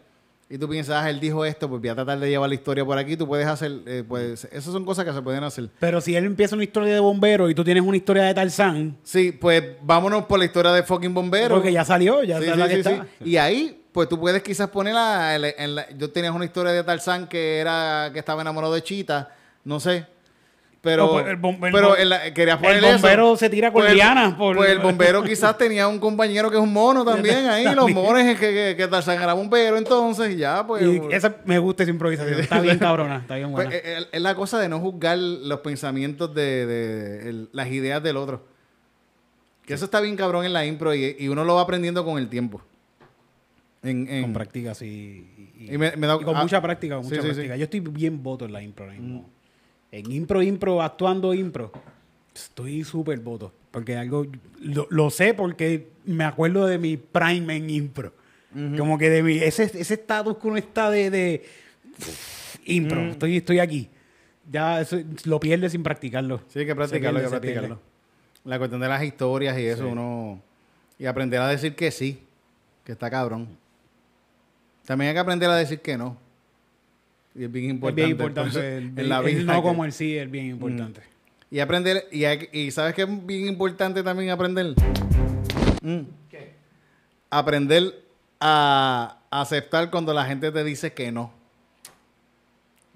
Y 0.51 0.57
tú 0.57 0.67
piensas, 0.67 1.03
ah, 1.03 1.09
él 1.12 1.19
dijo 1.19 1.45
esto, 1.45 1.69
pues 1.69 1.79
voy 1.79 1.89
a 1.89 1.95
tratar 1.95 2.19
de 2.19 2.27
llevar 2.27 2.49
la 2.49 2.55
historia 2.55 2.83
por 2.83 2.97
aquí. 2.97 3.15
Tú 3.15 3.27
puedes 3.27 3.45
hacer, 3.45 3.71
eh, 3.85 4.03
pues, 4.07 4.45
esas 4.45 4.73
son 4.73 4.83
cosas 4.83 5.05
que 5.05 5.13
se 5.13 5.21
pueden 5.21 5.43
hacer. 5.43 5.69
Pero 5.79 6.01
si 6.01 6.15
él 6.15 6.25
empieza 6.25 6.55
una 6.55 6.63
historia 6.63 6.91
de 6.91 6.99
bombero 6.99 7.51
y 7.51 7.53
tú 7.53 7.63
tienes 7.63 7.83
una 7.83 7.95
historia 7.95 8.23
de 8.23 8.33
Tarzán, 8.33 8.97
Sí, 9.03 9.31
pues 9.31 9.63
vámonos 9.83 10.25
por 10.25 10.39
la 10.39 10.45
historia 10.45 10.71
de 10.71 10.81
fucking 10.81 11.13
bombero. 11.13 11.53
porque 11.55 11.71
ya 11.71 11.85
salió, 11.85 12.23
ya 12.23 12.39
Sí, 12.39 12.45
sabes 12.47 12.53
sí, 12.55 12.59
la 12.59 12.67
que 12.67 12.73
sí, 12.83 12.89
está. 12.89 13.07
Y 13.23 13.38
ahí, 13.38 13.83
pues 13.91 14.09
tú 14.09 14.19
puedes 14.19 14.41
quizás 14.41 14.69
ponerla. 14.69 15.35
En 15.35 15.41
la- 15.43 15.49
en 15.49 15.75
la- 15.75 15.89
yo 15.95 16.09
tenías 16.09 16.33
una 16.33 16.45
historia 16.45 16.71
de 16.71 16.83
Tarzán 16.83 17.27
que 17.27 17.59
era 17.59 18.09
que 18.12 18.17
estaba 18.17 18.41
enamorado 18.41 18.73
de 18.73 18.81
Chita, 18.81 19.31
no 19.63 19.79
sé. 19.79 20.07
Pero, 20.81 21.07
No, 21.07 21.11
pues, 21.11 21.27
el 21.27 21.37
bom- 21.41 21.55
el 21.65 21.71
pero 21.73 21.95
eso. 21.97 22.93
bombero 22.93 23.35
se 23.35 23.49
tira 23.49 23.69
con 23.73 23.81
Pues 23.81 23.93
lianas 23.93 24.35
por- 24.35 24.56
Pues 24.56 24.69
el 24.69 24.79
bombero 24.79 25.21
quizás 25.23 25.58
tenía 25.58 25.89
un 25.89 25.99
compañero 25.99 26.49
que 26.49 26.56
es 26.56 26.62
un 26.63 26.71
mono 26.71 27.04
también 27.04 27.45
ahí. 27.47 27.65
Los 27.75 27.91
monos 27.91 28.23
que, 28.23 28.35
que, 28.37 28.75
que 28.77 28.87
Tarzán 28.87 29.21
era 29.21 29.33
bombero, 29.33 29.75
entonces 29.77 30.33
y 30.33 30.37
ya, 30.37 30.65
pues. 30.65 30.81
Y 30.83 31.01
esa, 31.12 31.35
me 31.43 31.60
gusta 31.60 31.83
esa 31.83 31.91
improvisación. 31.91 32.39
Está 32.39 32.62
bien 32.62 32.77
cabrona, 32.79 33.17
está 33.17 33.35
bien 33.35 33.51
pues, 33.51 33.67
buena. 33.67 33.75
eh, 33.77 33.81
eh, 34.04 34.06
es 34.10 34.21
la 34.21 34.35
cosa 34.35 34.58
de 34.60 34.69
no 34.69 34.79
juzgar 34.79 35.17
los 35.17 35.60
pensamientos 35.60 36.33
de, 36.33 36.65
de- 36.65 37.29
el- 37.29 37.49
las 37.51 37.67
ideas 37.67 38.01
del 38.01 38.15
otro. 38.15 38.45
Que 39.65 39.73
eso 39.73 39.83
está 39.83 39.99
bien 39.99 40.15
cabrón 40.15 40.45
en 40.45 40.54
la 40.54 40.65
impro 40.65 40.95
y, 40.95 41.15
y 41.19 41.27
uno 41.27 41.43
lo 41.43 41.56
va 41.56 41.62
aprendiendo 41.63 42.06
con 42.06 42.17
el 42.19 42.29
tiempo. 42.29 42.62
En, 43.83 44.08
en- 44.10 44.21
con 44.23 44.33
práctica, 44.33 44.73
sí. 44.73 45.27
Y, 45.58 45.63
y- 45.65 45.73
Y 45.75 45.77
me- 45.77 45.95
me 45.97 46.08
da- 46.08 46.17
y 46.21 46.23
con 46.23 46.37
ah, 46.37 46.41
mucha 46.41 46.62
práctica, 46.62 46.95
con 46.95 47.04
mucha 47.04 47.17
sí, 47.17 47.21
práctica. 47.21 47.54
sí. 47.56 47.60
Yo 47.60 47.63
estoy 47.65 47.79
bien 47.81 48.23
voto 48.23 48.45
en 48.45 48.54
la 48.54 48.62
impro 48.62 48.85
ahora 48.85 48.97
mismo. 48.97 49.29
En 49.92 50.12
impro, 50.12 50.42
impro, 50.42 50.81
actuando 50.81 51.33
impro, 51.33 51.71
estoy 52.33 52.83
súper 52.83 53.19
voto. 53.19 53.52
Porque 53.71 53.96
algo, 53.98 54.25
lo, 54.62 54.87
lo 54.90 55.10
sé 55.10 55.33
porque 55.33 55.87
me 56.06 56.23
acuerdo 56.23 56.65
de 56.65 56.77
mi 56.77 56.98
prime 56.98 57.56
en 57.56 57.69
impro. 57.69 58.13
Como 58.77 58.98
que 58.98 59.12
de 59.12 59.21
mi, 59.21 59.37
ese 59.37 59.63
ese 59.63 59.94
estatus 59.94 60.37
que 60.37 60.48
uno 60.48 60.58
está 60.58 60.90
de, 60.90 61.12
de 61.12 61.46
impro, 62.65 63.00
estoy, 63.02 63.37
estoy 63.37 63.60
aquí. 63.60 63.90
Ya 64.52 64.81
eso 64.81 64.98
lo 65.25 65.40
pierdes 65.40 65.71
sin 65.73 65.83
practicarlo. 65.83 66.42
Sí, 66.48 66.60
hay 66.60 66.65
que 66.65 66.75
practicarlo, 66.75 67.19
hay 67.19 67.25
pierde, 67.25 67.37
que 67.37 67.42
practicarlo. 67.54 67.79
La 68.46 68.58
cuestión 68.58 68.81
de 68.81 68.87
las 68.87 69.04
historias 69.04 69.58
y 69.60 69.65
eso, 69.67 69.83
Sí. 69.83 69.90
uno. 69.92 70.42
Y 70.98 71.06
aprender 71.06 71.40
a 71.42 71.48
decir 71.48 71.75
que 71.75 71.92
sí, 71.92 72.23
que 72.83 72.92
está 72.94 73.10
cabrón. 73.12 73.48
También 74.85 75.10
hay 75.10 75.13
que 75.13 75.19
aprender 75.19 75.50
a 75.50 75.56
decir 75.56 75.79
que 75.81 75.96
no. 75.98 76.17
Y 77.40 77.46
es 77.46 77.52
bien 77.52 77.65
Es 77.67 77.71
importante. 77.71 78.02
bien 78.02 78.12
importante. 78.12 78.52
pues, 78.52 78.65
el, 78.65 78.83
en 79.00 79.08
la 79.10 79.19
el 79.19 79.25
vida. 79.25 79.44
no 79.54 79.62
que- 79.62 79.67
como 79.69 79.85
el 79.85 79.94
sí 79.94 80.17
es 80.17 80.29
bien 80.29 80.48
importante. 80.48 81.02
Y 81.50 81.60
aprender, 81.62 82.06
y, 82.12 82.69
sabes 82.71 82.94
que 82.94 83.04
es 83.04 83.25
bien 83.25 83.48
importante 83.48 84.04
también 84.04 84.29
aprender. 84.31 84.73
Mm. 85.81 86.02
aprender 87.31 88.04
a 88.42 89.19
aceptar 89.31 89.90
cuando 89.90 90.13
la 90.13 90.25
gente 90.25 90.52
te 90.52 90.63
dice 90.65 90.92
que 90.94 91.12
no. 91.13 91.31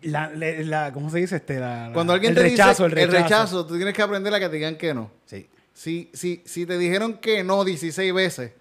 La, 0.02 0.30
la- 0.30 0.92
¿Cómo 0.92 1.10
se 1.10 1.20
dice? 1.20 1.38
Este, 1.38 1.60
la- 1.60 1.88
la- 1.88 1.94
Cuando 1.94 2.12
alguien 2.14 2.32
el 2.32 2.36
te 2.36 2.44
rechazo, 2.44 2.90
dice 2.90 3.02
el 3.04 3.12
rechazo, 3.12 3.66
tú 3.66 3.76
tienes 3.78 3.94
que 3.94 4.02
aprender 4.02 4.34
a 4.34 4.40
que 4.40 4.50
te 4.50 4.56
digan 4.56 4.76
que 4.76 4.94
no. 4.94 5.10
Sí. 5.26 5.48
Si, 5.74 6.10
si, 6.14 6.42
si 6.46 6.66
te 6.66 6.78
dijeron 6.78 7.18
que 7.20 7.44
no 7.46 7.64
16 7.64 8.14
veces, 8.14 8.52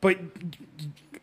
Pues 0.00 0.16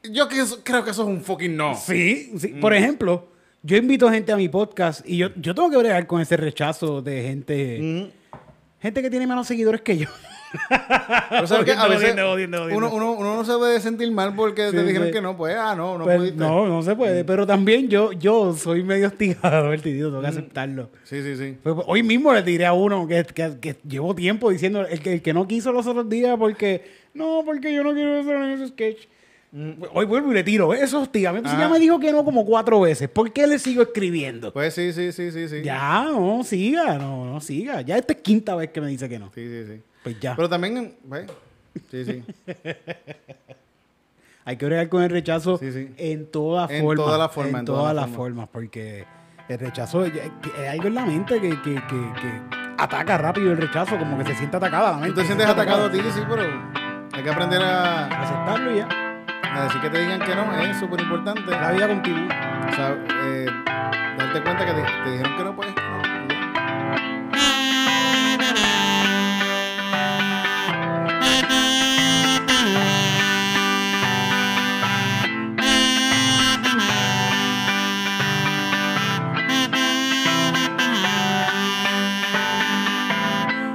yo 0.04 0.28
que 0.30 0.40
eso- 0.42 0.62
creo 0.64 0.84
que 0.84 0.92
eso 0.92 1.02
es 1.02 1.08
un 1.10 1.24
fucking 1.24 1.58
no. 1.58 1.76
sí, 1.76 2.32
sí. 2.38 2.50
Por 2.62 2.74
ejemplo, 2.76 3.28
yo 3.62 3.78
invito 3.78 4.10
gente 4.10 4.32
a 4.32 4.38
mi 4.38 4.50
podcast 4.50 5.08
y 5.08 5.18
yo, 5.18 5.30
yo 5.36 5.54
tengo 5.54 5.70
que 5.70 5.78
bregar 5.78 6.08
con 6.08 6.22
ese 6.22 6.38
rechazo 6.38 7.02
de 7.02 7.24
gente, 7.24 8.12
gente 8.80 9.02
que 9.02 9.10
tiene 9.10 9.28
menos 9.28 9.48
seguidores 9.48 9.82
que 9.82 9.98
yo. 9.98 10.08
Pero 11.30 11.46
sabes 11.46 11.66
que 11.66 11.74
a 11.74 11.76
Jodiendo, 11.82 11.90
veces 11.90 12.00
jodiendo, 12.16 12.32
jodiendo, 12.32 12.58
jodiendo. 12.64 12.88
Uno, 12.88 12.96
uno, 12.96 13.12
uno 13.12 13.36
no 13.36 13.46
se 13.46 13.54
puede 13.56 13.80
sentir 13.82 14.12
mal 14.12 14.34
porque 14.36 14.72
te 14.72 14.84
dijeron 14.84 15.08
sí. 15.10 15.14
que 15.14 15.22
no, 15.22 15.38
pues, 15.38 15.56
ah, 15.56 15.76
no, 15.76 15.96
no 16.00 16.06
Pues, 16.06 16.18
pudiste. 16.18 16.38
no, 16.40 16.66
no 16.68 16.82
se 16.82 16.96
puede. 16.96 17.24
Pero 17.24 17.46
también 17.46 17.88
yo, 17.88 18.14
yo 18.14 18.54
soy 18.56 18.82
medio 18.84 19.08
hostigador, 19.10 19.80
tío, 19.80 20.08
tengo 20.08 20.22
que 20.22 20.28
aceptarlo. 20.28 20.90
Sí, 21.04 21.22
sí, 21.22 21.36
sí. 21.36 21.56
Pues, 21.62 21.76
hoy 21.86 22.02
mismo 22.02 22.34
le 22.34 22.42
tiré 22.42 22.66
a 22.66 22.74
uno 22.74 23.06
que, 23.08 23.24
que, 23.26 23.60
que 23.60 23.76
llevo 23.88 24.16
tiempo 24.16 24.50
diciendo, 24.50 24.88
el 24.88 25.00
que, 25.02 25.14
el 25.14 25.22
que 25.22 25.34
no 25.34 25.48
quiso 25.48 25.72
los 25.72 25.86
otros 25.86 26.10
días 26.10 26.36
porque, 26.40 26.84
no, 27.14 27.44
porque 27.46 27.72
yo 27.72 27.84
no 27.84 27.94
quiero 27.94 28.20
hacer 28.20 28.36
ese 28.54 28.68
sketch. 28.70 29.08
Hoy 29.52 30.06
vuelvo 30.06 30.32
y 30.32 30.36
le 30.36 30.44
tiro, 30.44 30.74
eso 30.74 30.84
es 30.84 30.94
hostigamiento. 30.94 31.50
Si 31.50 31.58
ya 31.58 31.68
me 31.68 31.80
dijo 31.80 32.00
que 32.00 32.12
no 32.12 32.24
como 32.24 32.46
cuatro 32.46 32.82
veces, 32.82 33.10
¿por 33.10 33.34
qué 33.34 33.48
le 33.48 33.58
sigo 33.58 33.82
escribiendo? 33.82 34.54
Pues 34.54 34.76
sí, 34.76 34.94
sí, 34.94 35.12
sí, 35.12 35.32
sí, 35.32 35.50
sí. 35.50 35.64
Ya, 35.64 36.04
no, 36.04 36.44
siga, 36.44 37.00
no, 37.00 37.26
no 37.26 37.42
siga. 37.42 37.82
Ya 37.82 37.98
esta 37.98 38.14
es 38.14 38.20
quinta 38.22 38.56
vez 38.56 38.70
que 38.70 38.80
me 38.80 38.88
dice 38.88 39.10
que 39.10 39.18
no. 39.18 39.32
Sí, 39.34 39.48
sí, 39.48 39.66
sí. 39.74 39.82
Pues 40.04 40.20
ya. 40.20 40.36
Pero 40.36 40.48
también, 40.48 40.94
pues, 41.08 41.26
sí, 41.90 42.06
sí. 42.06 42.24
Hay 44.46 44.58
que 44.58 44.66
bregar 44.66 44.90
con 44.90 45.04
el 45.04 45.10
rechazo 45.10 45.58
Sí, 45.58 45.72
sí. 45.72 45.90
en 45.98 46.28
todas 46.28 46.70
En 46.72 46.82
formas. 46.84 47.06
todas 47.06 47.20
las 47.20 47.32
formas, 47.32 47.54
En 47.54 47.60
en 47.60 47.66
todas 47.66 47.96
las 47.96 48.10
formas, 48.10 48.50
porque 48.52 49.06
el 49.48 49.60
rechazo 49.60 50.06
es, 50.06 50.14
algo 50.70 50.88
en 50.88 50.96
la 50.96 51.06
mente 51.06 51.42
que, 51.42 51.50
que, 51.50 51.76
que, 51.76 51.80
que 51.88 52.42
ataca 52.78 53.18
rápido 53.18 53.52
el 53.52 53.58
rechazo, 53.58 53.98
como 53.98 54.18
que 54.18 54.26
se 54.26 54.36
siente 54.36 54.58
atacada 54.58 55.00
la 55.00 55.08
Tú 55.08 55.14
te 55.14 55.26
sientes 55.26 55.46
siente 55.46 55.62
atacado 55.62 55.86
a 55.86 55.92
ti, 55.92 56.00
sí, 56.00 56.22
pero 56.28 56.44
hay 57.12 57.24
que 57.24 57.30
aprender 57.30 57.62
a, 57.62 58.06
Aceptarlo 58.06 58.74
y 58.74 58.78
ya. 58.78 59.09
A 59.56 59.64
decir 59.64 59.82
que 59.82 59.90
te 59.90 60.00
digan 60.00 60.20
que 60.20 60.36
no, 60.36 60.54
es 60.62 60.78
súper 60.78 61.02
importante. 61.02 61.52
La 61.52 61.72
vida 61.72 61.88
continúa. 61.88 62.28
O 62.70 62.76
sea, 62.76 62.96
eh, 63.24 63.46
darte 64.18 64.42
cuenta 64.42 64.66
que 64.66 64.74
te, 64.74 64.82
te 64.82 65.12
dijeron 65.12 65.38
que 65.38 65.44
no, 65.44 65.56
pues. 65.56 65.70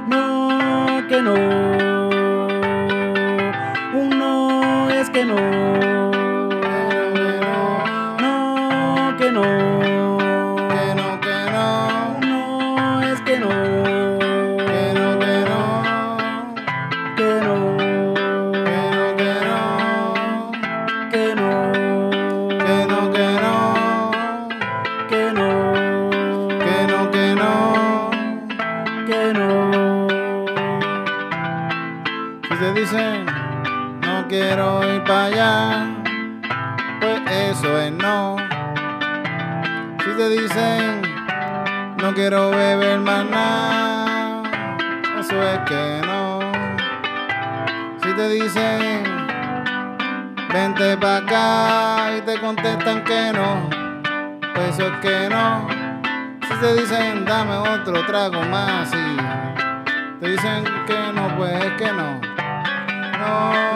No, 0.07 1.07
que 1.07 1.21
no. 1.21 1.54
Vente 50.75 50.97
para 50.97 51.17
acá 51.17 52.17
y 52.17 52.21
te 52.21 52.39
contestan 52.39 53.03
que 53.03 53.31
no, 53.33 53.69
pues 54.53 54.79
es 54.79 54.91
que 55.01 55.29
no. 55.29 55.67
Si 56.47 56.53
te 56.59 56.81
dicen 56.81 57.25
dame 57.25 57.55
otro 57.55 58.05
trago 58.05 58.41
más 58.43 58.91
y 58.93 60.19
te 60.19 60.29
dicen 60.29 60.63
que 60.85 61.13
no, 61.13 61.35
pues 61.37 61.53
es 61.63 61.71
que 61.73 61.91
no. 61.91 62.19
No. 63.19 63.74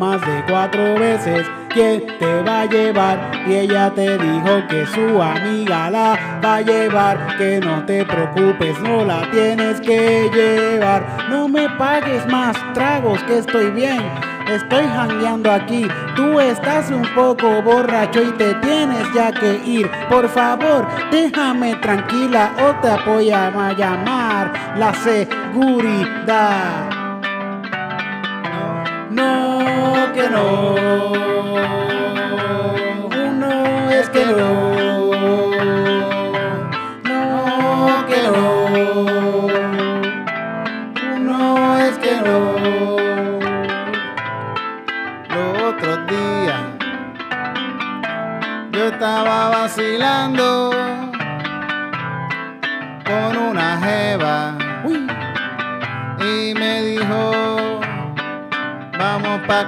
Más 0.00 0.18
de 0.22 0.42
cuatro 0.48 0.94
veces 0.94 1.46
quién 1.68 2.06
te 2.18 2.42
va 2.42 2.62
a 2.62 2.66
llevar 2.66 3.30
y 3.46 3.54
ella 3.54 3.92
te 3.94 4.16
dijo 4.16 4.66
que 4.66 4.86
su 4.86 5.22
amiga 5.22 5.90
la 5.90 6.40
va 6.42 6.56
a 6.56 6.62
llevar, 6.62 7.36
que 7.36 7.60
no 7.60 7.84
te 7.84 8.06
preocupes, 8.06 8.80
no 8.80 9.04
la 9.04 9.30
tienes 9.30 9.78
que 9.82 10.30
llevar. 10.32 11.28
No 11.28 11.48
me 11.48 11.68
pagues 11.76 12.26
más 12.28 12.56
tragos 12.72 13.22
que 13.24 13.38
estoy 13.38 13.70
bien. 13.72 14.00
Estoy 14.48 14.84
jangueando 14.84 15.52
aquí, 15.52 15.86
tú 16.16 16.40
estás 16.40 16.90
un 16.90 17.06
poco 17.14 17.62
borracho 17.62 18.22
y 18.22 18.32
te 18.32 18.54
tienes 18.54 19.06
ya 19.14 19.30
que 19.30 19.60
ir. 19.66 19.88
Por 20.08 20.28
favor, 20.30 20.88
déjame 21.12 21.76
tranquila 21.76 22.52
o 22.58 22.74
te 22.80 23.10
voy 23.10 23.30
a 23.30 23.50
llamar 23.76 24.50
la 24.76 24.94
seguridad. 24.94 26.89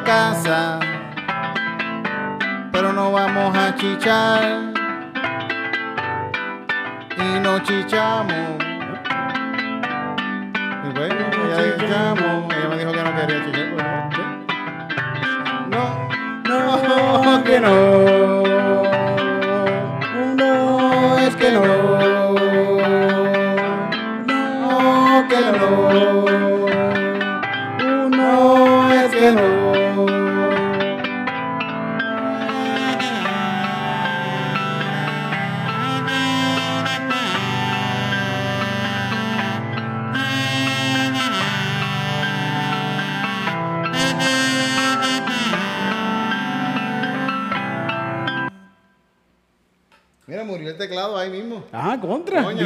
Casa 0.02 0.80
pero 2.72 2.92
no 2.92 3.12
vamos 3.12 3.56
a 3.56 3.74
chichar. 3.76 4.72
Y 7.16 7.38
no 7.38 7.58
chichamos. 7.60 8.58
Y 10.84 10.88
bueno 10.98 11.14
ya 11.48 11.78
chichamos 11.78 12.52
ella 12.52 12.68
me 12.68 12.78
dijo 12.78 12.92
que 12.92 13.02
no 13.04 13.14
quería 13.14 13.44
chichar 13.44 13.66
no 15.70 16.12
no, 16.48 17.44
que 17.44 17.60
no. 17.60 17.72
Uno 20.24 21.18
es 21.18 21.36
que 21.36 21.50
no. 21.52 21.64
No, 21.64 21.91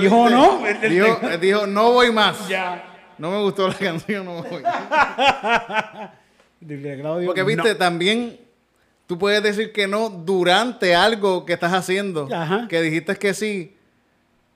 Dijo 0.01 0.29
no. 0.31 0.67
el 0.67 0.81
del 0.81 0.93
Dijo, 0.93 1.19
eh, 1.23 1.39
dijo, 1.39 1.67
no 1.67 1.93
voy 1.93 2.13
más. 2.13 2.49
Ya. 2.49 2.83
No 3.19 3.31
me 3.31 3.43
gustó 3.43 3.69
la 3.69 3.75
canción, 3.75 4.25
no 4.27 4.43
voy. 4.43 4.63
Porque 7.27 7.43
viste, 7.43 7.75
también 7.75 8.39
tú 9.07 9.19
puedes 9.19 9.43
decir 9.43 9.73
que 9.73 9.87
no 9.87 10.09
durante 10.09 10.95
algo 10.95 11.45
que 11.45 11.53
estás 11.53 11.73
haciendo. 11.73 12.29
Ajá. 12.33 12.67
Que 12.69 12.81
dijiste 12.83 13.17
que 13.17 13.35
sí. 13.35 13.77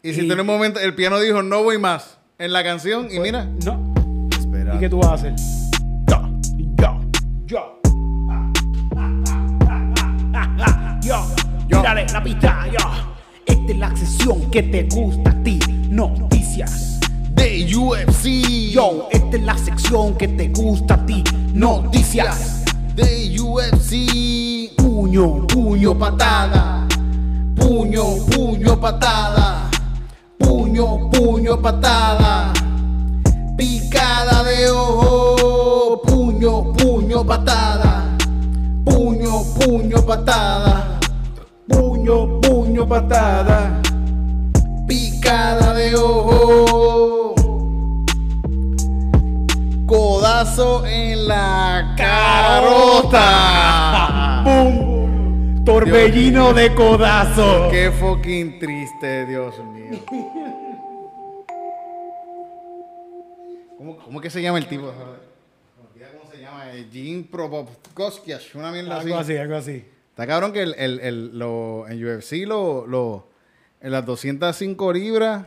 Y 0.02 0.14
si 0.14 0.22
Y- 0.22 0.26
tú 0.28 0.32
en 0.34 0.40
un 0.40 0.46
momento 0.46 0.80
el 0.80 0.94
piano 0.94 1.18
dijo 1.20 1.42
no 1.42 1.62
voy 1.62 1.78
más 1.78 2.18
en 2.38 2.52
la 2.52 2.64
canción 2.64 3.08
y 3.10 3.18
mira. 3.20 3.44
No. 3.64 3.76
no. 3.94 4.28
Espera. 4.38 4.74
¿Y 4.74 4.78
qué 4.78 4.88
tú 4.88 4.98
vas 4.98 5.08
a 5.08 5.14
hacer? 5.14 5.34
Yo, 6.08 6.30
yo, 6.76 7.00
yo. 7.46 7.80
Yo, 11.02 11.26
Yo. 11.68 11.78
Mírale 11.78 12.06
la 12.12 12.22
pista, 12.22 12.66
yo. 12.70 12.78
Esta 13.50 13.72
es 13.72 13.78
la 13.78 13.96
sesión 13.96 14.48
que 14.52 14.62
te 14.62 14.84
gusta 14.84 15.30
a 15.30 15.42
ti. 15.42 15.58
Noticias. 15.88 17.00
De 17.34 17.66
UFC. 17.74 18.70
Yo, 18.70 19.08
esta 19.10 19.36
es 19.36 19.42
la 19.42 19.58
sección 19.58 20.14
que 20.14 20.28
te 20.28 20.48
gusta 20.50 20.94
a 20.94 21.04
ti. 21.04 21.24
Noticias. 21.52 22.64
De 22.94 23.36
UFC. 23.40 24.72
Puño, 24.76 25.48
puño, 25.48 25.98
patada. 25.98 26.86
Puño, 27.56 28.04
puño, 28.30 28.80
patada. 28.80 29.68
Puño, 30.38 31.10
puño, 31.10 31.60
patada. 31.60 32.52
Picada 33.56 34.44
de 34.44 34.70
ojo. 34.70 36.02
Puño, 36.02 36.72
puño, 36.74 37.26
patada. 37.26 38.16
Puño, 38.84 39.42
puño, 39.58 40.06
patada. 40.06 41.00
puño, 41.66 42.39
puño, 42.70 42.86
patada. 42.86 43.82
Picada 44.86 45.74
de 45.74 45.96
ojo. 45.96 47.34
Codazo 49.86 50.86
en 50.86 51.26
la 51.26 51.94
carota. 51.96 53.22
¡Bum! 54.44 55.64
Torbellino 55.64 56.52
de 56.52 56.72
codazo. 56.74 57.68
Qué 57.70 57.90
fucking 57.90 58.60
triste, 58.60 59.26
Dios 59.26 59.54
mío. 59.72 59.98
¿Cómo, 63.76 63.96
cómo 63.96 64.20
que 64.20 64.30
se 64.30 64.40
llama 64.42 64.58
el 64.58 64.68
tipo? 64.68 64.92
¿Cómo 64.92 65.16
se 66.30 66.40
llama? 66.40 66.72
Eh, 66.72 66.86
Jim 66.92 67.24
Probowskias, 67.24 68.54
una 68.54 68.70
mierda 68.70 68.98
así. 68.98 69.08
Algo 69.08 69.18
así, 69.18 69.36
algo 69.36 69.56
así. 69.56 69.84
Está 70.20 70.26
cabrón 70.34 70.52
que 70.52 70.60
el, 70.62 70.74
el, 70.76 71.00
el- 71.00 71.38
lo, 71.38 71.88
en 71.88 72.04
UFC 72.04 72.46
lo, 72.46 72.86
lo, 72.86 73.26
en 73.80 73.90
las 73.90 74.04
205 74.04 74.92
libras, 74.92 75.46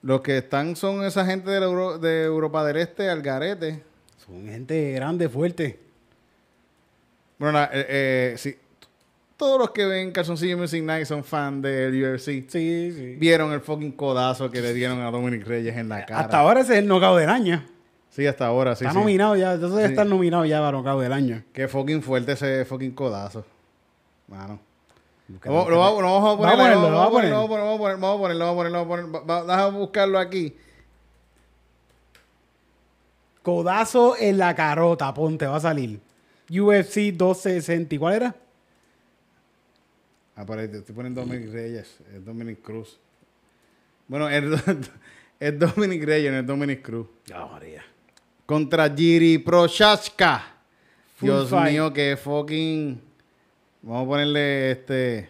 los 0.00 0.22
que 0.22 0.38
están 0.38 0.76
son 0.76 1.04
esa 1.04 1.26
gente 1.26 1.50
de, 1.50 1.58
Euro- 1.58 1.98
de 1.98 2.24
Europa 2.24 2.64
del 2.64 2.78
Este, 2.78 3.10
Algarete. 3.10 3.82
Son 4.24 4.46
gente 4.46 4.92
grande, 4.92 5.28
fuerte. 5.28 5.78
Bueno, 7.38 7.62
eh, 7.64 7.68
eh, 7.72 8.34
sí, 8.38 8.56
todos 9.36 9.58
los 9.58 9.72
que 9.72 9.84
ven 9.84 10.10
Calzoncillo 10.12 10.56
Music 10.56 10.82
Night 10.82 11.04
son 11.04 11.22
fan 11.22 11.60
del 11.60 11.92
UFC. 12.02 12.48
Sí, 12.48 12.92
sí. 12.92 13.16
Vieron 13.18 13.52
el 13.52 13.60
fucking 13.60 13.92
codazo 13.92 14.50
que 14.50 14.62
le 14.62 14.72
dieron 14.72 15.00
a 15.00 15.10
Dominic 15.10 15.46
Reyes 15.46 15.76
en 15.76 15.90
la 15.90 16.06
cara. 16.06 16.20
Hasta 16.20 16.38
ahora 16.38 16.60
ese 16.60 16.72
es 16.74 16.78
el 16.78 16.86
knockout 16.88 17.18
del 17.18 17.28
año. 17.28 17.62
Sí, 18.14 18.26
hasta 18.28 18.46
ahora, 18.46 18.76
sí. 18.76 18.84
está 18.84 18.92
sí. 18.92 18.98
nominado 19.00 19.34
ya. 19.34 19.54
Entonces 19.54 19.74
debe 19.76 19.88
Sí. 19.88 19.92
estar 19.94 20.06
nominado 20.06 20.44
ya 20.44 20.60
para 20.60 20.70
knockout 20.70 21.02
del 21.02 21.12
año. 21.12 21.42
Qué 21.52 21.66
fucking 21.66 22.00
fuerte 22.00 22.32
ese 22.32 22.64
fucking 22.64 22.92
codazo. 22.92 23.44
Mano. 24.28 24.60
Lo, 25.44 25.68
lo 25.70 25.78
vamos, 25.78 26.02
lo 26.02 26.12
vamos 26.12 26.34
a 26.34 26.36
poner, 26.36 26.56
Vamos 26.56 26.66
a 26.66 26.76
ponerlo, 26.76 26.90
vamos 26.92 27.06
a 27.06 27.10
poner, 27.10 27.32
vamos 27.32 27.50
a 27.50 27.62
vamos 27.64 27.74
a 27.74 27.78
poner, 27.78 27.96
vamos 27.98 28.14
a 28.14 28.18
poner, 28.18 28.18
vamos 28.18 28.18
a 28.18 28.18
ponerlo, 28.20 28.44
vamos 28.46 28.54
a 28.54 28.58
ponerlo, 28.58 28.78
vamos 28.78 28.86
a 28.86 28.88
ponerlo. 28.88 29.26
Va- 29.26 29.42
va- 29.42 29.56
Déjame 29.56 29.78
buscarlo 29.78 30.18
aquí. 30.18 30.56
Codazo 33.42 34.16
en 34.18 34.38
la 34.38 34.54
carota, 34.54 35.12
ponte, 35.12 35.46
va 35.46 35.56
a 35.56 35.60
salir. 35.60 36.00
UFC 36.50 37.12
260. 37.12 37.94
¿y 37.94 37.98
¿Cuál 37.98 38.14
era? 38.14 38.36
Ah, 40.36 40.44
te 40.46 40.78
estoy 40.78 40.94
poniendo 40.94 41.20
Dominic 41.20 41.52
Reyes, 41.52 41.98
es 42.14 42.24
Dominic 42.24 42.60
Cruz. 42.62 42.98
Bueno, 44.08 44.28
es, 44.28 44.44
es 45.40 45.58
Dominic 45.58 46.04
Reyes, 46.04 46.32
no 46.32 46.38
es 46.38 46.46
Dominic 46.46 46.82
Cruz. 46.82 47.06
Ah, 47.32 47.48
María. 47.50 47.82
Contra 48.46 48.88
Jiri 48.94 49.38
Prochaska. 49.38 50.44
Full 51.16 51.26
Dios 51.28 51.48
fight. 51.50 51.72
mío, 51.72 51.92
que 51.92 52.16
fucking. 52.16 53.00
Vamos 53.82 54.04
a 54.04 54.08
ponerle 54.08 54.70
este. 54.72 55.28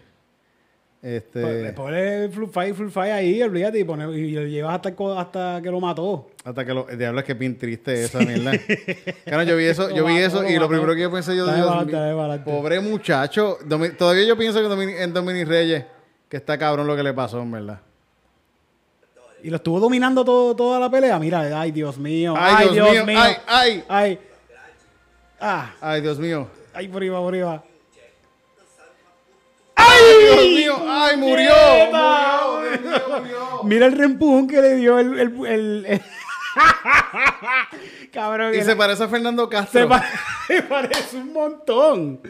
Este. 1.03 1.73
Ponle 1.75 2.31
full 2.31 2.49
fight, 2.49 2.75
full 2.75 2.89
fight 2.89 3.13
ahí, 3.13 3.43
olvídate, 3.43 3.79
y, 3.79 3.85
pone- 3.85 4.11
y 4.19 4.31
lo 4.33 4.47
llevas 4.47 4.75
hasta, 4.77 4.95
hasta 5.21 5.61
que 5.63 5.71
lo 5.71 5.79
mató. 5.79 6.31
Hasta 6.43 6.65
que 6.65 6.73
lo. 6.73 6.89
El 6.89 6.97
diablo 6.97 7.21
es 7.21 7.27
que 7.27 7.35
bien 7.35 7.59
triste 7.59 8.05
esa 8.05 8.21
mierda. 8.21 8.53
Claro, 9.25 9.43
yo 9.43 9.57
vi 9.59 9.65
eso, 9.67 9.95
yo 9.95 10.07
vi 10.07 10.17
eso 10.17 10.49
y 10.49 10.59
lo 10.59 10.67
primero 10.67 10.95
que 10.95 11.03
yo 11.03 11.13
pensé, 11.13 11.37
yo 11.37 11.45
Dios 11.55 11.71
pobre 12.45 12.81
muchacho. 12.81 13.59
Todavía 13.99 14.25
yo 14.25 14.37
pienso 14.39 14.61
que 14.67 15.03
en 15.03 15.13
Dominic 15.13 15.47
Reyes, 15.47 15.85
que 16.29 16.39
está 16.39 16.57
cabrón 16.57 16.87
lo 16.87 16.97
que 16.97 17.03
le 17.03 17.13
pasó, 17.13 17.43
en 17.43 17.51
verdad. 17.51 17.81
Y 19.45 19.51
lo 19.51 19.57
estuvo 19.57 19.79
dominando 19.79 20.25
todo, 20.25 20.57
toda 20.57 20.81
la 20.81 20.89
pelea. 20.91 21.19
Mira, 21.19 21.61
ay, 21.61 21.71
Dios 21.71 21.99
mío. 21.99 22.35
Ay, 22.37 22.69
Dios 22.71 23.05
mío, 23.07 23.19
ay, 23.21 23.37
ay. 23.47 23.85
Ay. 23.89 24.19
Ah, 25.39 25.71
Ay, 25.83 26.01
Dios 26.01 26.19
mío. 26.19 26.49
ay, 26.73 26.89
por 26.89 26.97
arriba, 27.03 27.19
por 27.21 27.29
arriba. 27.35 27.63
Dios 29.77 30.47
mío, 30.47 30.77
ay, 30.89 31.17
murió. 31.19 31.53
Murió, 31.55 32.81
murió, 32.81 33.19
murió. 33.21 33.61
Mira 33.65 33.87
el 33.87 33.93
reempujón 33.93 34.49
que 34.49 34.61
le 34.63 34.77
dio 34.77 34.99
el. 34.99 35.19
el, 35.21 35.47
el- 35.47 35.87
el- 35.89 36.03
Cabrón. 38.13 38.55
Y 38.55 38.63
se 38.63 38.77
parece 38.77 39.05
a 39.05 39.09
Fernando 39.09 39.49
Castro. 39.49 39.83
se, 39.83 39.87
pa- 39.87 40.05
se 40.47 40.63
parece 40.63 41.17
un 41.19 41.33
montón. 41.35 42.21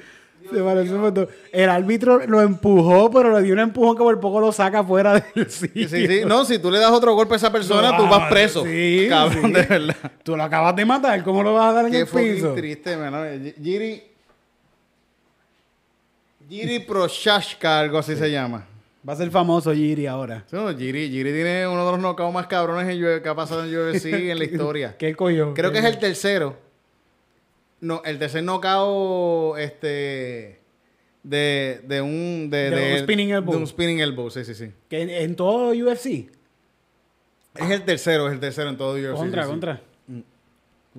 Se 0.50 0.62
parece 0.62 0.94
un 0.94 1.00
montón. 1.00 1.28
El 1.52 1.70
árbitro 1.70 2.26
lo 2.26 2.40
empujó, 2.42 3.10
pero 3.10 3.32
le 3.38 3.42
dio 3.44 3.54
un 3.54 3.60
empujón 3.60 3.96
que 3.96 4.02
por 4.02 4.20
poco 4.20 4.40
lo 4.40 4.52
saca 4.52 4.84
fuera 4.84 5.14
del 5.34 5.50
sitio. 5.50 5.88
Sí, 5.88 6.06
sí, 6.06 6.06
sí. 6.06 6.20
No, 6.26 6.44
si 6.44 6.58
tú 6.58 6.70
le 6.70 6.78
das 6.78 6.90
otro 6.90 7.14
golpe 7.14 7.34
a 7.34 7.36
esa 7.38 7.50
persona, 7.50 7.92
No, 7.92 7.96
tú 7.96 8.02
vas 8.04 8.22
ah, 8.24 8.28
preso. 8.28 8.64
sí, 8.64 9.06
cabrón, 9.08 9.46
sí. 9.46 9.52
de 9.52 9.62
verdad. 9.62 9.96
Tú 10.22 10.36
lo 10.36 10.42
acabas 10.42 10.76
de 10.76 10.84
matar. 10.84 11.22
¿Cómo 11.24 11.42
lo 11.42 11.54
vas 11.54 11.70
a 11.70 11.72
dar 11.72 11.86
en 11.86 11.92
Qué 11.92 12.00
el 12.00 12.06
piso? 12.06 12.54
triste, 12.54 12.96
mano. 12.96 13.22
Giri. 13.62 14.02
Giri 16.48 16.80
Prochaska, 16.80 17.80
algo 17.80 17.98
así 17.98 18.14
se 18.16 18.30
llama. 18.30 18.66
Va 19.06 19.12
a 19.12 19.16
ser 19.16 19.30
famoso 19.30 19.72
Giri 19.74 20.06
ahora. 20.06 20.44
No, 20.50 20.68
Giri, 20.76 21.10
Giri 21.10 21.32
tiene 21.32 21.66
uno 21.66 21.84
de 21.84 21.92
los 21.92 22.00
knockouts 22.00 22.32
más 22.32 22.46
cabrones 22.46 22.88
en 22.88 23.22
que 23.22 23.28
ha 23.28 23.34
pasado 23.34 23.64
en 23.64 23.74
UFC 23.76 24.06
en 24.06 24.38
la 24.38 24.44
historia. 24.50 24.94
¿Qué 24.98 25.14
cogió? 25.14 25.52
Creo 25.54 25.72
que 25.72 25.78
es 25.78 25.84
el 25.84 25.98
tercero. 25.98 26.63
No, 27.84 28.00
el 28.04 28.18
tercer 28.18 28.42
knockout 28.42 29.58
este, 29.58 30.58
de, 31.22 31.80
de 31.86 32.00
un... 32.00 32.48
De, 32.50 32.70
De 32.70 32.92
un 32.94 32.98
spinning 33.00 33.30
elbow. 33.30 33.52
De 33.54 33.60
un 33.60 33.66
spinning 33.66 34.00
elbow, 34.00 34.30
sí, 34.30 34.44
sí, 34.44 34.54
sí. 34.54 34.70
Que 34.88 35.02
en, 35.02 35.10
en 35.10 35.36
todo 35.36 35.68
UFC. 35.70 36.06
Es 37.56 37.70
el 37.70 37.82
tercero, 37.84 38.26
es 38.28 38.32
el 38.34 38.40
tercero 38.40 38.70
en 38.70 38.76
todo 38.76 38.94
UFC. 38.94 39.16
contra, 39.16 39.42
sí, 39.42 39.46
sí. 39.46 39.50
contra. 39.50 39.80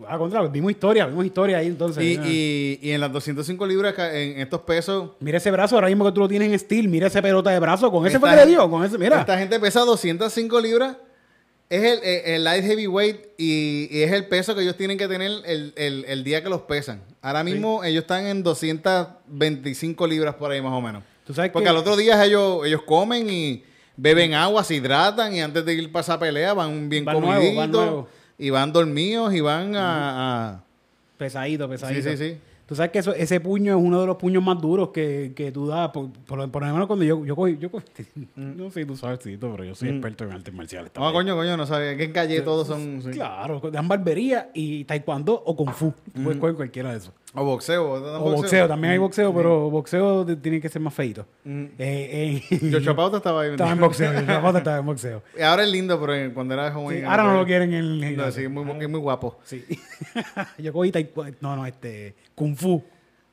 Ah, 0.07 0.17
contra. 0.17 0.41
Vimos 0.47 0.71
historia, 0.71 1.05
vimos 1.07 1.25
historia 1.25 1.57
ahí 1.57 1.67
entonces. 1.67 2.03
Y, 2.03 2.17
Ah. 2.17 2.23
y, 2.27 2.79
y 2.81 2.91
en 2.91 2.99
las 3.01 3.11
205 3.13 3.65
libras, 3.65 3.95
en 3.97 4.39
estos 4.39 4.61
pesos, 4.61 5.11
Mira 5.21 5.38
ese 5.38 5.49
brazo 5.51 5.75
ahora 5.75 5.88
mismo 5.88 6.05
que 6.05 6.11
tú 6.11 6.19
lo 6.19 6.27
tienes 6.27 6.51
en 6.51 6.59
steel. 6.59 6.88
Mira 6.89 7.07
ese 7.07 7.21
pelota 7.21 7.49
de 7.49 7.59
brazo. 7.59 7.89
Con 7.91 8.05
ese 8.05 8.19
fue 8.19 8.29
que 8.29 8.36
le 8.36 8.45
dio. 8.45 8.69
Con 8.69 8.83
ese, 8.83 8.97
mira. 8.97 9.21
esta 9.21 9.38
gente 9.38 9.59
pesa 9.59 9.81
205 9.81 10.59
libras. 10.61 10.97
Es 11.70 11.84
el, 11.84 12.03
el- 12.03 12.26
el 12.36 12.43
light 12.43 12.63
heavyweight 12.63 13.18
y, 13.38 13.88
y 13.89 14.03
es 14.03 14.11
el 14.11 14.28
peso 14.28 14.53
que 14.55 14.61
ellos 14.61 14.78
tienen 14.78 14.97
que 14.97 15.07
tener 15.07 15.32
el, 15.45 15.74
el- 15.76 16.05
el 16.07 16.24
día 16.24 16.43
que 16.43 16.49
los 16.49 16.61
pesan. 16.61 17.01
Ahora 17.22 17.43
mismo 17.43 17.84
ellos 17.84 18.03
están 18.03 18.28
en 18.28 18.43
225 18.43 20.07
libras 20.07 20.36
por 20.36 20.51
ahí 20.51 20.61
más 20.61 20.74
o 20.74 20.82
menos. 20.82 21.03
Tú 21.26 21.34
sabes 21.34 21.51
Porque 21.51 21.63
que- 21.66 21.70
al 21.70 21.78
otro 21.78 21.95
día 21.95 22.24
ellos, 22.24 22.66
ellos 22.66 22.84
comen 22.84 23.30
y 23.30 23.63
beben 23.97 24.34
agua, 24.34 24.63
se 24.63 24.76
hidratan 24.76 25.34
y 25.34 25.41
antes 25.41 25.66
de 25.66 25.74
ir 25.74 25.91
para 25.91 26.01
esa 26.01 26.20
pelea 26.20 26.53
van 26.53 26.88
bien 26.89 27.05
Van 27.05 27.20
nuevo, 27.20 27.34
comiditos 27.36 27.57
van 27.57 27.72
nuevo. 27.72 28.07
y 28.38 28.49
van 28.49 28.74
dormidos 28.74 29.34
y 29.34 29.41
van 29.41 29.76
a... 29.76 30.49
a- 30.49 30.63
Pesadito, 31.18 31.70
pesadito. 31.70 32.09
Sí, 32.11 32.18
sí, 32.18 32.34
sí. 32.34 32.38
Tú 32.68 32.76
sabes 32.76 32.91
que 32.91 32.99
eso- 32.99 33.13
ese 33.13 33.39
puño 33.39 33.78
es 33.78 33.84
uno 33.84 34.01
de 34.01 34.07
los 34.07 34.16
puños 34.18 34.43
más 34.43 34.59
duros 34.59 34.89
que, 34.89 35.34
que 35.36 35.51
tú 35.51 35.68
das. 35.68 35.89
Por, 35.91 36.09
por, 36.11 36.49
por 36.49 36.66
lo 36.66 36.74
menos 36.74 36.88
cuando 36.88 37.05
yo, 37.05 37.24
yo 37.24 37.36
cogí. 37.36 37.57
Yo 37.59 37.70
cogí- 37.72 37.84
no 38.36 38.72
sé 38.72 38.86
tú 38.86 38.95
sabes, 38.97 39.20
Tito, 39.20 39.51
pero 39.51 39.63
yo 39.63 39.76
soy 39.76 39.89
experto 39.89 40.24
en 40.24 40.32
artes 40.32 40.53
marciales. 40.53 40.91
No, 40.95 41.13
coño, 41.13 41.36
coño, 41.36 41.55
no 41.57 41.66
sabía. 41.68 41.95
Que 41.95 42.05
en 42.05 42.11
calle 42.11 42.41
todos 42.41 42.68
son... 42.68 43.01
sí. 43.03 43.11
Claro, 43.11 43.61
dan 43.72 43.88
barbería 43.88 44.49
y 44.53 44.84
taekwondo 44.86 45.34
o 45.45 45.55
kung 45.55 45.70
fu. 45.70 45.93
Tú 46.13 46.24
puedes 46.24 46.39
coger 46.39 46.55
cualquiera 46.55 46.91
de 46.91 46.97
esos. 46.97 47.13
O 47.36 47.43
boxeo. 47.43 47.93
O 47.93 48.31
boxeo, 48.31 48.67
también 48.67 48.93
hay 48.93 48.97
boxeo, 48.97 49.33
pero 49.33 49.69
boxeo 49.69 50.25
tiene 50.38 50.61
que 50.61 50.69
ser 50.69 50.81
más 50.81 50.93
feito. 50.93 51.25
Eh, 51.45 52.41
eh, 52.49 52.69
Yo 52.69 52.79
Chapauta 52.81 53.17
estaba 53.17 53.41
ahí. 53.41 53.51
estaba 53.51 53.71
en 53.71 53.79
boxeo, 53.79 54.13
yo 54.13 54.19
estaba 54.19 54.77
en 54.79 54.86
boxeo. 54.86 55.21
Y 55.38 55.41
Ahora 55.43 55.63
es 55.63 55.69
lindo, 55.69 55.99
pero 55.99 56.33
cuando 56.33 56.53
era 56.53 56.71
joven. 56.71 56.99
Sí, 56.99 57.03
ahora 57.03 57.23
no 57.23 57.33
lo 57.33 57.45
quieren 57.45 57.73
en 57.73 58.03
el 58.03 58.17
No, 58.17 58.31
sí, 58.31 58.43
es 58.43 58.49
muy, 58.49 58.63
es 58.81 58.89
muy 58.89 58.99
guapo. 58.99 59.39
Sí. 59.43 59.65
yo 60.57 60.71
cogí 60.71 60.91
taekwondo, 60.91 61.38
no, 61.41 61.55
no, 61.57 61.65
este, 61.65 62.15
kung 62.33 62.55
fu. 62.55 62.81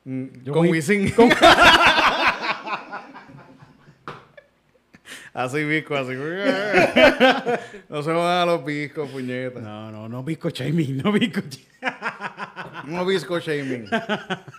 Mm, 0.05 0.25
Yo 0.43 0.53
Con 0.53 0.67
Wisin. 0.67 1.13
Así 5.33 5.63
visco, 5.63 5.95
así. 5.95 6.13
no 7.89 8.03
se 8.03 8.11
van 8.11 8.41
a 8.41 8.45
los 8.45 8.63
viscos, 8.63 9.09
puñetas. 9.09 9.63
No, 9.63 9.91
no, 9.91 10.07
no 10.07 10.23
Visco 10.23 10.49
Shaming, 10.49 10.97
no 10.97 11.11
Visco 11.11 11.41
No 12.85 13.05
visco 13.05 13.39
shaming. 13.39 13.87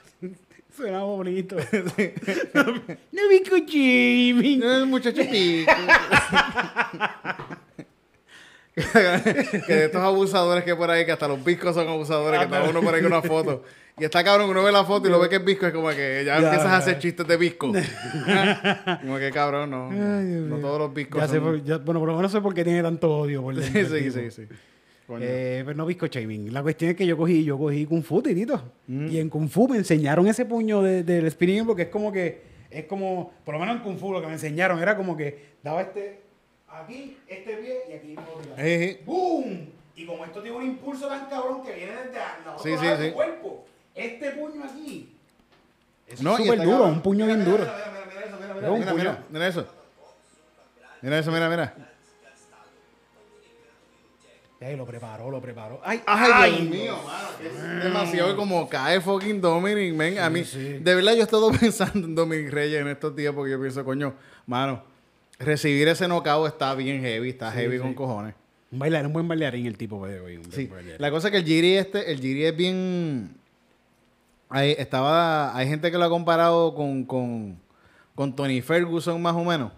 Suena 0.76 1.02
bonito. 1.02 1.56
no 1.56 3.28
Visco 3.28 3.58
Shaming. 3.58 4.62
El 4.62 4.86
muchacho 4.86 5.22
pico. 5.30 5.72
que 8.74 9.74
de 9.74 9.84
estos 9.84 10.02
abusadores 10.02 10.64
que 10.64 10.74
por 10.74 10.90
ahí, 10.90 11.06
que 11.06 11.12
hasta 11.12 11.28
los 11.28 11.44
viscos 11.44 11.76
son 11.76 11.86
abusadores, 11.86 12.40
que 12.40 12.44
está 12.46 12.64
uno 12.64 12.82
por 12.82 12.94
ahí 12.94 13.02
con 13.02 13.12
una 13.12 13.22
foto. 13.22 13.62
Y 13.96 14.04
está 14.04 14.24
cabrón, 14.24 14.50
uno 14.50 14.62
ve 14.64 14.72
la 14.72 14.84
foto 14.84 15.06
y 15.06 15.10
lo 15.10 15.20
ve 15.20 15.28
que 15.28 15.36
es 15.36 15.44
visco, 15.44 15.66
es 15.66 15.72
como 15.72 15.88
que 15.90 16.24
ya, 16.26 16.40
Ya, 16.40 16.46
empiezas 16.48 16.66
a 16.66 16.76
hacer 16.78 16.98
chistes 16.98 17.26
de 17.28 17.36
visco. 17.36 17.72
como 19.02 19.18
que 19.18 19.30
cabrón, 19.32 19.70
no. 19.70 19.88
Ay, 19.90 20.24
no 20.48 20.56
todos 20.58 20.78
los 20.78 20.94
viscos 20.94 21.20
Ya 21.20 21.28
sé 21.28 21.36
son... 21.36 21.44
por- 21.44 21.64
ya- 21.64 21.78
bueno, 21.78 22.00
por 22.00 22.08
lo 22.08 22.16
menos 22.16 22.32
sé 22.32 22.40
por 22.40 22.52
qué 22.54 22.64
tiene 22.64 22.82
tanto 22.82 23.18
odio 23.18 23.42
por 23.42 23.54
dentro 23.56 23.84
Sí, 23.96 24.10
sí, 24.10 24.10
sí, 24.10 24.30
sí. 24.30 24.48
Eh, 25.20 25.62
pero 25.66 25.76
no 25.76 25.84
Visco 25.86 26.06
Shaming. 26.06 26.52
La 26.52 26.62
cuestión 26.62 26.90
es 26.92 26.96
que 26.96 27.06
yo 27.06 27.16
cogí, 27.16 27.44
yo 27.44 27.58
cogí 27.58 27.84
Kung 27.84 28.02
Fu, 28.02 28.22
titito. 28.22 28.72
Mm. 28.86 29.08
Y 29.08 29.18
en 29.18 29.28
Kung 29.28 29.48
Fu 29.48 29.68
me 29.68 29.76
enseñaron 29.76 30.26
ese 30.26 30.46
puño 30.46 30.82
de- 30.82 31.02
del 31.04 31.30
spinning 31.30 31.66
porque 31.66 31.82
es 31.82 31.88
como 31.88 32.10
que, 32.10 32.42
es 32.70 32.86
como, 32.86 33.32
por 33.44 33.54
lo 33.54 33.60
menos 33.60 33.76
en 33.76 33.82
Kung 33.82 33.98
Fu 33.98 34.12
lo 34.12 34.20
que 34.20 34.26
me 34.26 34.32
enseñaron 34.32 34.80
era 34.80 34.96
como 34.96 35.14
que 35.16 35.54
daba 35.62 35.82
este, 35.82 36.20
aquí, 36.68 37.18
este 37.28 37.56
pie 37.58 37.76
y 37.90 37.92
aquí. 37.92 38.16
Eh. 38.56 39.02
¡Boom! 39.04 39.68
Y 39.94 40.06
como 40.06 40.24
esto 40.24 40.40
tiene 40.42 40.56
un 40.56 40.64
impulso 40.64 41.06
tan 41.06 41.26
cabrón 41.26 41.62
que 41.62 41.72
viene 41.74 41.92
desde 41.92 42.14
la 42.18 42.54
otra 42.56 42.58
Sí, 42.58 42.70
sí, 42.80 42.86
del 42.86 42.98
sí. 43.08 43.12
cuerpo, 43.12 43.64
este 43.94 44.30
puño 44.32 44.64
aquí 44.64 45.08
es 46.06 46.20
No, 46.22 46.36
súper 46.36 46.60
duro, 46.62 46.84
un 46.84 47.00
puño 47.02 47.26
bien 47.26 47.38
Mira, 47.40 47.50
duro. 47.50 47.64
Mira, 47.64 48.94
mira, 48.94 48.94
mira 48.94 48.94
eso, 48.94 49.24
mira, 49.30 49.48
eso. 49.48 49.66
Mira 51.02 51.18
eso, 51.18 51.30
mira, 51.32 51.48
mira. 51.50 51.74
Y 54.60 54.64
ahí 54.64 54.76
lo 54.76 54.86
preparó, 54.86 55.30
lo 55.30 55.40
preparó. 55.42 55.80
¡Ay, 55.84 56.00
Ay, 56.06 56.52
Dios 56.52 56.70
mío, 56.70 56.96
mano, 57.04 57.28
que 57.38 57.46
es 57.48 57.84
demasiado 57.84 58.36
como 58.36 58.66
cae 58.68 59.00
fucking 59.00 59.40
Dominic, 59.40 59.92
men. 59.94 60.18
A 60.18 60.30
mí, 60.30 60.44
sí. 60.44 60.78
de 60.78 60.94
verdad, 60.94 61.12
yo 61.12 61.20
he 61.20 61.22
estado 61.24 61.50
pensando 61.60 62.06
en 62.06 62.14
Dominic 62.14 62.50
Reyes 62.50 62.80
en 62.80 62.88
estos 62.88 63.14
días 63.14 63.34
porque 63.34 63.50
yo 63.52 63.60
pienso, 63.60 63.84
coño, 63.84 64.14
mano, 64.46 64.82
recibir 65.38 65.86
ese 65.88 66.08
knockout 66.08 66.46
está 66.48 66.74
bien 66.74 67.02
heavy, 67.02 67.30
está 67.30 67.52
heavy 67.52 67.78
con 67.78 67.92
cojones. 67.94 68.34
Un 68.70 68.78
bailarín, 68.78 69.06
un 69.08 69.12
buen 69.12 69.28
bailarín 69.28 69.66
el 69.66 69.76
tipo, 69.76 69.98
buen 69.98 70.42
Sí. 70.50 70.66
bailarín. 70.66 70.96
La 70.98 71.10
cosa 71.10 71.28
es 71.28 71.32
que 71.32 71.38
el 71.38 71.44
Giri 71.44 71.76
este, 71.76 72.10
el 72.10 72.20
Giri 72.20 72.46
es 72.46 72.56
bien. 72.56 73.36
Hay, 74.54 74.70
estaba, 74.78 75.56
hay 75.56 75.66
gente 75.68 75.90
que 75.90 75.98
lo 75.98 76.04
ha 76.04 76.08
comparado 76.08 76.74
con, 76.74 77.04
con, 77.04 77.58
con 78.14 78.36
Tony 78.36 78.60
Ferguson 78.62 79.20
más 79.20 79.34
o 79.34 79.42
menos. 79.44 79.72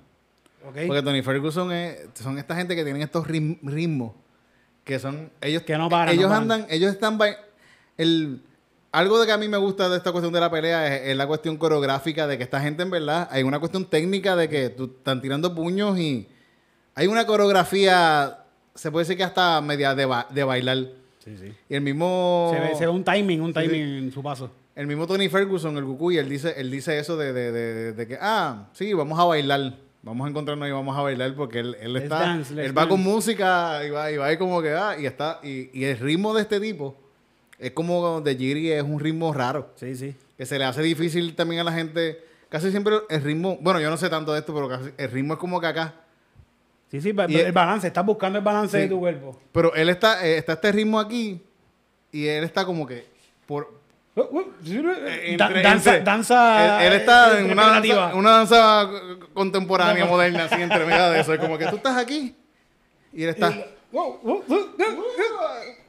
Porque 0.62 1.00
Tony 1.02 1.22
Ferguson 1.22 1.72
es, 1.72 1.98
son 2.14 2.38
esta 2.38 2.54
gente 2.56 2.74
que 2.76 2.82
tienen 2.84 3.00
estos 3.02 3.26
rim- 3.26 3.58
ritmos 3.62 4.12
que 4.84 4.98
son 4.98 5.30
ellos 5.40 5.62
Que 5.62 5.78
no 5.78 5.88
paran, 5.88 6.12
ellos 6.14 6.24
no 6.24 6.28
paran. 6.30 6.42
andan 6.52 6.66
ellos 6.70 6.92
están 6.92 7.18
el 7.96 8.42
algo 8.92 9.18
de 9.20 9.26
que 9.26 9.32
a 9.32 9.38
mí 9.38 9.48
me 9.48 9.56
gusta 9.58 9.88
de 9.88 9.96
esta 9.96 10.10
cuestión 10.12 10.32
de 10.32 10.40
la 10.40 10.50
pelea 10.50 10.94
es, 10.96 11.08
es 11.10 11.16
la 11.16 11.26
cuestión 11.26 11.56
coreográfica 11.56 12.26
de 12.26 12.36
que 12.36 12.44
esta 12.44 12.60
gente 12.60 12.82
en 12.82 12.90
verdad 12.90 13.28
hay 13.30 13.42
una 13.44 13.58
cuestión 13.60 13.84
técnica 13.84 14.36
de 14.36 14.48
que 14.48 14.68
tú 14.70 14.84
están 14.98 15.20
tirando 15.22 15.54
puños 15.54 15.98
y 15.98 16.28
hay 16.94 17.06
una 17.06 17.26
coreografía 17.26 18.38
se 18.74 18.90
puede 18.90 19.04
decir 19.04 19.16
que 19.16 19.24
hasta 19.24 19.60
media 19.60 19.94
de, 19.94 20.04
ba- 20.06 20.26
de 20.30 20.44
bailar 20.44 20.78
Sí, 21.24 21.36
sí. 21.38 21.52
y 21.68 21.74
el 21.74 21.80
mismo 21.80 22.50
Se 22.54 22.60
ve, 22.60 22.74
se 22.74 22.86
ve 22.86 22.92
un 22.92 23.02
timing, 23.04 23.40
un 23.40 23.52
Sí, 23.54 23.60
sí. 23.60 23.66
timing 23.68 23.82
en 24.04 24.12
su 24.12 24.22
paso. 24.22 24.50
El 24.76 24.86
mismo 24.86 25.06
Tony 25.08 25.28
Ferguson, 25.28 25.76
el 25.76 25.84
Cucuy, 25.84 26.18
él 26.18 26.28
dice, 26.28 26.54
él 26.56 26.70
dice 26.70 26.98
eso 26.98 27.16
de, 27.16 27.32
de, 27.32 27.50
de, 27.50 27.92
de 27.94 28.06
que, 28.06 28.16
ah, 28.20 28.68
sí, 28.72 28.92
vamos 28.92 29.18
a 29.18 29.24
bailar. 29.24 29.74
Vamos 30.02 30.24
a 30.24 30.30
encontrarnos 30.30 30.68
y 30.68 30.70
vamos 30.70 30.96
a 30.96 31.00
bailar 31.02 31.34
porque 31.34 31.58
él, 31.58 31.76
él 31.80 31.96
está, 31.96 32.20
dance, 32.20 32.54
él 32.64 32.78
va 32.78 32.88
con 32.88 33.02
música 33.02 33.84
y 33.84 33.90
va, 33.90 34.12
y 34.12 34.16
va 34.16 34.26
ahí 34.26 34.36
como 34.36 34.62
que, 34.62 34.70
ah, 34.70 34.94
y 34.96 35.04
está, 35.04 35.40
y, 35.42 35.68
y 35.76 35.84
el 35.84 35.98
ritmo 35.98 36.32
de 36.32 36.42
este 36.42 36.60
tipo 36.60 36.94
es 37.58 37.72
como 37.72 38.20
de 38.20 38.36
Giri, 38.36 38.70
es 38.70 38.84
un 38.84 39.00
ritmo 39.00 39.32
raro, 39.34 39.72
Sí, 39.74 39.96
sí. 39.96 40.14
que 40.36 40.46
se 40.46 40.58
le 40.60 40.64
hace 40.64 40.80
difícil 40.82 41.34
también 41.34 41.62
a 41.62 41.64
la 41.64 41.72
gente, 41.72 42.22
casi 42.48 42.70
siempre 42.70 42.94
el 43.08 43.20
ritmo, 43.20 43.58
bueno, 43.60 43.80
yo 43.80 43.90
no 43.90 43.96
sé 43.96 44.08
tanto 44.08 44.32
de 44.32 44.38
esto, 44.38 44.54
pero 44.54 44.68
casi, 44.68 44.90
el 44.96 45.10
ritmo 45.10 45.32
es 45.34 45.40
como 45.40 45.60
que 45.60 45.66
acá, 45.66 45.94
Sí, 46.88 47.00
sí, 47.00 47.12
Y 47.28 47.34
el, 47.34 47.46
el- 47.46 47.52
balance, 47.52 47.88
estás 47.88 48.06
buscando 48.06 48.38
el 48.38 48.44
balance 48.44 48.76
Sí. 48.76 48.82
de 48.84 48.88
tu 48.88 49.00
cuerpo. 49.00 49.36
pero 49.50 49.74
él 49.74 49.88
está, 49.88 50.24
eh, 50.24 50.38
está 50.38 50.52
este 50.52 50.70
ritmo 50.70 51.00
aquí 51.00 51.42
y 52.12 52.26
él 52.28 52.44
está 52.44 52.64
como 52.64 52.86
que, 52.86 53.04
por, 53.44 53.75
Uh, 54.16 54.42
sí, 54.64 54.78
Eh, 54.78 55.32
entre- 55.32 55.62
danza, 55.62 55.90
entre- 55.90 56.04
danza. 56.04 56.78
Él, 56.86 56.92
él 56.92 57.00
está 57.00 57.38
en 57.38 57.50
una 57.52 57.66
danza, 57.66 58.14
una 58.14 58.30
danza 58.30 58.90
contemporánea, 59.34 60.04
No, 60.06 60.10
moderna, 60.10 60.44
así 60.44 60.60
entre 60.60 60.86
medio 60.86 61.10
de 61.10 61.20
eso. 61.20 61.34
Es 61.34 61.38
como 61.40 61.58
que 61.58 61.66
tú 61.66 61.76
estás 61.76 61.98
aquí 61.98 62.34
y 63.12 63.22
él 63.24 63.28
está. 63.28 63.52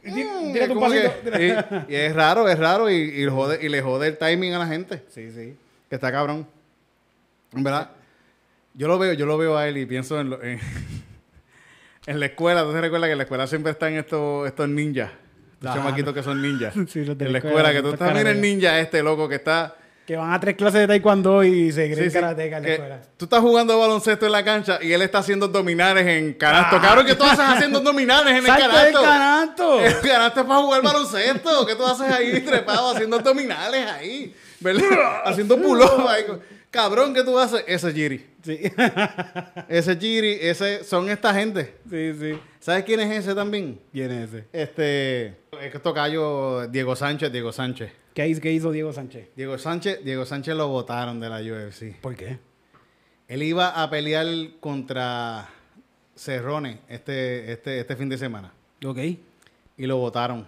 Y, 0.04 0.22
es 1.96 2.16
raro, 2.16 2.48
es 2.50 2.60
raro 2.60 2.90
y, 2.90 2.96
y, 2.96 3.26
le 3.26 3.32
jode, 3.32 3.60
y 3.66 3.70
le 3.70 3.82
jode 3.82 4.08
el 4.08 4.18
timing 4.18 4.54
a 4.54 4.60
la 4.60 4.68
gente. 4.68 5.04
Sí, 5.10 5.32
sí. 5.32 5.56
Que 5.90 5.96
está 5.96 6.12
cabrón. 6.12 6.48
En 7.54 7.64
verdad, 7.64 7.92
yo 8.74 8.88
lo 8.88 9.00
veo, 9.00 9.14
yo 9.14 9.26
lo 9.26 9.38
veo 9.38 9.58
a 9.58 9.68
él 9.68 9.78
y 9.78 9.86
pienso 9.86 10.20
en, 10.20 10.30
lo- 10.32 10.44
en, 10.44 10.60
en 12.06 12.20
la 12.20 12.26
escuela. 12.26 12.64
¿Tú 12.64 12.74
te 12.74 12.82
recuerdas 12.82 13.08
que 13.08 13.14
en 13.14 13.18
la 13.18 13.24
escuela 13.24 13.48
siempre 13.48 13.72
están 13.72 13.94
estos, 13.96 14.48
estos 14.48 14.68
ninjas? 14.70 15.12
Ajá. 15.64 15.76
chamaquitos 15.76 16.14
que 16.14 16.24
son 16.24 16.42
ninjas. 16.42 16.74
Sí, 16.88 17.04
los 17.06 17.18
de 17.18 17.26
en 17.26 17.34
la 17.34 17.40
la 17.40 17.46
escuela, 17.48 17.72
que 17.74 17.82
tú 17.82 17.90
estás, 17.94 18.14
mira 18.14 18.30
el 18.32 18.42
ninja 18.42 18.80
este 18.80 19.02
loco 19.04 19.28
que 19.28 19.36
está... 19.36 19.76
Que 20.06 20.16
van 20.16 20.32
a 20.32 20.40
tres 20.40 20.56
clases 20.56 20.80
de 20.80 20.88
taekwondo 20.88 21.44
y 21.44 21.70
se 21.74 21.92
creen 21.92 22.06
Sí, 22.06 22.10
sí, 22.12 22.14
karateca 22.14 22.58
en 22.58 22.64
la 22.64 22.70
escuela. 22.70 23.02
Tú 23.18 23.26
estás 23.26 23.42
jugando 23.42 23.78
baloncesto 23.78 24.26
en 24.26 24.32
la 24.32 24.42
cancha 24.42 24.80
y 24.82 24.94
él 24.94 25.02
está 25.02 25.18
haciendo 25.18 25.48
abdominales 25.48 26.08
en 26.08 26.34
canasto. 26.36 26.80
Cabrón, 26.80 27.06
¿qué 27.06 27.14
tú 27.16 27.26
haces 27.26 27.40
haciendo 27.46 27.80
abdominales 27.80 28.32
en 28.32 28.38
el 28.38 28.46
¡Salta 28.46 28.84
del 28.86 28.94
canasto? 28.94 29.02
canasto! 29.02 29.82
El 29.84 30.00
canasto 30.00 30.40
es 30.40 30.46
para 30.46 30.60
jugar 30.62 30.82
baloncesto. 30.82 31.66
¿Qué 31.66 31.76
tú 31.76 31.86
haces 31.86 32.10
ahí 32.10 32.40
trepado 32.40 32.92
haciendo 32.92 33.18
abdominales 33.18 33.86
ahí? 33.92 34.34
¿Verdad? 34.62 34.84
haciendo 35.26 35.62
pull-up 35.62 36.08
ahí. 36.08 36.24
Cabrón, 36.72 37.14
¿qué 37.14 37.24
tú 37.24 37.38
haces? 37.38 37.66
Ese 37.68 37.90
es 37.90 37.94
Giri. 37.94 38.26
Sí, 38.48 38.60
Ese 39.68 39.92
es 39.92 40.00
Giri. 40.00 40.38
Ese 40.42 40.84
son 40.86 41.10
esta 41.10 41.34
gente. 41.34 41.76
sí, 41.90 42.14
sí. 42.20 42.40
¿Sabes 42.60 42.86
quién 42.86 43.00
es 43.02 43.12
ese 43.26 43.36
también? 43.36 43.80
¿Quién 43.92 44.12
es 44.12 44.30
ese? 44.34 44.46
Este... 44.54 45.26
Es 45.62 45.72
que 45.72 45.80
tocayo 45.80 46.68
Diego 46.68 46.96
Sánchez, 46.96 47.32
Diego 47.32 47.52
Sánchez. 47.52 47.92
¿Qué 48.14 48.28
hizo, 48.28 48.40
qué 48.42 48.52
hizo 48.54 48.72
Diego 48.72 48.94
Sánchez? 48.94 49.30
Diego 49.36 49.58
Sánchez, 49.58 50.04
Diego 50.04 50.26
Sánchez 50.26 50.56
lo 50.56 50.68
votaron 50.70 51.20
de 51.20 51.30
la 51.30 51.40
UFC. 51.42 52.00
¿Por 52.02 52.16
qué? 52.16 52.40
Él 53.28 53.44
iba 53.44 53.82
a 53.84 53.90
pelear 53.90 54.26
contra 54.62 55.50
Cerrone 56.16 56.80
este, 56.88 57.52
este, 57.52 57.82
este 57.82 57.96
fin 57.96 58.08
de 58.10 58.18
semana. 58.18 58.54
Ok. 58.86 58.98
Y 59.78 59.86
lo 59.86 59.98
votaron. 59.98 60.48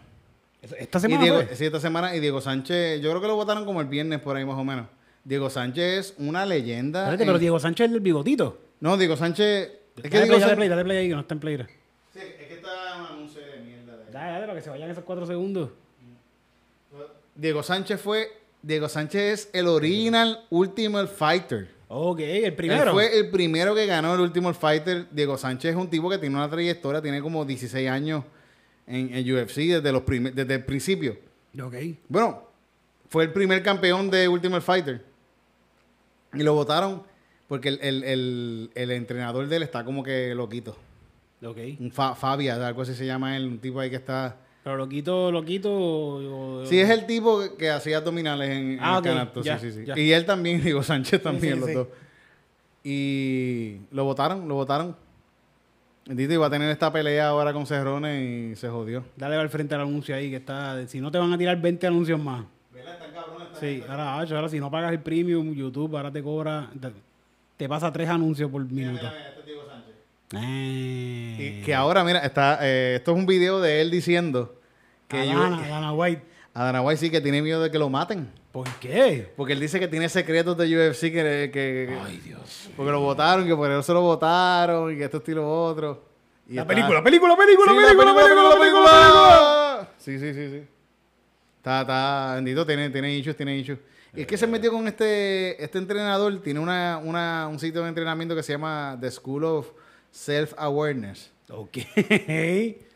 ¿Esta 0.61 0.97
Y 0.97 1.01
semana 1.01 1.21
Diego, 1.21 1.41
fue? 1.43 1.55
sí, 1.55 1.65
esta 1.65 1.79
semana. 1.79 2.15
Y 2.15 2.19
Diego 2.19 2.41
Sánchez, 2.41 3.01
yo 3.01 3.09
creo 3.11 3.21
que 3.21 3.27
lo 3.27 3.35
votaron 3.35 3.65
como 3.65 3.81
el 3.81 3.87
viernes 3.87 4.19
por 4.19 4.35
ahí 4.37 4.45
más 4.45 4.57
o 4.57 4.63
menos. 4.63 4.87
Diego 5.23 5.49
Sánchez 5.49 5.83
es 5.99 6.13
una 6.17 6.45
leyenda. 6.45 7.01
Espérate, 7.03 7.23
en- 7.23 7.27
pero 7.29 7.39
Diego 7.39 7.59
Sánchez 7.59 7.87
es 7.89 7.93
el 7.93 7.99
bigotito. 7.99 8.57
No, 8.79 8.97
Diego 8.97 9.15
Sánchez. 9.17 9.71
Es 9.97 10.03
que 10.03 10.09
dale 10.09 10.23
Diego 10.23 10.27
play, 10.27 10.27
dale 10.27 10.39
Sánchez. 10.41 10.55
play, 10.57 10.69
dale 10.69 10.83
play 10.85 10.97
ahí, 10.97 11.07
que 11.09 11.13
no 11.15 11.21
está 11.21 11.33
en 11.33 11.39
play. 11.39 11.57
Dale, 11.57 11.69
Sí, 12.13 12.19
es 12.19 12.47
que 12.47 12.53
está 12.55 12.69
un 12.99 13.05
anuncio 13.17 13.41
de 13.41 13.59
mierda. 13.61 13.97
de- 13.97 14.11
dale, 14.11 14.45
para 14.45 14.55
que 14.57 14.61
se 14.63 14.69
vayan 14.69 14.89
esos 14.89 15.03
cuatro 15.03 15.25
segundos. 15.25 15.69
Diego 17.35 17.63
Sánchez 17.63 17.99
fue. 18.01 18.27
Diego 18.61 18.89
Sánchez 18.89 19.21
es 19.21 19.49
el 19.53 19.67
original 19.67 20.45
Ultimate 20.49 21.07
Fighter. 21.07 21.69
Ok, 21.87 22.19
el 22.19 22.45
Él 22.45 22.53
primero. 22.55 22.91
fue 22.91 23.17
el 23.17 23.29
primero 23.31 23.73
que 23.73 23.85
ganó 23.85 24.13
el 24.13 24.19
Ultimate 24.21 24.57
Fighter. 24.59 25.07
Diego 25.11 25.37
Sánchez 25.37 25.71
es 25.71 25.77
un 25.77 25.89
tipo 25.89 26.09
que 26.09 26.17
tiene 26.17 26.35
una 26.35 26.49
trayectoria, 26.49 27.01
tiene 27.01 27.21
como 27.21 27.45
16 27.45 27.89
años 27.89 28.23
en, 28.85 29.13
en 29.15 29.33
UFC 29.33 29.55
desde, 29.67 29.91
los 29.91 30.03
desde 30.05 30.53
el 30.55 30.65
principio. 30.65 31.17
Ok. 31.63 31.75
Bueno, 32.09 32.43
fue 33.09 33.23
el 33.23 33.31
primer 33.33 33.63
campeón 33.63 34.11
de 34.11 34.27
Ultimate 34.27 34.61
Fighter. 34.61 35.05
Y 36.33 36.43
lo 36.43 36.53
votaron 36.53 37.03
porque 37.47 37.69
el, 37.69 37.79
el- 37.81 38.03
el- 38.03 38.71
el 38.75 38.91
entrenador 38.91 39.47
de 39.47 39.55
él 39.55 39.63
está 39.63 39.83
como 39.83 40.03
que 40.03 40.33
loquito. 40.35 40.77
Ok. 41.43 41.57
Un 41.79 41.91
Fa- 41.91 42.15
Fabia, 42.15 42.55
algo 42.67 42.81
así 42.81 42.93
se 42.93 43.05
llama 43.05 43.35
él, 43.37 43.45
un 43.47 43.59
tipo 43.59 43.79
ahí 43.79 43.89
que 43.89 43.95
está... 43.95 44.37
Pero 44.63 44.75
lo 44.75 44.89
quito, 44.89 45.31
lo 45.31 45.43
quito. 45.43 45.71
o- 45.71 46.61
o- 46.61 46.65
Sí, 46.65 46.79
es 46.79 46.89
el 46.89 47.05
tipo 47.05 47.39
que- 47.41 47.55
que 47.55 47.69
hacía 47.69 47.97
abdominales 47.97 48.49
en, 48.49 48.71
en 48.73 48.79
Ah, 48.81 48.97
el 48.97 49.03
canasto. 49.03 49.41
ya, 49.41 49.57
sí, 49.57 49.71
sí, 49.71 49.79
sí. 49.79 49.85
ya. 49.85 49.97
Y 49.97 50.11
él 50.11 50.25
también, 50.25 50.61
Diego 50.63 50.83
Sánchez 50.83 51.23
también, 51.23 51.53
sí, 51.55 51.59
los 51.61 51.69
sí. 51.69 51.75
dos. 51.75 51.87
Y 52.83 53.77
lo 53.91 54.03
votaron, 54.03 54.47
lo 54.47 54.55
votaron. 54.55 54.95
Bendito, 56.05 56.33
iba 56.33 56.47
a 56.47 56.49
tener 56.49 56.69
esta 56.71 56.91
pelea 56.91 57.27
ahora 57.29 57.53
con 57.53 57.65
Cerrone 57.67 58.51
y 58.51 58.55
se 58.55 58.67
jodió. 58.67 59.03
Dale 59.15 59.35
al 59.35 59.49
frente 59.49 59.75
al 59.75 59.81
anuncio 59.81 60.15
ahí 60.15 60.29
que 60.29 60.37
está. 60.37 60.85
Si 60.87 60.99
no 60.99 61.11
te 61.11 61.17
van 61.17 61.31
a 61.31 61.37
tirar 61.37 61.59
20 61.61 61.85
anuncios 61.87 62.19
más. 62.19 62.45
Sí, 63.59 63.83
ahora, 63.89 64.13
ahora 64.13 64.49
si 64.49 64.59
no 64.59 64.69
pagas 64.71 64.91
el 64.91 64.99
premium, 65.01 65.53
YouTube 65.53 65.95
ahora 65.97 66.11
te 66.11 66.21
cobra. 66.23 66.69
Te, 66.79 66.91
te 67.57 67.67
pasa 67.69 67.91
tres 67.91 68.07
anuncios 68.09 68.49
por 68.49 68.63
minuto. 68.65 69.05
Eh. 70.31 71.59
Y 71.61 71.65
que 71.65 71.73
ahora, 71.73 72.03
mira, 72.03 72.19
está, 72.19 72.59
eh, 72.61 72.95
esto 72.97 73.11
es 73.11 73.17
un 73.17 73.25
video 73.25 73.59
de 73.59 73.81
él 73.81 73.89
diciendo 73.89 74.55
que 75.07 75.25
yo- 75.27 75.39
Adana, 75.39 75.65
Adana 75.65 75.93
White. 75.93 76.21
a 76.53 76.63
Dana 76.65 76.81
White 76.81 76.99
sí 76.99 77.09
que 77.09 77.19
tiene 77.21 77.41
miedo 77.41 77.61
de 77.63 77.71
que 77.71 77.79
lo 77.79 77.89
maten. 77.89 78.29
¿Por 78.51 78.67
qué? 78.79 79.31
Porque 79.35 79.53
él 79.53 79.59
dice 79.59 79.79
que 79.79 79.87
tiene 79.87 80.07
secretos 80.09 80.55
de 80.57 80.65
UFC 80.65 81.11
que... 81.11 81.49
que 81.53 81.97
Ay, 82.05 82.17
Dios. 82.17 82.69
porque 82.75 82.91
lo 82.91 82.99
votaron, 83.01 83.45
que 83.47 83.55
por 83.55 83.69
eso 83.71 83.93
lo 83.93 84.01
votaron 84.01 84.93
y 84.93 84.97
que 84.97 85.05
esto 85.05 85.21
y 85.27 85.31
lo 85.31 85.49
otro. 85.65 86.03
Y 86.47 86.53
La 86.55 86.61
está- 86.63 86.73
película, 86.73 87.03
película, 87.03 87.35
película, 87.35 87.71
Sí, 87.71 87.77
la 87.77 87.83
película, 87.87 88.15
película, 88.15 88.49
película, 88.59 88.59
película. 88.59 89.87
Sí, 89.99 90.19
sí, 90.19 90.33
sí, 90.33 90.49
sí. 90.49 90.63
Está, 91.59 91.81
está, 91.81 92.31
bendito, 92.35 92.65
tiene, 92.65 92.89
tiene 92.89 93.13
issues, 93.15 93.35
tiene 93.37 93.57
issues. 93.57 93.77
Y 94.15 94.21
es 94.21 94.27
que 94.27 94.37
se 94.37 94.47
metió 94.47 94.71
con 94.71 94.87
este, 94.87 95.63
este 95.63 95.77
entrenador, 95.77 96.41
tiene 96.41 96.59
una, 96.59 96.97
una, 97.03 97.47
un 97.47 97.59
sitio 97.59 97.83
de 97.83 97.89
entrenamiento 97.89 98.35
que 98.35 98.41
se 98.41 98.53
llama 98.53 98.97
The 98.99 99.11
School 99.11 99.43
of 99.43 99.67
Self-Awareness. 100.11 101.31
Ok. 101.51 101.77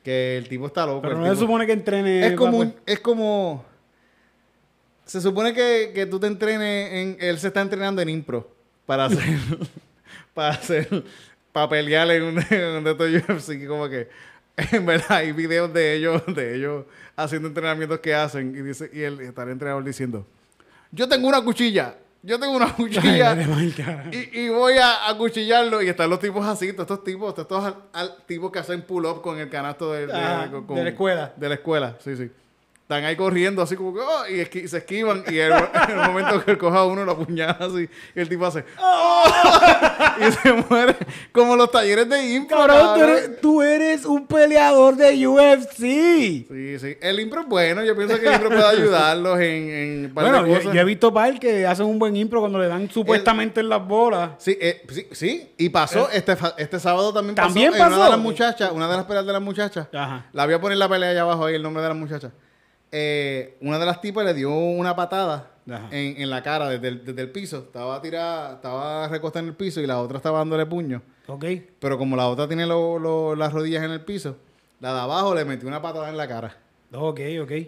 Que 0.04 0.38
el 0.38 0.48
tipo 0.50 0.68
está 0.68 0.86
loco. 0.86 1.02
Pero 1.02 1.18
no 1.20 1.34
se 1.34 1.40
supone 1.40 1.66
que 1.66 1.72
entrene. 1.74 2.26
es 2.28 2.34
como, 2.34 2.58
un- 2.60 2.76
es 2.86 3.00
como, 3.00 3.64
se 5.06 5.22
supone 5.22 5.54
que, 5.54 5.92
que 5.94 6.06
tú 6.06 6.20
te 6.20 6.28
entrenes 6.28 6.92
en, 6.94 7.18
él 7.20 7.38
se 7.40 7.48
está 7.48 7.62
entrenando 7.62 8.02
en 8.02 8.10
impro 8.10 8.50
para 8.86 9.06
hacer, 9.06 9.20
para 10.34 10.50
hacer, 10.56 11.04
para 11.52 11.70
pelear 11.70 12.10
en 12.12 12.24
un, 12.24 12.40
en 12.50 12.66
un 12.78 12.84
de 12.84 12.92
estos 12.92 13.10
UFC, 13.30 13.60
que 13.60 13.68
como 13.68 13.88
que, 13.90 14.10
en 14.72 14.86
verdad 14.86 15.12
hay 15.18 15.32
videos 15.32 15.74
de 15.74 15.96
ellos, 15.96 16.22
de 16.36 16.56
ellos 16.56 16.86
haciendo 17.16 17.48
entrenamientos 17.48 18.00
que 18.00 18.14
hacen 18.14 18.56
y 18.56 18.62
dice, 18.62 18.90
y 18.94 19.02
el, 19.02 19.20
está 19.22 19.44
el 19.44 19.50
entrenador 19.50 19.84
diciendo, 19.84 20.26
yo 20.92 21.08
tengo 21.10 21.28
una 21.28 21.42
cuchilla, 21.42 21.96
yo 22.22 22.40
tengo 22.40 22.56
una 22.56 22.74
cuchilla. 22.76 23.36
Y, 24.12 24.42
y 24.42 24.50
voy 24.50 24.74
a 24.78 25.10
acuchillarlo 25.10 25.82
y 25.82 25.90
están 25.90 26.10
los 26.10 26.20
tipos 26.20 26.46
así, 26.46 26.72
todos 26.74 26.84
estos 26.90 27.04
tipos, 27.04 27.34
todos 27.34 27.46
estos 27.46 27.66
al- 27.66 27.84
al- 27.94 28.18
tipos 28.26 28.52
que 28.52 28.60
hacen 28.60 28.82
pull-up 28.84 29.22
con 29.22 29.40
el 29.40 29.50
canasto 29.50 29.92
de, 29.94 30.08
con- 30.52 30.76
de 30.78 30.84
la 30.84 30.90
escuela. 30.90 31.34
De 31.36 31.50
la 31.50 31.56
escuela, 31.56 31.98
sí, 32.00 32.16
sí. 32.16 32.32
Están 32.94 33.06
ahí 33.06 33.16
corriendo 33.16 33.62
así 33.64 33.76
como 33.76 33.92
que, 33.92 34.02
oh, 34.02 34.28
y 34.30 34.34
esqui- 34.36 34.68
se 34.68 34.78
esquivan 34.78 35.24
y 35.28 35.38
el- 35.40 35.52
en 35.90 36.00
el 36.00 36.08
momento 36.08 36.46
que 36.46 36.52
él 36.52 36.58
coja 36.60 36.78
a 36.80 36.86
uno 36.86 37.04
lo 37.04 37.14
apuñala 37.14 37.58
así 37.60 37.90
y 38.16 38.20
el 38.20 38.30
tipo 38.30 38.46
hace, 38.46 38.64
"Oh", 38.80 39.24
y 40.28 40.32
se 40.32 40.54
muere 40.54 40.96
como 41.32 41.56
los 41.56 41.72
talleres 41.72 42.08
de 42.08 42.34
impro. 42.36 42.56
Cabrón, 42.58 42.94
tú 42.96 43.02
eres, 43.04 43.42
tú 43.42 43.62
eres 43.64 44.06
un 44.06 44.28
peleador 44.28 44.96
de 44.96 45.28
UFC. 45.28 45.78
Sí, 46.48 46.78
sí. 46.80 46.98
El 47.02 47.20
impro 47.20 47.42
es 47.42 47.48
bueno, 47.48 47.84
yo 47.84 47.96
pienso 47.96 48.20
que 48.20 48.28
el 48.28 48.34
impro 48.34 48.50
puede 48.50 48.64
ayudarlos 48.64 49.40
en, 49.40 50.12
Bueno, 50.14 50.46
yo, 50.46 50.72
he 50.80 50.84
visto 50.84 51.12
par 51.12 51.40
que 51.40 51.66
hacen 51.66 51.88
un 51.88 51.98
buen 51.98 52.16
impro 52.16 52.42
cuando 52.42 52.60
le 52.60 52.68
dan 52.68 52.88
supuestamente 52.92 53.60
en 53.62 53.70
las 53.70 53.84
bolas. 53.88 54.32
Sí, 54.38 54.56
eh, 54.62 54.84
sí, 54.92 55.08
sí, 55.14 55.52
y 55.58 55.70
pasó, 55.70 56.10
este, 56.12 56.36
fa- 56.36 56.54
este 56.60 56.80
sábado 56.80 57.12
también 57.12 57.34
pasó. 57.34 57.48
¿También 57.48 57.74
en 57.74 57.80
Una 57.82 57.90
pasó? 57.90 58.04
de 58.04 58.10
las 58.12 58.20
muchachas, 58.20 58.72
una 58.72 58.88
de 58.88 58.98
las 58.98 59.06
peleas 59.06 59.26
de 59.26 59.34
las 59.34 59.42
muchachas. 59.42 59.88
Ajá. 59.92 60.26
La 60.32 60.46
voy 60.46 60.54
a 60.54 60.62
poner 60.62 60.78
la 60.78 60.88
pelea 60.88 61.10
allá 61.10 61.22
abajo 61.22 61.46
ahí, 61.46 61.56
el 61.56 61.64
nombre 61.64 61.82
de 61.82 61.90
la 61.90 61.96
muchacha. 61.96 62.32
Eh, 62.96 63.58
una 63.62 63.80
de 63.80 63.88
las 63.88 64.02
tipas 64.02 64.24
le 64.24 64.36
dio 64.36 64.54
una 64.54 64.96
patada 64.96 65.50
en, 65.90 66.22
en 66.22 66.30
la 66.30 66.44
cara 66.44 66.70
desde 66.70 66.90
el, 66.90 67.04
desde 67.04 67.22
el 67.24 67.32
piso. 67.32 67.58
Estaba 67.60 68.00
tirada, 68.02 68.54
estaba 68.54 69.08
recostada 69.08 69.42
en 69.42 69.50
el 69.50 69.56
piso 69.56 69.82
y 69.82 69.88
la 69.88 70.00
otra 70.00 70.18
estaba 70.18 70.38
dándole 70.38 70.68
puño. 70.68 71.02
Ok. 71.26 71.44
Pero 71.80 71.98
como 71.98 72.16
la 72.16 72.28
otra 72.28 72.48
tiene 72.48 72.68
lo- 72.68 73.00
lo- 73.00 73.36
las 73.36 73.52
rodillas 73.52 73.84
en 73.84 73.90
el 73.92 74.02
piso, 74.02 74.38
la 74.80 74.94
de 74.94 75.00
abajo 75.00 75.34
le 75.34 75.44
metió 75.44 75.68
una 75.68 75.82
patada 75.82 76.08
en 76.10 76.18
la 76.18 76.28
cara. 76.28 76.56
Ok, 76.92 77.20
ok. 77.42 77.52
Y, 77.52 77.68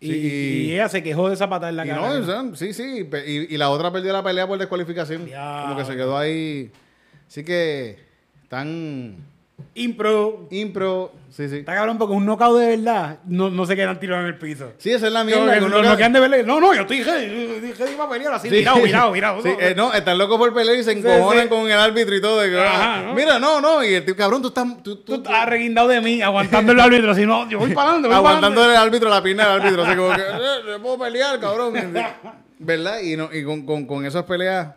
Sí, 0.00 0.12
y- 0.12 0.62
y 0.70 0.72
ella 0.72 0.88
se 0.88 1.04
quejó 1.04 1.28
de 1.28 1.34
esa 1.34 1.48
patada 1.48 1.70
en 1.70 1.76
la 1.76 1.86
y 1.86 1.88
cara. 1.90 2.18
no, 2.18 2.56
sí, 2.56 2.72
sí. 2.72 3.08
Y, 3.24 3.54
y 3.54 3.56
la 3.56 3.70
otra 3.70 3.92
perdió 3.92 4.12
la 4.12 4.24
pelea 4.24 4.48
por 4.48 4.58
descualificación. 4.58 5.24
Diablo. 5.26 5.62
Como 5.68 5.76
que 5.78 5.84
se 5.84 5.96
quedó 5.96 6.18
ahí. 6.18 6.72
Así 7.28 7.44
que 7.44 7.98
están 8.42 9.18
Impro. 9.74 10.48
impro. 10.50 11.12
Sí, 11.30 11.48
sí. 11.48 11.56
Está 11.58 11.74
cabrón 11.74 11.96
porque 11.96 12.14
un 12.14 12.26
knockout 12.26 12.58
de 12.58 12.76
verdad 12.76 13.18
no, 13.24 13.48
no 13.48 13.64
se 13.64 13.74
quedan 13.74 13.98
tirados 13.98 14.22
en 14.22 14.26
el 14.28 14.38
piso. 14.38 14.72
Sí, 14.76 14.90
esa 14.90 15.06
es 15.06 15.12
la 15.12 15.24
mierda. 15.24 15.60
no, 15.60 15.82
no 15.82 15.96
quedan 15.96 16.12
de 16.12 16.20
verdad. 16.20 16.44
No, 16.44 16.60
no, 16.60 16.74
yo 16.74 16.82
estoy 16.82 16.98
dije, 16.98 17.60
dije 17.60 17.84
iba 17.92 18.04
a 18.04 18.10
pelear 18.10 18.34
así, 18.34 18.50
virado. 18.50 19.42
Sí, 19.42 19.48
no. 19.48 19.60
eh, 19.60 19.74
no, 19.74 19.94
están 19.94 20.18
locos 20.18 20.36
por 20.36 20.52
pelear 20.52 20.76
y 20.76 20.84
se 20.84 20.92
encojonan 20.92 21.48
con 21.48 21.66
el 21.66 21.78
árbitro 21.78 22.14
y 22.14 22.20
todo. 22.20 22.42
ah. 22.58 23.12
Mira, 23.16 23.38
no, 23.38 23.60
no. 23.60 23.82
Y 23.82 23.94
el 23.94 24.04
tío, 24.04 24.14
cabrón, 24.14 24.42
tú 24.42 24.48
estás. 24.48 24.66
Tú, 24.82 25.02
estás 25.08 25.32
arreguindado 25.32 25.88
de 25.88 26.00
mí, 26.00 26.20
aguantando 26.20 26.72
el 26.72 26.80
árbitro. 26.80 27.14
Si 27.14 27.24
no, 27.24 27.48
yo 27.48 27.58
voy 27.58 27.72
para 27.74 27.92
adelante, 27.92 28.14
aguantándole 28.14 28.76
al 28.76 28.88
árbitro 28.88 29.08
la 29.08 29.22
pierna 29.22 29.48
del 29.48 29.62
árbitro. 29.62 29.84
Así 29.84 29.96
como 29.96 30.14
que, 30.14 30.20
eh, 30.20 30.64
le 30.66 30.78
puedo 30.80 30.98
pelear, 30.98 31.40
cabrón. 31.40 31.74
¿Verdad? 32.58 33.00
Y, 33.00 33.16
no, 33.16 33.30
y 33.32 33.42
con, 33.42 33.64
con, 33.64 33.86
con 33.86 34.04
esas 34.04 34.24
peleas. 34.24 34.68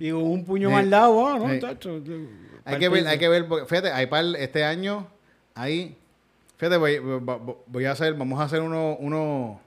Y 0.00 0.10
con 0.10 0.22
un 0.22 0.44
puño 0.44 0.70
mal 0.70 0.88
dado, 0.88 1.28
ah, 1.28 1.38
¿no? 1.38 2.47
Hay 2.74 2.78
que 2.78 2.88
ver, 2.88 3.06
hay 3.06 3.18
que 3.18 3.28
ver, 3.28 3.46
fíjate, 3.66 3.90
hay 3.92 4.06
par, 4.06 4.24
este 4.38 4.64
año, 4.64 5.06
ahí, 5.54 5.96
fíjate, 6.56 6.76
voy, 6.76 6.98
voy- 6.98 7.54
voy 7.66 7.84
a 7.84 7.92
hacer, 7.92 8.14
vamos 8.14 8.40
a 8.40 8.44
hacer 8.44 8.60
unos, 8.62 8.96
unos, 9.00 9.58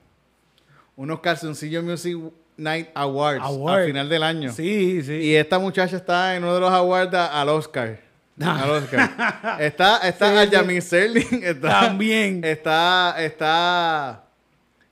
unos 0.96 1.20
calzoncillos 1.20 1.84
Music 1.84 2.18
Night 2.58 2.90
Awards 2.94 3.42
Award. 3.44 3.80
al 3.82 3.86
final 3.88 4.10
del 4.10 4.24
año. 4.24 4.52
Sí, 4.52 5.02
sí. 5.04 5.14
Y 5.14 5.36
esta 5.36 5.58
muchacha 5.60 5.96
está 5.98 6.36
en 6.36 6.44
uno 6.44 6.54
de 6.56 6.60
los 6.62 6.72
awards 6.72 7.14
al 7.14 7.50
Oscar. 7.50 8.00
Al 8.42 8.70
Oscar. 8.72 9.58
Está, 9.60 9.98
está 10.08 10.32
Sí, 10.32 10.38
a 10.38 10.46
sí. 10.46 10.50
Yamin. 10.52 10.78
Está, 11.44 11.70
También. 11.82 12.44
Está, 12.44 13.16
está 13.20 14.24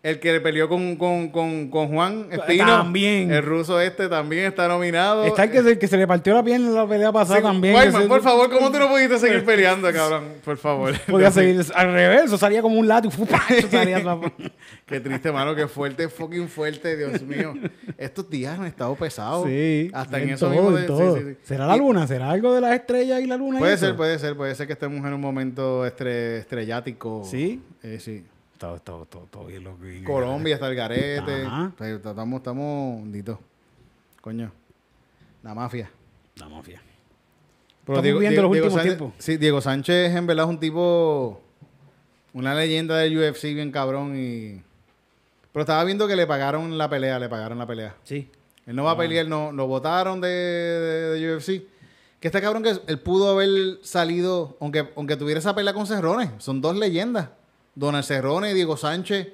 el 0.02 0.20
que 0.22 0.32
le 0.32 0.39
peleó 0.39 0.70
con, 0.70 0.95
con, 0.95 1.28
con, 1.30 1.70
con 1.70 1.89
Juan 1.89 2.28
Espino. 2.32 2.66
También. 2.66 3.32
El 3.32 3.43
ruso 3.43 3.82
este 3.82 4.08
también 4.08 4.45
está 4.45 4.66
nominado. 4.70 5.26
Está 5.26 5.43
el 5.43 5.52
que 5.52 5.62
se, 5.62 5.78
que 5.78 5.88
se 5.88 5.97
le 5.97 6.08
partió 6.08 6.34
la 6.34 6.41
pierna 6.41 6.68
en 6.68 6.76
la 6.76 6.88
pelea 6.88 7.12
pasada 7.12 7.39
Sí, 7.39 7.43
también. 7.43 7.76
Wyman, 7.76 8.04
se- 8.04 8.08
por 8.08 8.22
favor, 8.22 8.50
¿cómo 8.50 8.72
tú 8.72 8.80
no 8.80 8.88
pudiste 8.88 9.20
seguir 9.20 9.43
peleando, 9.45 9.91
cabrón? 9.91 10.24
Por 10.45 10.56
favor. 10.58 10.93
Podía 11.08 11.30
seguir 11.32 11.62
al 11.76 11.91
revés, 11.91 12.24
eso 12.26 12.38
salía 12.38 12.62
como 12.62 12.80
un 12.80 12.88
látigo. 12.88 13.14
Qué 14.86 15.00
triste, 15.00 15.32
mano, 15.32 15.54
qué 15.56 15.68
fuerte, 15.68 16.08
fucking 16.10 16.47
fuerte, 16.47 16.95
Dios 16.97 17.22
mío. 17.22 17.54
Estos 17.97 18.30
días 18.30 18.58
han 18.58 18.66
estado 18.66 18.95
pesados. 18.95 19.47
Sí. 19.47 19.91
Hasta 19.93 20.18
en, 20.18 20.30
en 20.30 20.36
eso 20.36 20.47
todo, 20.50 20.56
mismo. 20.56 20.70
en 20.70 20.76
de- 20.76 20.82
sí, 20.82 20.88
todo. 20.88 21.18
sí, 21.18 21.24
sí. 21.28 21.38
¿Será 21.43 21.68
la 21.68 21.76
luna? 21.78 22.08
¿Será 22.08 22.30
algo 22.32 22.54
de 22.56 22.62
las 22.62 22.74
estrellas 22.76 23.22
y 23.22 23.26
la 23.26 23.38
luna? 23.38 23.58
y 23.58 23.60
Puede 23.60 23.74
eso? 23.74 23.86
ser, 23.88 23.95
puede 23.95 24.18
ser, 24.20 24.36
puede 24.38 24.56
ser 24.56 24.66
que 24.68 24.74
estemos 24.74 25.06
en 25.06 25.14
un 25.14 25.22
momento 25.22 25.86
estre- 25.86 26.38
estrellático. 26.39 27.24
¿Sí? 27.26 27.62
Eh, 27.84 27.97
sí. 28.00 28.24
Todo, 28.60 28.78
todo, 28.80 29.05
todo, 29.05 29.24
todo 29.32 29.45
bien 29.45 29.64
loco. 29.64 29.78
bien 29.82 30.03
Colombia 30.03 30.53
está 30.55 30.68
el 30.68 30.76
garete. 30.76 31.43
Ajá. 31.45 31.72
Pero 31.78 31.95
Estamos, 31.95 32.38
estamos 32.39 33.01
hunditos. 33.01 33.39
Coño. 34.22 34.51
La 35.41 35.55
mafia. 35.55 35.89
La 36.36 36.47
mafia. 36.49 36.82
Pero 37.86 37.97
Estamos 37.99 38.20
viviendo 38.20 38.41
los 38.43 38.51
últimos 38.51 38.74
Sánchez, 38.74 38.97
tiempos. 38.97 39.14
Sí, 39.18 39.38
Diego 39.38 39.62
Sánchez 39.62 40.14
en 40.16 40.28
verdad 40.28 40.45
es 40.45 40.49
un 40.49 40.60
tipo, 40.60 41.41
una 42.34 42.53
leyenda 42.53 42.97
del 42.97 43.18
UFC 43.18 43.43
bien 43.55 43.72
cabrón 43.72 44.14
y... 44.18 44.62
Pero 45.53 45.62
estaba 45.62 45.84
viendo 45.86 46.07
que 46.07 46.16
le 46.16 46.28
pagaron 46.28 46.78
la 46.78 46.89
pelea, 46.89 47.18
le 47.18 47.30
pagaron 47.30 47.57
la 47.57 47.66
pelea. 47.66 47.95
Sí. 48.03 48.30
Él 48.68 48.76
no 48.76 48.84
va 48.84 48.91
a 48.91 48.97
pelear, 48.97 49.26
no, 49.28 49.51
lo 49.51 49.66
votaron 49.68 50.22
de, 50.22 50.28
de- 50.28 51.10
de 51.20 51.36
UFC. 51.36 51.64
Que 52.20 52.28
este 52.28 52.41
cabrón 52.41 52.62
que 52.62 52.74
él 52.86 52.99
pudo 52.99 53.32
haber 53.32 53.80
salido, 53.82 54.57
aunque, 54.60 54.89
aunque 54.95 55.16
tuviera 55.16 55.39
esa 55.39 55.55
pelea 55.55 55.74
con 55.74 55.88
Cerrone, 55.88 56.32
son 56.38 56.60
dos 56.62 56.76
leyendas. 56.78 57.30
Donald 57.80 58.04
Cerrone 58.06 58.52
y 58.52 58.54
Diego 58.54 58.76
Sánchez 58.78 59.28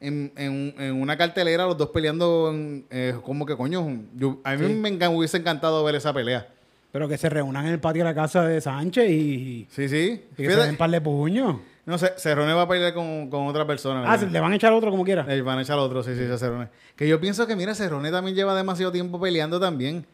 en, 0.00 0.32
en- 0.36 0.74
en 0.78 0.92
una 1.00 1.16
cartelera, 1.16 1.66
los 1.66 1.76
dos 1.76 1.88
peleando 1.90 2.50
en, 2.52 2.86
eh, 2.90 3.14
como 3.24 3.44
que 3.44 3.56
coño. 3.56 3.84
yo- 4.14 4.38
a 4.44 4.54
mí 4.54 4.66
Sí. 4.66 4.74
me 4.74 5.08
hubiese 5.08 5.38
encantado 5.38 5.82
ver 5.84 5.96
esa 5.96 6.12
pelea. 6.12 6.46
Pero 6.92 7.08
que 7.08 7.18
se 7.18 7.28
reúnan 7.28 7.66
en 7.66 7.72
el 7.72 7.80
patio 7.80 8.02
de 8.04 8.08
la 8.10 8.14
casa 8.14 8.44
de 8.44 8.60
Sánchez 8.60 9.10
y, 9.10 9.66
Sí, 9.70 9.88
sí. 9.88 10.22
y 10.38 10.42
que 10.42 10.50
se 10.50 10.56
den 10.56 10.76
par 10.76 10.90
de 10.90 11.00
puños. 11.00 11.56
No 11.84 11.96
sé, 11.98 12.12
Cerrone 12.18 12.52
va 12.52 12.62
a 12.62 12.68
pelear 12.68 12.92
con, 12.94 13.28
con 13.30 13.46
otra 13.46 13.66
persona. 13.66 14.04
Ah, 14.06 14.16
le 14.16 14.40
van 14.40 14.52
a 14.52 14.56
echar 14.56 14.72
otro 14.72 14.90
como 14.90 15.04
quiera. 15.04 15.24
Le 15.24 15.40
van 15.42 15.58
a 15.58 15.62
echar 15.62 15.78
otro, 15.78 16.02
sí, 16.02 16.14
sí, 16.14 16.22
ese 16.22 16.38
Cerrone. 16.38 16.68
Que 16.96 17.08
yo 17.08 17.18
pienso 17.20 17.46
que, 17.46 17.56
mira, 17.56 17.74
Cerrone 17.74 18.10
también 18.10 18.36
lleva 18.36 18.54
demasiado 18.54 18.92
tiempo 18.92 19.18
peleando 19.20 19.58
también. 19.58 20.06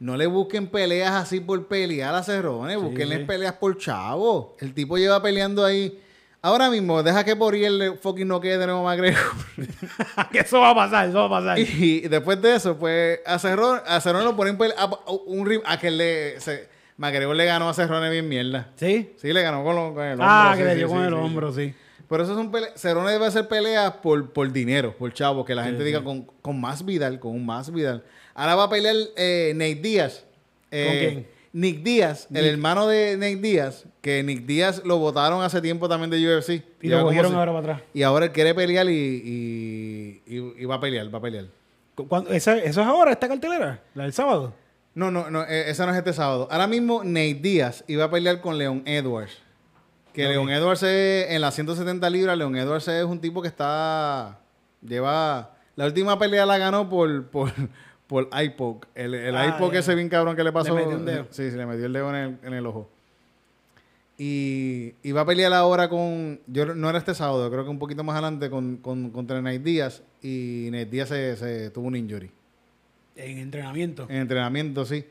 No 0.00 0.16
le 0.16 0.26
busquen 0.26 0.66
peleas 0.68 1.12
así 1.12 1.40
por 1.40 1.66
pelear 1.68 2.14
a 2.14 2.22
Cerrone, 2.22 2.76
sí. 3.20 3.24
peleas 3.26 3.52
por 3.54 3.76
chavo. 3.78 4.56
El 4.60 4.72
tipo 4.74 4.98
lleva 4.98 5.22
peleando 5.22 5.64
ahí. 5.64 6.00
Ahora 6.42 6.70
mismo, 6.70 7.02
deja 7.02 7.22
que 7.22 7.36
por 7.36 7.52
ahí 7.52 7.64
el 7.64 7.98
fucking 8.00 8.26
no 8.26 8.40
quede 8.40 8.56
de 8.58 8.66
nuevo 8.66 8.84
McGregor. 8.84 9.20
que 10.32 10.38
eso 10.38 10.60
va 10.60 10.70
a 10.70 10.74
pasar, 10.74 11.08
eso 11.08 11.18
va 11.18 11.26
a 11.26 11.40
pasar. 11.40 11.58
y 11.58 12.00
después 12.08 12.40
de 12.40 12.54
eso, 12.56 12.78
pues, 12.78 13.20
a 13.26 13.38
Cerrone, 13.38 13.80
a 13.86 14.00
Cerrone 14.00 14.24
lo 14.24 14.34
ponen 14.36 14.56
pele- 14.56 14.74
a, 14.76 14.84
a- 14.84 15.12
un 15.26 15.60
a 15.66 15.78
que 15.78 15.90
le. 15.90 16.40
Se, 16.40 16.68
McGregor 16.96 17.34
le 17.36 17.44
ganó 17.46 17.68
a 17.68 17.74
Cerrone 17.74 18.08
bien 18.10 18.28
mierda. 18.28 18.68
¿Sí? 18.76 19.12
Sí, 19.16 19.32
le 19.32 19.42
ganó 19.42 19.62
con, 19.64 19.74
lo- 19.76 19.94
con 19.94 20.04
el 20.04 20.12
hombro. 20.12 20.26
Ah, 20.28 20.52
sí, 20.54 20.58
que 20.60 20.64
le 20.64 20.74
dio 20.76 20.86
sí, 20.88 20.94
con 20.94 21.02
el 21.04 21.10
sí, 21.10 21.18
hombro, 21.18 21.52
sí. 21.52 21.74
Pero 22.08 22.24
eso 22.24 22.34
son 22.34 22.50
peleas. 22.50 22.72
Cerrone 22.80 23.12
debe 23.12 23.26
hacer 23.26 23.46
peleas 23.46 23.92
por, 24.02 24.32
por 24.32 24.50
dinero, 24.50 24.96
por 24.98 25.12
chavo, 25.12 25.44
que 25.44 25.54
la 25.54 25.64
gente 25.64 25.84
diga 25.84 26.02
con, 26.02 26.22
con 26.42 26.60
más 26.60 26.84
Vidal, 26.84 27.20
con 27.20 27.32
un 27.32 27.44
más 27.46 27.70
Vidal. 27.72 28.02
Ahora 28.34 28.54
va 28.56 28.64
a 28.64 28.68
pelear 28.70 28.96
eh, 29.16 29.52
Nate 29.54 29.74
Díaz. 29.76 30.24
Eh, 30.70 30.86
¿Con 30.86 30.98
quién? 30.98 31.39
Nick 31.52 31.82
Díaz, 31.82 32.28
el 32.32 32.42
Nick. 32.44 32.52
hermano 32.52 32.86
de 32.86 33.16
Nate 33.16 33.36
Díaz, 33.36 33.84
que 34.00 34.22
Nick 34.22 34.46
Díaz 34.46 34.82
lo 34.84 34.98
votaron 34.98 35.42
hace 35.42 35.60
tiempo 35.60 35.88
también 35.88 36.10
de 36.10 36.18
UFC. 36.38 36.62
Y 36.80 36.88
lo 36.88 37.02
cogieron 37.02 37.34
ahora 37.34 37.52
para 37.52 37.72
atrás. 37.74 37.82
Y 37.92 38.02
ahora 38.04 38.26
él 38.26 38.32
quiere 38.32 38.54
pelear 38.54 38.88
y, 38.88 38.92
y, 38.94 40.22
y- 40.36 40.54
y 40.58 40.64
va 40.64 40.76
a 40.76 40.80
pelear, 40.80 41.12
va 41.12 41.18
a 41.18 41.22
pelear. 41.22 41.46
¿Cu- 41.94 42.06
cuándo- 42.06 42.30
esa- 42.30 42.56
¿Eso 42.58 42.80
es 42.80 42.86
ahora, 42.86 43.10
esta 43.12 43.26
cartelera? 43.28 43.82
¿La 43.94 44.04
del 44.04 44.12
sábado? 44.12 44.54
No, 44.94 45.10
no, 45.10 45.30
no, 45.30 45.42
eh, 45.44 45.70
esa 45.70 45.86
no 45.86 45.92
es 45.92 45.98
este 45.98 46.12
sábado. 46.12 46.46
Ahora 46.50 46.66
mismo 46.66 47.02
Nate 47.04 47.34
Díaz 47.34 47.84
iba 47.88 48.04
a 48.04 48.10
pelear 48.10 48.40
con 48.40 48.56
Leon 48.58 48.82
Edwards. 48.86 49.38
Que 50.12 50.26
Ok. 50.26 50.30
Leon 50.32 50.50
Edwards 50.50 50.82
es, 50.82 51.30
en 51.30 51.40
las 51.40 51.54
170 51.54 52.08
libras, 52.10 52.36
Leon 52.38 52.56
Edwards 52.56 52.86
es 52.88 53.04
un 53.04 53.20
tipo 53.20 53.42
que 53.42 53.48
está, 53.48 54.38
lleva 54.86 55.54
La 55.76 55.86
última 55.86 56.18
pelea 56.18 56.44
la 56.46 56.58
ganó 56.58 56.88
por, 56.88 57.26
por, 57.28 57.52
por 58.10 58.28
iPoke. 58.36 58.88
El, 58.96 59.14
el 59.14 59.36
Ah, 59.36 59.54
iPoke 59.56 59.74
ya. 59.74 59.78
ese 59.78 59.94
bien 59.94 60.08
cabrón 60.08 60.34
que 60.34 60.42
le 60.42 60.50
pasó. 60.50 60.74
metió 60.74 60.96
un 60.96 61.06
dedo. 61.06 61.28
Sí, 61.30 61.48
sí, 61.48 61.56
le 61.56 61.64
metió 61.64 61.86
el 61.86 61.92
dedo 61.92 62.10
en 62.10 62.16
el, 62.16 62.38
en 62.42 62.54
el 62.54 62.66
ojo. 62.66 62.90
Y 64.18 64.94
iba 65.02 65.22
a 65.22 65.24
pelear 65.24 65.52
ahora 65.54 65.88
con. 65.88 66.40
Yo 66.46 66.66
no 66.74 66.90
era 66.90 66.98
este 66.98 67.14
sábado, 67.14 67.48
creo 67.50 67.64
que 67.64 67.70
un 67.70 67.78
poquito 67.78 68.04
más 68.04 68.14
adelante 68.14 68.50
con, 68.50 68.76
con, 68.78 69.10
contra 69.10 69.40
Nate 69.40 69.60
Díaz. 69.60 70.02
Y 70.22 70.68
Nate 70.72 70.86
Díaz 70.86 71.08
se, 71.08 71.36
se 71.36 71.70
tuvo 71.70 71.86
un 71.86 71.96
injury. 71.96 72.30
En 73.16 73.38
entrenamiento. 73.38 74.06
En 74.10 74.16
entrenamiento, 74.16 74.84
sí. 74.84 75.04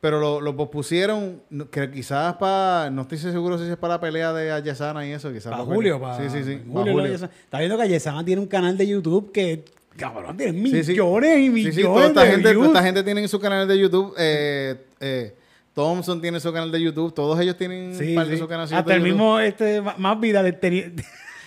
Pero 0.00 0.20
lo, 0.20 0.40
lo 0.40 0.54
pospusieron, 0.54 1.42
que 1.72 1.90
quizás 1.90 2.34
para. 2.36 2.90
No 2.90 3.02
estoy 3.02 3.18
seguro 3.18 3.58
si 3.58 3.64
es 3.68 3.76
para 3.76 3.94
la 3.94 4.00
pelea 4.00 4.32
de 4.32 4.52
Ayesana 4.52 5.04
y 5.04 5.10
eso. 5.12 5.32
Quizás 5.32 5.50
Para 5.50 5.64
pa' 5.64 5.74
Julio, 5.74 6.00
para 6.00 6.18
Sí, 6.18 6.30
sí, 6.30 6.44
sí. 6.44 6.62
Julio, 6.70 6.92
Julio. 6.92 7.12
Está 7.14 7.58
viendo 7.58 7.76
que 7.76 7.82
Ayesana 7.84 8.24
tiene 8.24 8.40
un 8.40 8.46
canal 8.46 8.76
de 8.78 8.86
YouTube 8.86 9.32
que, 9.32 9.64
cabrón, 9.98 10.36
tiene 10.36 10.52
Sí, 10.70 10.84
sí. 10.84 10.90
millones 10.92 11.38
y 11.38 11.44
Sí, 11.44 11.50
millones 11.50 11.74
sí, 11.74 11.82
toda 11.82 12.06
esta 12.06 12.20
de 12.22 12.26
gente, 12.30 12.42
toda 12.44 12.52
views. 12.54 12.66
esta 12.68 12.82
gente 12.82 13.02
tiene 13.02 13.28
su 13.28 13.40
canal 13.40 13.68
de 13.68 13.78
YouTube. 13.78 14.14
Eh, 14.18 14.76
eh, 15.00 15.34
Thompson 15.74 16.20
tiene 16.20 16.40
su 16.40 16.52
canal 16.52 16.72
de 16.72 16.80
YouTube. 16.80 17.12
Todos 17.14 17.38
ellos 17.40 17.56
tienen 17.56 17.94
Sí, 17.94 18.14
parte 18.14 18.30
de 18.30 18.36
sí. 18.36 18.42
su 18.42 18.48
canal 18.48 18.68
Hasta 18.72 18.94
el 18.94 19.00
mismo, 19.02 19.38
este, 19.38 19.80
más 19.98 20.18
vida 20.20 20.42
de 20.42 20.52
tenía- 20.52 20.90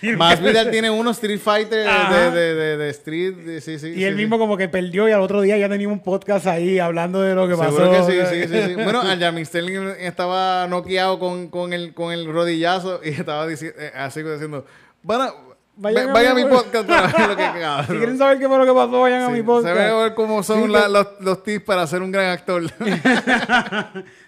Más 0.18 0.42
Vidal 0.42 0.68
tiene 0.72 0.90
uno 0.90 1.12
Street 1.12 1.38
Fighter 1.38 1.86
de, 1.86 2.30
de, 2.32 2.54
de, 2.56 2.76
de 2.76 2.90
Street. 2.90 3.34
de- 3.36 3.60
sí, 3.60 3.78
sí, 3.78 3.86
Y 3.90 3.94
sí, 3.94 4.04
él 4.04 4.14
sí. 4.14 4.20
mismo 4.22 4.36
como 4.36 4.56
que 4.56 4.68
perdió 4.68 5.08
y 5.08 5.12
al 5.12 5.20
otro 5.20 5.40
día 5.42 5.56
ya 5.56 5.68
tenía 5.68 5.86
un 5.86 6.00
podcast 6.00 6.48
ahí 6.48 6.80
hablando 6.80 7.22
de 7.22 7.36
lo 7.36 7.46
que 7.46 7.54
Seguro 7.54 7.88
pasó. 7.92 8.06
que 8.08 8.26
sí, 8.26 8.46
sí, 8.48 8.48
sí, 8.52 8.62
sí. 8.70 8.74
Bueno, 8.82 9.02
Jamin 9.04 9.46
Sterling 9.46 9.90
estaba 10.00 10.66
noqueado 10.66 11.20
con, 11.20 11.46
con, 11.50 11.72
el, 11.72 11.94
con 11.94 12.12
el 12.12 12.26
rodillazo 12.26 13.00
y 13.04 13.10
estaba 13.10 13.46
dici- 13.46 13.72
eh, 13.78 13.92
así 13.94 14.24
diciendo, 14.24 14.66
bueno, 15.04 15.32
Vayan 15.74 15.94
vayan, 15.94 16.10
a 16.10 16.12
vaya 16.12 16.30
a 16.32 16.34
mi 16.34 16.44
mi 16.44 16.50
pod- 16.50 16.64
podcast 16.64 16.86
para 16.86 17.06
ver 17.08 17.28
lo 17.28 17.36
que 17.36 17.42
cabrón. 17.60 17.86
Si 17.86 17.92
quieren 17.96 18.18
saber 18.18 18.38
qué 18.38 18.46
fue 18.46 18.58
lo 18.58 18.66
que 18.66 18.72
pasó, 18.72 19.00
vayan 19.00 19.22
a 19.22 19.26
Sí, 19.26 19.32
mi 19.32 19.38
Se 19.38 19.44
podcast. 19.44 19.74
ve 19.78 19.84
a 19.86 19.94
ver 19.94 20.14
cómo 20.14 20.42
son 20.42 20.62
Sí, 20.64 20.68
la- 20.68 20.88
los, 20.88 21.06
los 21.20 21.42
tips 21.42 21.64
para 21.64 21.86
ser 21.86 22.02
un 22.02 22.12
gran 22.12 22.26
actor. 22.30 22.62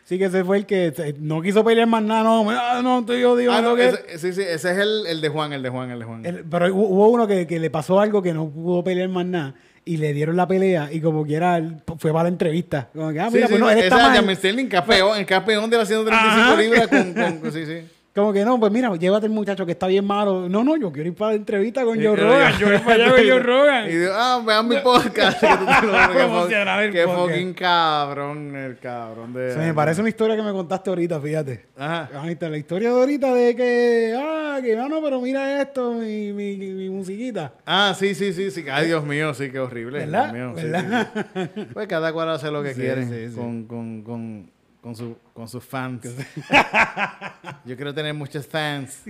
Sí, 0.04 0.18
que 0.18 0.26
ese 0.26 0.44
fue 0.44 0.58
el 0.58 0.66
que 0.66 0.92
se- 0.94 1.14
no 1.18 1.40
quiso 1.40 1.64
pelear 1.64 1.86
más 1.88 2.02
nada. 2.02 2.22
No, 2.24 2.50
ah, 2.50 2.80
no, 2.82 2.98
estoy 3.00 3.24
odio. 3.24 3.52
Ah, 3.52 3.62
no, 3.62 3.74
que... 3.74 3.88
ese- 3.88 4.18
sí, 4.18 4.32
sí, 4.34 4.42
ese 4.42 4.72
es 4.72 4.78
el, 4.78 5.06
el 5.06 5.20
de 5.22 5.28
Juan, 5.30 5.52
el 5.54 5.62
de 5.62 5.70
Juan, 5.70 5.90
el 5.90 5.98
de 5.98 6.04
Juan. 6.04 6.26
El- 6.26 6.44
pero 6.44 6.66
hu- 6.68 6.72
hubo 6.90 7.08
uno 7.08 7.26
que, 7.26 7.46
que 7.46 7.58
le 7.58 7.70
pasó 7.70 8.00
algo 8.00 8.22
que 8.22 8.34
no 8.34 8.50
pudo 8.50 8.84
pelear 8.84 9.08
más 9.08 9.24
nada. 9.24 9.54
Y 9.86 9.98
le 9.98 10.12
dieron 10.14 10.36
la 10.36 10.46
pelea 10.48 10.88
y 10.90 11.00
como 11.00 11.24
quiera 11.26 11.60
fue 11.98 12.10
para 12.10 12.24
la 12.24 12.28
entrevista. 12.30 12.88
Como 12.94 13.12
que, 13.12 13.20
ah, 13.20 13.28
Sí, 13.28 13.34
mira, 13.34 13.46
sí, 13.48 13.52
pues 13.52 13.60
no, 13.60 13.70
él 13.70 13.78
ese 13.78 13.86
está 13.88 14.14
es 14.16 14.24
mal. 14.24 14.36
Sterling, 14.36 14.66
campeón, 14.68 15.18
el 15.18 15.26
campeón 15.26 15.68
de 15.70 15.76
las 15.78 15.88
135 15.88 16.40
Ajá. 16.40 16.56
libras 16.60 16.88
con, 16.88 17.14
con- 17.14 17.38
con- 17.40 17.52
sí, 17.52 17.66
sí. 17.66 17.78
Como 18.14 18.32
que 18.32 18.44
no, 18.44 18.60
pues 18.60 18.70
mira, 18.70 18.94
llévate 18.94 19.26
el 19.26 19.32
muchacho 19.32 19.66
que 19.66 19.72
está 19.72 19.88
bien 19.88 20.04
malo. 20.04 20.48
No, 20.48 20.62
no, 20.62 20.76
yo 20.76 20.92
quiero 20.92 21.08
ir 21.08 21.16
para 21.16 21.32
la 21.32 21.36
entrevista 21.36 21.84
con 21.84 22.00
Joe 22.00 22.14
Rogan. 22.14 22.56
Yo 22.60 22.68
voy 22.68 22.78
para 22.78 22.94
allá 22.94 23.10
con 23.10 23.20
Joe 23.28 23.38
Rogan. 23.40 23.88
Y 23.88 23.96
digo, 23.96 24.12
ah, 24.14 24.40
vean 24.46 24.68
mi 24.68 24.76
podcast. 24.84 25.40
podcast. 25.42 27.12
fucking 27.12 27.54
cabrón, 27.54 28.54
el 28.54 28.78
cabrón 28.78 29.32
de... 29.32 29.52
Se 29.52 29.58
me 29.58 29.74
parece 29.74 30.00
una 30.00 30.10
historia 30.10 30.36
que 30.36 30.42
me 30.42 30.52
contaste 30.52 30.90
ahorita, 30.90 31.20
fíjate. 31.20 31.66
Ajá. 31.76 32.08
Ahorita, 32.14 32.48
la 32.48 32.56
historia 32.56 32.90
de 32.90 33.00
ahorita 33.00 33.34
de 33.34 33.56
que, 33.56 34.14
ah, 34.16 34.60
que 34.62 34.76
no, 34.76 34.88
no, 34.88 35.02
pero 35.02 35.20
mira 35.20 35.60
esto, 35.60 35.94
mi, 35.94 36.32
mi, 36.32 36.56
mi 36.56 36.88
musiquita. 36.90 37.54
Ah, 37.66 37.94
sí, 37.98 38.14
sí, 38.14 38.32
sí, 38.32 38.52
sí. 38.52 38.64
Ay, 38.70 38.86
Dios 38.86 39.04
mío, 39.04 39.34
sí, 39.34 39.50
qué 39.50 39.58
horrible. 39.58 40.06
¿Verdad? 40.06 40.32
Dios 40.32 40.54
mío, 40.54 40.54
sí, 40.56 40.70
¿Verdad? 40.70 41.08
sí, 41.34 41.40
sí. 41.52 41.66
Pues 41.72 41.88
cada 41.88 42.12
cual 42.12 42.30
hace 42.30 42.48
lo 42.52 42.62
que 42.62 42.74
Sí, 42.74 42.80
quiere 42.80 43.06
sí, 43.06 43.30
sí. 43.30 43.34
Con, 43.34 43.64
con, 43.64 44.02
con, 44.02 44.53
con, 44.84 44.94
su, 44.94 45.16
con 45.32 45.48
sus 45.48 45.64
fans. 45.64 46.02
Yo 47.64 47.74
quiero 47.74 47.94
tener 47.94 48.12
muchos 48.12 48.46
fans. 48.46 49.02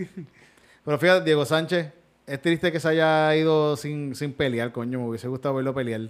Pero 0.84 0.98
fíjate, 1.00 1.24
Diego 1.24 1.44
Sánchez, 1.44 1.92
es 2.28 2.40
triste 2.40 2.70
que 2.70 2.78
se 2.78 2.90
haya 2.90 3.34
ido 3.34 3.76
sin, 3.76 4.14
sin 4.14 4.32
pelear, 4.32 4.70
coño. 4.70 5.00
Me 5.00 5.08
hubiese 5.08 5.26
gustado 5.26 5.56
verlo 5.56 5.74
pelear. 5.74 6.02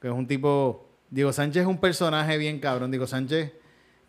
Que 0.00 0.08
es 0.08 0.14
un 0.14 0.26
tipo... 0.26 0.88
Diego 1.10 1.34
Sánchez 1.34 1.62
es 1.62 1.68
un 1.68 1.76
personaje 1.76 2.38
bien 2.38 2.60
cabrón. 2.60 2.90
Diego 2.90 3.06
Sánchez 3.06 3.52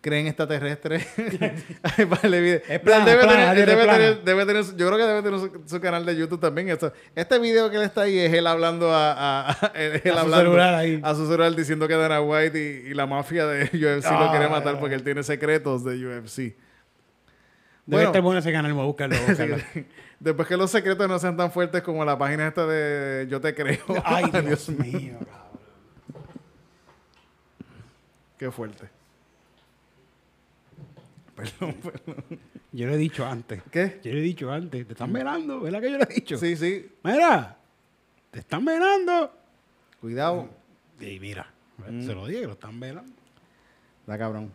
cree 0.02 0.20
en 0.22 0.28
extraterrestres. 0.28 1.08
Ay, 1.84 2.06
vale, 2.06 2.42
video. 2.42 2.62
Es 2.68 2.80
plana, 2.80 3.06
debe, 3.06 3.22
plana, 3.24 3.52
tener, 3.52 3.56
tiene 3.56 3.72
debe, 3.72 3.84
plana. 3.84 3.98
tener, 4.00 4.24
debe 4.24 4.46
tener 4.48 4.64
su- 4.66 4.76
yo 4.76 4.88
creo 4.88 4.98
que 4.98 5.04
debe 5.06 5.22
tener 5.22 5.40
su, 5.40 5.62
su 5.68 5.80
canal 5.80 6.06
de 6.06 6.16
YouTube 6.16 6.40
también. 6.40 6.70
Esto. 6.70 6.92
Este 7.16 7.38
video 7.40 7.70
que 7.70 7.78
él 7.78 7.84
está 7.84 8.02
ahí 8.02 8.18
es 8.18 8.34
él 8.34 8.48
hablando 8.48 8.92
a, 8.92 9.12
a- 9.12 9.52
a- 9.52 9.68
él 9.76 10.02
A 10.06 10.12
su 10.14 10.18
hablando 10.20 10.38
celular 10.38 10.74
ahí. 10.74 11.00
a 11.04 11.14
su 11.16 11.26
celular 11.28 11.56
diciendo 11.56 11.88
que 11.88 11.96
Dana 11.96 12.20
White 12.22 12.58
y, 12.86 12.90
y 12.90 12.94
la 12.94 13.06
mafia 13.06 13.46
de 13.46 13.64
UFC 13.66 14.10
lo 14.12 14.18
Ah. 14.18 14.32
quiere 14.32 14.50
matar 14.50 14.80
porque 14.80 14.96
él 14.96 15.04
tiene 15.04 15.22
secretos 15.24 15.84
de 15.86 15.96
UFC. 16.06 16.38
Debe 16.38 16.56
Bueno. 17.86 18.08
estar 18.10 18.22
bueno 18.22 18.40
ese 18.40 18.52
canal, 18.52 18.74
buscarlo. 18.74 19.16
voy 19.16 19.26
a 19.26 19.28
buscarlo. 19.30 19.58
Después 20.20 20.48
que 20.48 20.56
los 20.56 20.70
secretos 20.70 21.08
no 21.08 21.18
sean 21.20 21.36
tan 21.36 21.52
fuertes 21.52 21.82
como 21.82 22.06
la 22.06 22.16
página 22.18 22.48
esta 22.48 22.66
de 22.68 23.28
Yo 23.30 23.42
te 23.42 23.54
creo. 23.56 23.80
Ay, 24.06 24.26
Dios 24.46 24.70
mío, 24.70 25.18
cabrón. 25.20 25.42
Qué 28.38 28.52
fuerte. 28.52 29.01
Perdón, 31.42 31.76
perdón. 31.82 32.40
Yo 32.72 32.88
lo 32.88 32.94
he 32.94 32.98
dicho 32.98 33.26
antes. 33.26 33.62
¿Qué? 33.72 34.00
Yo 34.04 34.12
lo 34.12 34.18
he 34.20 34.22
dicho 34.22 34.52
antes. 34.52 34.86
Te 34.86 34.94
están 34.94 35.12
velando, 35.12 35.60
¿verdad 35.62 35.82
que 35.82 35.92
yo 35.92 35.98
lo 35.98 36.04
he 36.10 36.14
dicho? 36.14 36.38
Sí, 36.38 36.56
sí. 36.56 36.90
Mira, 37.04 37.58
te 38.32 38.40
están 38.40 38.64
velando. 38.66 39.32
Cuidado. 40.00 40.50
Y 41.00 41.20
mira, 41.20 41.48
Mm. 41.90 42.02
se 42.06 42.14
lo 42.14 42.28
dije, 42.28 42.46
lo 42.46 42.54
están 42.54 42.80
velando. 42.80 43.12
Da 44.06 44.18
cabrón. 44.18 44.52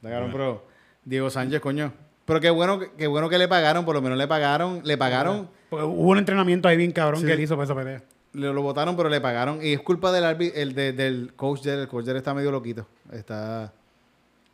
Da 0.00 0.10
cabrón, 0.10 0.30
pero 0.32 0.64
Diego 1.04 1.28
Sánchez, 1.30 1.60
coño. 1.60 1.92
Pero 2.24 2.40
qué 2.40 2.50
bueno, 2.50 2.80
qué 2.96 3.06
bueno 3.06 3.28
que 3.28 3.38
le 3.38 3.48
pagaron, 3.48 3.84
por 3.84 3.94
lo 3.94 4.02
menos 4.02 4.18
le 4.18 4.26
pagaron, 4.26 4.80
le 4.84 4.96
pagaron, 4.98 5.48
Porque 5.70 5.84
hubo 5.84 6.10
un 6.10 6.18
entrenamiento 6.18 6.68
ahí 6.68 6.76
bien 6.76 6.92
cabrón 6.92 7.20
Sí. 7.20 7.26
que 7.26 7.32
él 7.32 7.40
hizo 7.40 7.54
para 7.56 7.64
esa 7.64 7.74
pelea. 7.74 8.02
le 8.32 8.52
lo 8.52 8.60
votaron, 8.62 8.96
pero 8.96 9.08
le 9.08 9.20
pagaron. 9.20 9.60
Y 9.64 9.72
es 9.72 9.80
culpa 9.80 10.12
del 10.12 10.24
el 10.54 10.74
de- 10.74 10.92
del 10.92 11.32
coach 11.36 11.62
del 11.62 11.80
el 11.80 11.88
coach 11.88 12.04
del 12.04 12.16
está 12.18 12.34
medio 12.34 12.50
loquito. 12.50 12.86
Está 13.10 13.72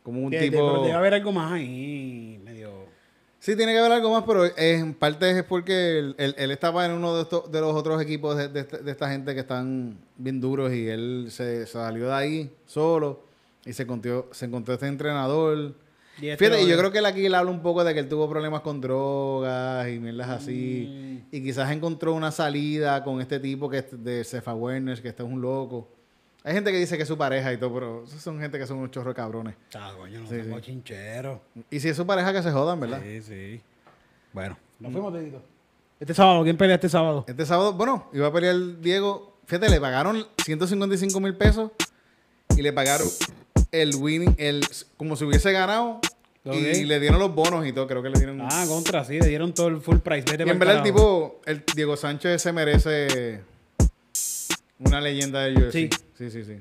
como 0.03 0.21
un 0.21 0.29
De- 0.29 0.37
de- 0.39 0.49
tipo. 0.49 0.57
pero 0.57 0.81
debe 0.83 0.93
haber 0.93 1.13
algo 1.15 1.31
más 1.31 1.51
ahí, 1.53 2.39
medio... 2.43 2.71
Sí, 3.39 3.57
tiene 3.57 3.73
que 3.73 3.79
haber 3.79 3.91
algo 3.91 4.09
más, 4.11 4.23
pero 4.25 4.45
en 4.57 4.93
parte 4.93 5.29
es 5.37 5.43
porque 5.43 5.99
él, 5.99 6.15
él- 6.17 6.35
él 6.37 6.51
estaba 6.51 6.85
en 6.85 6.91
uno 6.93 7.13
de, 7.15 7.23
estos, 7.23 7.51
de 7.51 7.59
los 7.59 7.75
otros 7.75 8.01
equipos 8.01 8.37
de, 8.37 8.47
de 8.47 8.61
esta- 8.61 8.77
de 8.77 8.95
gente 8.95 9.33
que 9.33 9.41
están 9.41 9.97
bien 10.17 10.39
duros 10.39 10.71
y 10.73 10.87
él 10.87 11.27
se, 11.29 11.65
salió 11.65 12.07
de 12.07 12.13
ahí 12.13 12.51
solo 12.65 13.21
y 13.65 13.73
se 13.73 13.83
encontró, 13.83 14.29
se 14.31 14.45
encontró 14.45 14.73
este 14.75 14.87
entrenador. 14.87 15.73
Y 16.21 16.27
este 16.27 16.45
Fíjate, 16.45 16.63
y 16.63 16.67
yo 16.69 16.77
creo 16.77 16.91
que 16.91 16.99
él 16.99 17.05
aquí 17.05 17.25
él 17.25 17.35
habla 17.35 17.51
un 17.51 17.61
poco 17.61 17.83
de 17.83 17.93
que 17.93 17.99
él 17.99 18.07
tuvo 18.07 18.29
problemas 18.29 18.61
con 18.61 18.79
drogas 18.79 19.89
y 19.89 19.99
mierdas 19.99 20.29
así. 20.29 21.21
Mm. 21.29 21.35
Y 21.35 21.43
quizás 21.43 21.69
encontró 21.71 22.13
una 22.13 22.31
salida 22.31 23.03
con 23.03 23.19
este 23.19 23.39
tipo 23.41 23.69
que 23.69 23.79
es 23.79 24.03
de 24.03 24.23
Cefa 24.23 24.53
Werner, 24.53 25.01
que 25.01 25.09
este 25.09 25.23
es 25.23 25.29
un 25.29 25.41
loco. 25.41 25.89
Hay 26.45 26.53
gente 26.53 26.71
que 26.71 26.77
dice 26.77 26.97
que 26.97 27.03
es 27.03 27.07
su 27.07 27.17
pareja 27.17 27.53
y 27.53 27.57
todo, 27.57 27.73
pero 27.73 28.03
esos 28.03 28.21
son 28.21 28.39
gente 28.39 28.59
que 28.59 28.67
son 28.67 28.77
un 28.77 28.91
chorro 28.91 29.09
de 29.11 29.15
cabrones. 29.15 29.55
Ah, 29.75 29.93
coño, 29.97 30.19
no 30.19 30.27
Sí, 30.27 30.35
tengo 30.35 30.57
sí. 30.57 30.61
chinchero. 30.63 31.41
Y 31.69 31.79
si 31.79 31.89
es 31.89 31.95
su 31.95 32.05
pareja, 32.05 32.33
que 32.33 32.43
se 32.43 32.51
jodan, 32.51 32.79
¿verdad? 32.81 33.01
Sí, 33.01 33.21
sí. 33.21 33.61
Bueno, 34.33 34.57
nos 34.79 34.91
fuimos, 34.91 35.13
Dedito. 35.13 35.41
Este 35.99 36.13
sábado, 36.13 36.43
¿quién 36.43 36.57
pelea 36.57 36.75
este 36.75 36.89
sábado? 36.89 37.23
Este 37.27 37.45
sábado, 37.45 37.73
bueno, 37.73 38.09
iba 38.13 38.27
a 38.27 38.33
pelear 38.33 38.55
Diego. 38.81 39.37
Fíjate, 39.45 39.69
le 39.69 39.79
pagaron 39.79 40.25
155 40.43 41.19
mil 41.21 41.35
pesos 41.35 41.71
y 42.57 42.61
le 42.61 42.73
pagaron 42.73 43.07
el 43.71 43.95
winning, 43.95 44.35
el, 44.37 44.65
como 44.97 45.15
si 45.15 45.23
hubiese 45.23 45.51
ganado. 45.53 46.01
Y 46.45 46.83
le 46.83 46.99
dieron 46.99 47.19
los 47.19 47.33
bonos 47.33 47.65
y 47.65 47.71
todo, 47.71 47.87
creo 47.87 48.03
que 48.03 48.09
le 48.09 48.17
dieron. 48.19 48.41
Ah, 48.41 48.65
contra, 48.67 49.05
sí, 49.05 49.17
le 49.17 49.27
dieron 49.27 49.53
todo 49.53 49.69
el 49.69 49.79
full 49.79 49.99
price. 49.99 50.29
Vete 50.29 50.43
y 50.45 50.49
en 50.49 50.59
verdad 50.59 50.75
el 50.77 50.83
tipo, 50.83 51.39
el 51.45 51.63
Diego 51.73 51.95
Sánchez 51.95 52.41
se 52.41 52.51
merece 52.51 53.41
una 54.79 55.01
leyenda 55.01 55.41
de 55.41 55.55
UFC. 55.57 55.71
Sí. 55.73 55.89
Sí, 56.17 56.29
sí, 56.29 56.43
sí. 56.45 56.53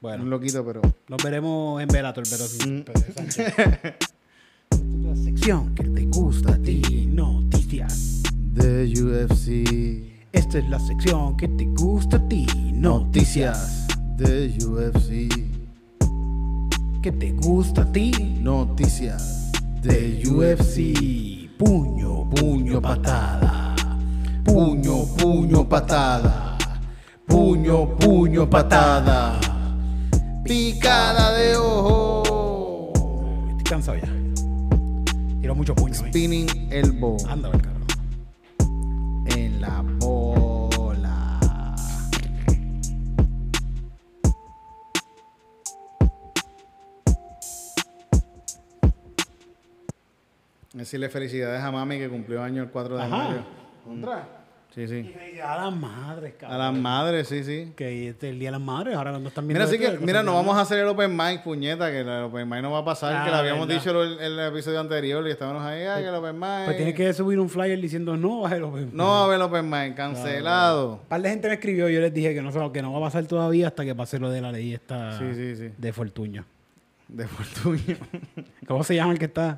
Bueno, 0.00 0.22
Un 0.24 0.30
loquito, 0.30 0.64
pero. 0.64 0.80
nos 1.08 1.22
veremos 1.22 1.82
en 1.82 1.88
Velator, 1.88 2.24
pero 2.30 2.46
sí. 2.46 2.68
Mm. 2.70 2.84
La 5.04 5.16
sección 5.16 5.74
que 5.74 5.84
te 5.84 6.04
gusta 6.06 6.54
a 6.54 6.58
ti, 6.58 7.06
noticias. 7.10 8.22
De 8.52 8.84
UFC. 8.86 10.04
Esta 10.32 10.58
es 10.58 10.68
la 10.68 10.78
sección 10.78 11.36
que 11.36 11.48
te 11.48 11.64
gusta 11.64 12.16
a 12.18 12.28
ti, 12.28 12.46
noticias. 12.74 13.86
De 14.16 14.56
UFC. 14.66 15.28
Que 17.02 17.12
te 17.12 17.30
gusta 17.32 17.82
a 17.82 17.92
ti, 17.92 18.10
Noticias. 18.42 19.52
de 19.82 20.20
UFC. 20.28 21.48
Puño, 21.56 22.28
puño, 22.28 22.82
patada. 22.82 23.74
Puño, 24.44 25.06
puño, 25.16 25.68
patada. 25.68 26.57
Puño, 27.28 27.96
puño, 27.96 28.48
patada. 28.48 29.38
Picada 30.44 31.32
de 31.34 31.56
ojo. 31.56 32.92
Estoy 33.50 33.64
cansado 33.64 33.98
ya. 33.98 34.08
Tiro 35.40 35.54
mucho 35.54 35.74
puño 35.74 35.94
ahí. 36.02 36.10
Spinning 36.10 36.48
elbow. 36.72 37.16
Anda, 37.28 37.50
el 37.50 37.60
cabrón. 37.62 37.86
En 39.36 39.60
la 39.60 39.82
bola. 39.98 41.38
Decirle 50.72 51.08
felicidades 51.08 51.62
a 51.62 51.70
mami 51.70 51.98
que 51.98 52.08
cumplió 52.08 52.42
año 52.42 52.62
el 52.62 52.70
4 52.70 52.96
de 52.96 53.02
Ajá. 53.02 53.16
mayo. 53.16 53.40
¿Contra? 53.84 54.37
Sí, 54.86 54.86
sí. 54.86 55.40
A 55.42 55.56
las 55.64 55.74
madres, 55.74 56.34
A 56.34 56.38
cabrón. 56.38 56.58
las 56.58 56.74
madres, 56.74 57.26
sí, 57.28 57.42
sí. 57.42 57.72
Que 57.74 58.08
este 58.10 58.28
es 58.28 58.32
el 58.32 58.38
día 58.38 58.48
de 58.48 58.52
las 58.52 58.60
madres, 58.60 58.94
ahora 58.96 59.10
cuando 59.10 59.28
están 59.28 59.48
viendo. 59.48 59.64
Mira, 59.66 59.68
así 59.68 59.78
que, 59.98 60.04
mira, 60.04 60.22
no 60.22 60.34
vamos 60.34 60.56
a 60.56 60.60
hacer 60.60 60.78
el 60.78 60.86
open 60.86 61.16
mic, 61.16 61.42
puñeta, 61.42 61.90
que 61.90 62.00
el 62.00 62.08
open 62.08 62.48
mic 62.48 62.62
no 62.62 62.70
va 62.70 62.78
a 62.78 62.84
pasar, 62.84 63.12
Ah, 63.16 63.24
que 63.24 63.30
lo 63.30 63.36
habíamos 63.38 63.66
verdad. 63.66 63.82
dicho 63.82 64.04
en 64.04 64.12
el, 64.22 64.38
el 64.38 64.46
episodio 64.52 64.78
anterior 64.78 65.26
y 65.26 65.30
estábamos 65.32 65.64
ahí, 65.64 65.82
ah, 65.84 65.96
que 65.98 66.06
el 66.08 66.14
open 66.14 66.38
mic. 66.38 66.64
Pues 66.66 66.76
tienes 66.76 66.94
que 66.94 67.12
subir 67.12 67.40
un 67.40 67.48
flyer 67.48 67.80
diciendo 67.80 68.16
no 68.16 68.42
vas 68.42 68.52
a 68.52 68.56
el 68.56 68.62
open 68.62 68.90
No 68.92 69.04
va 69.08 69.20
a 69.22 69.24
haber 69.24 69.40
open 69.42 69.68
mic, 69.68 69.96
cancelado. 69.96 70.92
Un 71.02 71.08
par 71.08 71.22
de 71.22 71.30
gente 71.30 71.48
me 71.48 71.54
escribió, 71.54 71.88
yo 71.88 72.00
les 72.00 72.14
dije 72.14 72.32
que 72.34 72.42
no, 72.42 72.72
que 72.72 72.82
no 72.82 72.92
va 72.92 72.98
a 72.98 73.02
pasar 73.10 73.26
todavía 73.26 73.66
hasta 73.68 73.84
que 73.84 73.94
pase 73.94 74.18
lo 74.20 74.30
de 74.30 74.40
la 74.40 74.52
ley 74.52 74.74
esta 74.74 75.18
Sí, 75.18 75.24
sí, 75.34 75.56
sí. 75.56 75.70
de 75.76 75.92
Fortuño. 75.92 76.44
De 77.08 77.26
fortuna. 77.26 77.96
¿Cómo 78.66 78.84
se 78.84 78.94
llama 78.94 79.12
el 79.12 79.18
que 79.18 79.24
está? 79.24 79.56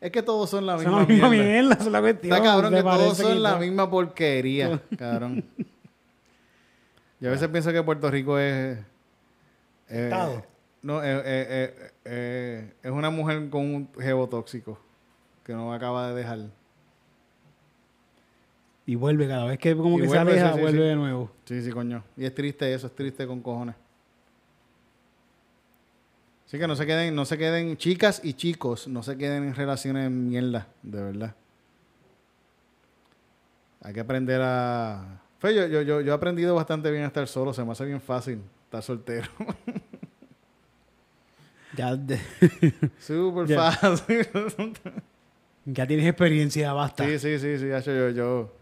Es 0.00 0.10
que 0.10 0.22
todos 0.22 0.48
son 0.48 0.64
la 0.66 0.78
Son 0.78 0.84
misma 0.84 1.00
la 1.02 1.06
misma 1.06 1.28
mierda. 1.30 1.44
mierda, 1.52 1.74
es 1.84 1.86
la 1.86 2.00
cuestión. 2.00 2.32
Está 2.32 2.42
cabrón 2.44 2.74
que 2.74 2.82
todos 2.82 3.16
son 3.18 3.32
que 3.34 3.38
la 3.38 3.56
misma 3.56 3.90
porquería, 3.90 4.80
cabrón. 4.98 5.44
Yo 7.20 7.28
a 7.28 7.32
veces 7.32 7.48
pienso 7.48 7.70
que 7.72 7.82
Puerto 7.82 8.10
Rico 8.10 8.38
es... 8.38 8.78
eh, 9.88 10.04
Estado. 10.04 10.42
no, 10.80 11.02
eh, 11.02 11.06
eh, 11.12 11.22
eh, 11.24 11.90
eh, 12.06 12.72
es 12.82 12.90
una 12.90 13.10
mujer 13.10 13.50
con 13.50 13.60
un 13.62 13.88
jevo 14.00 14.26
tóxico 14.26 14.78
que 15.44 15.52
no 15.52 15.72
acaba 15.74 16.08
de 16.08 16.14
dejar. 16.14 16.38
Y 18.86 18.94
vuelve 18.94 19.28
cada 19.28 19.44
vez 19.44 19.58
que 19.58 19.76
como 19.76 19.98
Y 19.98 20.02
que 20.02 20.06
vuelve, 20.08 20.32
se 20.32 20.40
aleja, 20.40 20.48
sí, 20.48 20.54
sí, 20.54 20.60
vuelve 20.62 20.78
sí. 20.82 20.84
de 20.88 20.96
nuevo. 20.96 21.30
Sí, 21.44 21.62
sí, 21.62 21.70
coño. 21.70 22.02
Y 22.16 22.24
es 22.24 22.34
triste 22.34 22.72
eso, 22.72 22.86
es 22.86 22.94
triste 22.94 23.26
con 23.26 23.40
cojones. 23.42 23.74
Así 26.50 26.58
que 26.58 26.66
no 26.66 26.74
se 26.74 26.84
queden, 26.84 27.14
no 27.14 27.24
se 27.26 27.38
queden 27.38 27.76
chicas 27.76 28.20
y 28.24 28.32
chicos, 28.34 28.88
no 28.88 29.04
se 29.04 29.16
queden 29.16 29.44
en 29.44 29.54
relaciones 29.54 30.10
mierda, 30.10 30.66
de 30.82 31.00
verdad. 31.00 31.34
Hay 33.82 33.94
que 33.94 34.00
aprender 34.00 34.40
a... 34.42 35.20
Yo, 35.44 35.50
yo, 35.52 35.82
yo, 35.82 36.00
yo 36.00 36.12
he 36.12 36.14
aprendido 36.16 36.56
bastante 36.56 36.90
bien 36.90 37.04
a 37.04 37.06
estar 37.06 37.28
solo, 37.28 37.52
se 37.54 37.64
me 37.64 37.70
hace 37.70 37.84
bien 37.84 38.00
fácil 38.00 38.40
estar 38.64 38.82
soltero. 38.82 39.28
Ya, 41.76 41.94
de- 41.94 42.18
Súper 42.98 43.46
Ya. 43.46 43.70
fácil. 43.70 44.26
ya 45.64 45.86
tienes 45.86 46.04
experiencia, 46.08 46.72
basta. 46.72 47.04
Sí, 47.06 47.16
sí, 47.20 47.38
sí, 47.38 47.58
sí, 47.60 47.68
yo, 47.68 48.10
yo, 48.10 48.10
yo 48.10 48.52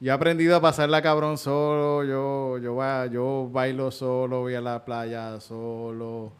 he 0.00 0.10
aprendido 0.10 0.56
a 0.56 0.60
pasarla 0.60 1.00
cabrón 1.00 1.38
solo, 1.38 2.02
yo, 2.02 2.58
yo, 2.58 3.06
yo 3.06 3.48
bailo 3.52 3.92
solo, 3.92 4.40
voy 4.40 4.56
a 4.56 4.60
la 4.60 4.84
playa 4.84 5.38
solo. 5.38 6.32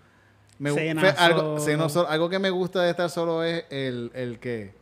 Me, 0.58 0.70
gu- 0.72 0.74
Cena 0.76 1.00
fe- 1.00 1.14
algo, 1.18 1.40
solo. 1.40 1.60
ceno 1.60 1.88
solo. 1.88 2.08
Algo 2.08 2.28
que 2.28 2.38
me 2.38 2.50
gusta 2.50 2.82
de 2.82 2.90
estar 2.90 3.10
solo 3.10 3.42
es 3.44 3.64
el, 3.70 4.10
el 4.14 4.38
que 4.38 4.72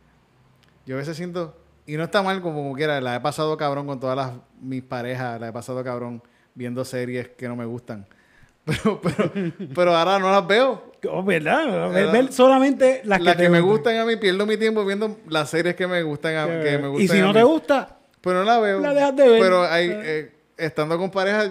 yo 0.85 0.95
a 0.95 0.99
veces 0.99 1.17
siento, 1.17 1.55
y 1.85 1.97
no 1.97 2.03
está 2.03 2.21
mal 2.23 2.41
como, 2.41 2.73
quiera, 2.73 3.01
la 3.01 3.15
he 3.15 3.19
pasado 3.19 3.57
cabrón 3.57 3.85
con 3.87 3.99
todas 3.99 4.15
las, 4.15 4.31
mis 4.61 4.83
parejas, 4.83 5.39
la 5.41 5.49
he 5.49 5.51
pasado 5.53 5.83
cabrón 5.83 6.21
viendo 6.53 6.85
series 6.85 7.29
que 7.29 7.47
no 7.47 7.55
me 7.55 7.65
gustan. 7.65 8.05
Pero, 8.65 8.99
pero, 8.99 9.31
pero 9.75 9.95
ahora 9.95 10.17
no 10.17 10.31
las 10.31 10.47
veo. 10.47 10.91
Oh, 11.07 11.21
¿Verdad? 11.23 11.67
Ver, 11.67 11.91
¿Verdad? 11.93 12.13
ver 12.13 12.33
solamente 12.33 13.01
las, 13.05 13.21
Las 13.21 13.35
que, 13.35 13.47
me 13.47 13.59
gustan. 13.61 13.93
gustan 13.93 13.97
a 13.97 14.05
mí, 14.05 14.15
pierdo 14.15 14.47
mi 14.47 14.57
tiempo 14.57 14.83
viendo 14.83 15.19
las 15.29 15.51
series 15.51 15.75
que 15.75 15.85
me 15.85 16.01
gustan 16.01 16.35
a, 16.35 16.45
que 16.63 16.79
me 16.79 16.87
gustan 16.87 17.05
y 17.05 17.07
si 17.07 17.19
a 17.19 17.21
no 17.21 17.27
mí. 17.27 17.33
te 17.35 17.43
gusta, 17.43 17.97
Pero 18.21 18.39
no 18.39 18.43
la 18.43 18.57
veo. 18.59 18.79
La 18.79 18.91
dejas 18.91 19.15
de 19.15 19.29
ver. 19.29 19.39
Pero 19.39 19.61
hay, 19.65 19.89
eh, 19.93 20.31
estando 20.57 20.97
con 20.97 21.11
pareja, 21.11 21.43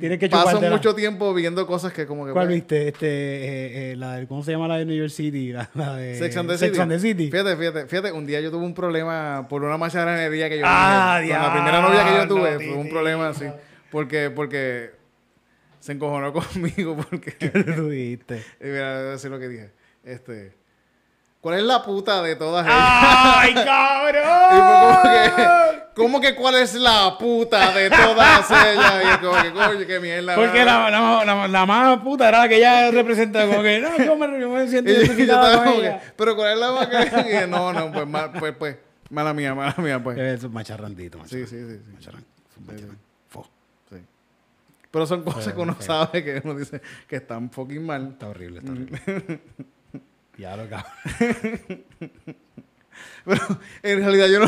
Tienes 0.00 0.18
que 0.18 0.28
paso 0.28 0.60
mucho 0.60 0.94
tiempo 0.94 1.32
viendo 1.34 1.66
cosas 1.66 1.92
que 1.92 2.06
como 2.06 2.26
que... 2.26 2.32
¿cuál 2.32 2.46
pues, 2.46 2.56
viste? 2.56 2.88
Este, 2.88 3.06
eh, 3.06 3.92
eh, 3.92 3.96
la 3.96 4.16
de, 4.16 4.26
¿Cómo 4.26 4.42
se 4.42 4.52
llama 4.52 4.68
la 4.68 4.78
de 4.78 4.84
New 4.84 4.96
York 4.96 5.10
City? 5.10 5.52
La, 5.52 5.70
la 5.74 5.96
de 5.96 6.16
Sex 6.18 6.36
and 6.36 6.48
the 6.48 6.58
Sex 6.58 6.72
City. 6.72 6.82
and 6.82 6.92
the 6.92 6.98
City. 6.98 7.30
Fíjate, 7.30 7.56
fíjate, 7.56 7.86
fíjate, 7.86 8.12
un 8.12 8.26
día 8.26 8.40
yo 8.40 8.50
tuve 8.50 8.64
un 8.64 8.74
problema 8.74 9.46
por 9.48 9.62
una 9.62 9.76
macharranería 9.76 10.48
que 10.48 10.58
yo 10.58 10.64
Ah, 10.66 11.18
dije, 11.20 11.34
Con 11.34 11.42
la 11.42 11.52
primera 11.52 11.80
novia 11.80 12.04
que 12.04 12.14
yo 12.16 12.28
tuve, 12.28 12.56
fue 12.56 12.76
un 12.76 12.88
problema 12.88 13.28
así. 13.28 13.46
Porque, 13.90 14.30
porque 14.30 14.92
se 15.80 15.92
encojonó 15.92 16.32
conmigo 16.32 16.96
porque... 16.96 17.32
Tú 17.76 17.88
dijiste. 17.88 18.42
y 18.60 18.64
mira, 18.64 18.98
voy 18.98 19.08
a 19.08 19.10
decir 19.10 19.30
lo 19.30 19.38
que 19.38 19.48
dije. 19.48 19.70
Este... 20.02 20.63
¿Cuál 21.44 21.58
es 21.58 21.64
la 21.64 21.82
puta 21.82 22.22
de 22.22 22.36
todas 22.36 22.64
ellas? 22.64 22.78
¡Ay, 22.80 23.52
cabrón! 23.66 24.24
como 24.64 25.02
que, 25.02 25.82
¿cómo 25.94 26.20
que 26.22 26.34
cuál 26.34 26.54
es 26.54 26.74
la 26.74 27.18
puta 27.18 27.70
de 27.72 27.90
todas 27.90 28.50
ellas? 28.50 28.94
Y 29.04 29.08
es 29.10 29.18
como 29.18 29.42
que, 29.42 29.52
coño, 29.52 29.86
qué 29.86 30.00
mierda. 30.00 30.36
Porque 30.36 30.64
la, 30.64 30.88
la, 30.88 31.22
la, 31.22 31.46
la 31.46 31.66
más 31.66 31.98
puta 31.98 32.30
era 32.30 32.38
la 32.38 32.48
que 32.48 32.56
ella 32.56 32.90
representa 32.90 33.46
como 33.46 33.62
que, 33.62 33.78
no, 33.78 33.94
yo 34.02 34.16
me, 34.16 34.40
yo 34.40 34.48
me 34.48 34.66
siento 34.68 34.90
identificada 34.90 35.64
con 35.64 35.74
que, 35.82 35.94
pero 36.16 36.34
¿cuál 36.34 36.54
es 36.54 36.58
la 36.60 36.72
más 36.72 36.86
que? 36.86 36.96
Y 37.20 37.24
dije, 37.24 37.46
no, 37.46 37.74
no, 37.74 37.92
pues, 37.92 38.06
ma- 38.06 38.32
pues, 38.32 38.54
pues, 38.58 38.76
mala 39.10 39.34
mía, 39.34 39.54
mala 39.54 39.74
mía, 39.76 40.02
pues. 40.02 40.16
Es 40.18 40.48
macharrandito, 40.48 41.18
Sí, 41.26 41.40
macharrán. 41.40 41.46
sí, 41.46 41.56
sí. 41.74 41.82
sí, 41.84 41.92
Macharrán. 41.94 42.24
Es 42.50 42.56
un 42.56 42.66
macharrán. 42.66 42.98
Fo. 43.28 43.46
sí. 43.90 43.96
Pero 44.90 45.06
son 45.06 45.22
cosas 45.22 45.52
que 45.52 45.60
uno 45.60 45.74
feo. 45.74 45.86
sabe 45.86 46.24
que 46.24 46.40
uno 46.42 46.54
dice 46.54 46.80
que 47.06 47.16
están 47.16 47.50
fucking 47.50 47.84
mal. 47.84 48.08
Está 48.12 48.28
horrible, 48.28 48.60
está 48.60 48.72
horrible. 48.72 49.00
ya 50.38 50.56
lo 50.56 50.68
cabrón. 50.68 50.92
Pero 53.24 53.40
en 53.82 53.98
realidad 54.00 54.26
yo 54.28 54.40
no... 54.40 54.46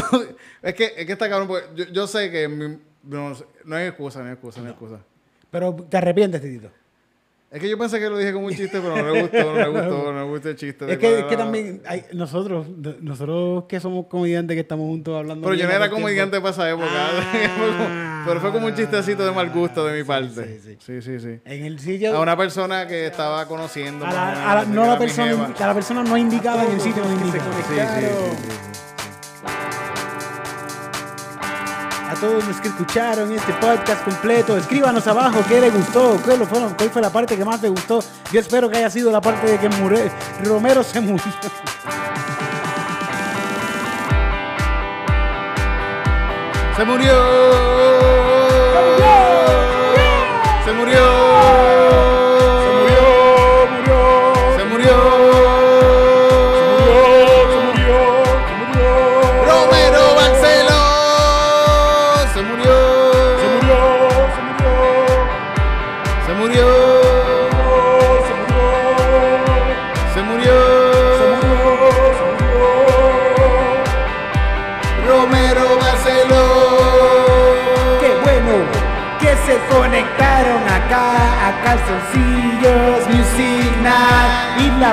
Es 0.63 0.75
que, 0.75 0.93
es 0.97 1.07
que 1.07 1.13
está 1.13 1.29
cabrón, 1.29 1.49
porque 1.49 1.67
yo, 1.75 1.85
yo 1.93 2.07
sé 2.07 2.31
que... 2.31 2.49
mi- 2.49 2.79
no, 3.05 3.33
no 3.65 3.77
hay 3.77 3.87
excusa, 3.87 4.21
no 4.21 4.27
hay 4.27 4.33
excusa, 4.33 4.61
no 4.61 4.67
hay 4.67 4.73
excusa. 4.73 5.01
Pero 5.51 5.75
te 5.75 5.97
arrepientes, 5.97 6.41
Titito. 6.43 6.71
Es 7.49 7.61
que 7.61 7.69
yo 7.71 7.79
pensé 7.79 8.01
que 8.01 8.11
lo 8.11 8.19
dije 8.19 8.33
como 8.33 8.47
un 8.47 8.53
chiste, 8.55 8.81
pero 8.81 8.97
no 8.97 9.09
le 9.15 9.21
gustó, 9.23 9.39
no 9.53 9.57
le 9.57 9.69
gustó, 9.69 10.13
no 10.13 10.19
le 10.25 10.31
gustó 10.31 10.49
el 10.51 10.57
chiste. 10.57 10.93
Es 10.93 10.99
que, 10.99 11.21
es 11.21 11.25
que 11.27 11.37
también 11.37 11.81
hay, 11.87 12.05
nosotros, 12.13 12.67
nosotros 13.01 13.65
que 13.69 13.79
somos 13.79 14.07
comediantes 14.09 14.57
que 14.57 14.61
estamos 14.63 14.87
juntos 14.87 15.17
hablando. 15.17 15.45
Pero 15.47 15.55
yo 15.55 15.67
no 15.69 15.73
era 15.73 15.89
comediante 15.89 16.39
para 16.41 16.51
esa 16.51 16.69
época. 16.69 16.87
Pero 18.27 18.41
fue 18.41 18.51
como 18.53 18.67
un 18.67 18.75
chistecito 18.75 19.25
de 19.25 19.31
mal 19.31 19.49
gusto 19.51 19.87
de 19.87 19.93
mi 19.93 20.01
Sí, 20.01 20.05
parte. 20.05 20.61
sí, 20.61 20.77
sí. 20.77 20.77
Sí, 20.81 21.03
sí, 21.03 21.21
sí. 21.21 21.41
En 21.45 21.65
el 21.65 21.79
sitio. 21.79 22.17
A 22.17 22.21
una 22.21 22.37
persona 22.37 22.87
que 22.89 23.07
estaba 23.07 23.47
conociendo. 23.47 24.05
a 24.05 24.13
la, 24.13 24.61
a 24.61 24.65
no 24.65 24.99
persona, 24.99 25.29
jeva. 25.29 25.49
indi- 25.49 25.61
a 25.63 25.67
la 25.69 25.75
persona 25.75 26.03
no 26.03 26.17
indicada 26.17 26.65
en 26.65 26.73
el 26.73 26.81
sitio 26.81 27.05
no 27.05 27.11
Sí, 27.11 27.25
indicada. 27.25 27.53
sí, 27.63 28.05
sí, 28.07 28.07
sí, 28.43 28.51
sí. 28.51 28.96
Todos 32.21 32.45
los 32.47 32.61
que 32.61 32.69
escucharon 32.69 33.31
este 33.33 33.53
podcast 33.55 34.05
completo, 34.05 34.57
escríbanos 34.57 35.07
abajo 35.07 35.39
qué 35.49 35.61
les 35.61 35.73
gustó, 35.75 36.19
lo 36.27 36.47
fueron- 36.47 36.75
cuál 36.75 36.91
fue 36.91 37.03
la 37.03 37.11
parte 37.11 37.37
que 37.37 37.45
más 37.45 37.61
te 37.61 37.69
gustó. 37.69 38.03
Yo 38.33 38.41
espero 38.41 38.69
que 38.71 38.79
haya 38.79 38.91
sido 38.91 39.11
la 39.11 39.21
parte 39.21 39.47
de 39.51 39.59
que 39.59 39.69
Mure- 39.71 40.11
Romero 40.45 40.83
se 40.83 41.01
murió. 41.01 41.23
Se 46.77 46.85
murió. 46.85 47.96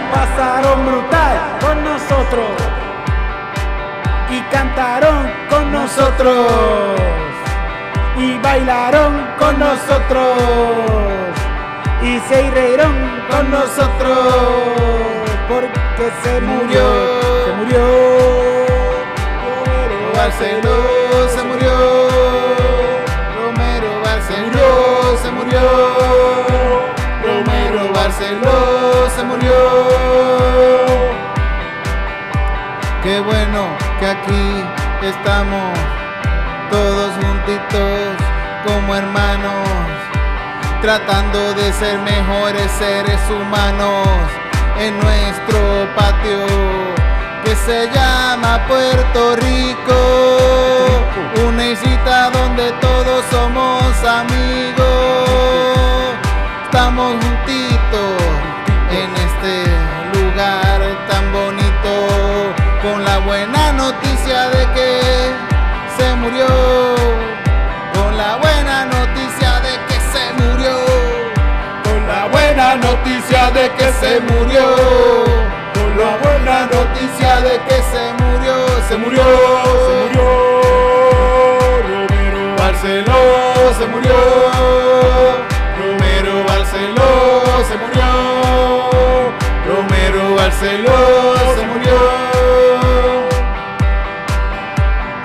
La 0.03 0.11
pasaron 0.11 0.85
brutal 0.85 1.37
con 1.61 1.83
nosotros 1.83 2.47
y 4.29 4.41
cantaron 4.51 5.31
con 5.49 5.71
nosotros 5.71 6.47
y 8.17 8.37
bailaron 8.39 9.27
con 9.39 9.59
nosotros 9.59 10.37
y 12.01 12.19
se 12.19 12.49
reyeron 12.51 12.93
con 13.29 13.51
nosotros 13.51 14.17
porque 15.47 16.11
se 16.23 16.41
murió, 16.41 16.83
se 17.45 17.51
murió. 17.53 18.13
Barceló 20.15 21.29
se 21.35 21.43
murió. 21.43 21.73
Romero 23.37 24.01
Barceló 24.03 25.17
se 25.21 25.31
murió. 25.31 26.52
Se 28.11 29.23
murió. 29.23 29.53
Qué 33.01 33.19
bueno 33.21 33.77
que 33.97 34.07
aquí 34.07 34.63
estamos 35.01 35.79
todos 36.69 37.11
juntitos 37.13 38.17
como 38.67 38.93
hermanos, 38.93 39.67
tratando 40.81 41.53
de 41.53 41.71
ser 41.71 41.97
mejores 41.99 42.69
seres 42.77 43.21
humanos 43.29 44.07
en 44.79 44.99
nuestro 44.99 45.87
patio 45.95 46.45
que 47.45 47.55
se 47.55 47.89
llama 47.89 48.65
Puerto 48.67 49.37
Rico. 49.37 49.95
Una 51.47 51.57
mesita 51.57 52.31
donde 52.31 52.69
todos 52.81 53.23
somos 53.31 54.03
amigos. 54.03 54.83
Estamos 56.65 57.13
juntitos 57.13 57.82
en 57.95 59.09
este 59.25 59.65
lugar 60.17 60.81
tan 61.09 61.31
bonito 61.31 62.53
con 62.81 63.03
la 63.03 63.19
buena 63.19 63.71
noticia 63.73 64.49
de 64.49 64.65
que 64.73 65.01
se 65.97 66.15
murió. 66.15 66.47
Con 67.93 68.17
la 68.17 68.37
buena 68.37 68.85
noticia 68.85 69.59
de 69.59 69.73
que 69.87 69.97
se 70.11 70.33
murió. 70.41 70.75
Con 71.83 72.07
la 72.07 72.27
buena 72.31 72.75
noticia 72.75 73.51
de 73.51 73.71
que 73.71 73.91
se 74.01 74.19
murió. 74.21 74.75
Con 75.75 75.97
la 75.97 76.17
buena 76.17 76.65
noticia 76.65 77.41
de 77.41 77.61
que 77.67 77.81
se 77.91 78.13
murió. 78.23 78.55
Se 78.89 78.97
murió. 78.97 79.23
Se 79.85 79.93
murió. 80.01 80.25
Romero 81.87 82.55
Barceló 82.57 83.21
se 83.77 83.85
murió. 83.87 84.92
Se 87.74 87.80
murió. 87.80 89.32
Romero 89.67 90.36
Barceló 90.36 90.93
se 91.55 91.65
murió. 91.65 91.97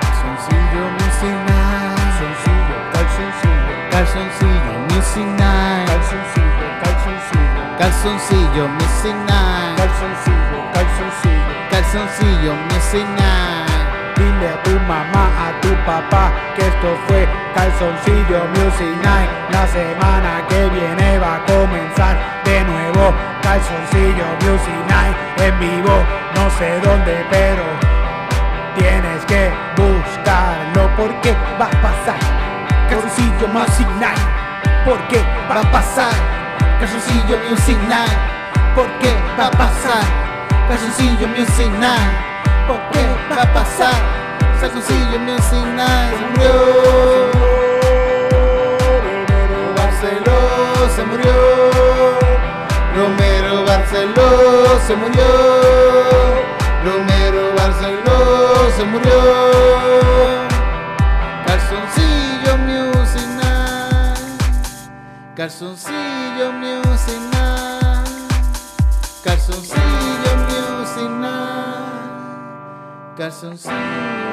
Calzoncillo 0.01 0.83
Music 0.97 1.35
Night. 1.45 1.93
Calzoncillo, 2.09 2.77
calzoncillo, 2.91 3.73
Calzoncillo 3.91 4.73
Music 4.89 5.27
Night. 5.37 5.85
calzoncillo, 5.91 6.67
calzoncillo, 6.81 7.61
Calzoncillo 7.77 8.67
Music 8.79 9.15
Night. 9.29 9.77
calzoncillo, 9.77 10.59
calzoncillo. 10.73 11.53
Calzoncillo 11.69 12.53
Music 12.71 13.07
Night. 13.09 13.69
Dile 14.17 14.47
a 14.49 14.63
tu 14.63 14.71
mamá, 14.87 15.25
a 15.47 15.61
tu 15.61 15.69
papá 15.85 16.31
que 16.55 16.63
esto 16.65 16.97
fue 17.07 17.27
Calzoncillo 17.53 18.39
Music 18.55 18.93
Night. 19.03 19.29
La 19.51 19.67
semana 19.67 20.41
que 20.49 20.67
viene 20.69 21.19
va 21.19 21.35
a 21.35 21.45
comenzar 21.45 21.98
Calzoncillo 23.41 24.25
Music 24.41 24.79
Night 24.89 25.15
en 25.37 25.59
vivo. 25.59 25.95
No 26.35 26.49
sé 26.57 26.79
dónde, 26.81 27.25
pero 27.29 27.63
tienes 28.75 29.25
que 29.25 29.51
buscarlo 29.77 30.89
porque 30.97 31.35
va 31.59 31.65
a 31.65 31.81
pasar. 31.81 32.19
Calzoncillo 32.89 33.47
Music 33.49 33.87
Night, 33.99 34.19
porque 34.85 35.23
Va 35.49 35.61
a 35.61 35.71
pasar. 35.71 36.13
Calzoncillo 36.79 37.37
Music 37.49 37.77
Night. 37.89 38.19
¿Por 38.75 38.87
qué 38.99 39.11
va 39.37 39.47
a 39.47 39.51
pasar? 39.51 40.03
Calzoncillo 40.67 41.27
Music 41.27 41.71
Night. 41.79 42.13
¿Por 42.67 42.79
qué 42.91 43.03
va 43.31 43.41
a 43.41 43.53
pasar? 43.53 43.99
Calzoncillo 44.61 45.19
Music 45.19 45.65
Night. 45.75 46.19
Se 50.95 51.05
murió. 51.05 51.78
Barceló 53.91 54.79
se 54.85 54.95
murió. 54.95 55.25
Romero 56.85 57.55
Barceló 57.55 58.69
se 58.77 58.83
murió. 58.85 59.19
Calzoncillo 61.47 62.57
Music 62.59 63.27
Night. 63.41 64.41
Calzoncillo 65.35 66.51
Music 66.53 67.19
Night. 67.31 68.31
Calzoncillo 69.23 70.37
Music. 70.49 71.09
Calzoncillo. 73.17 74.28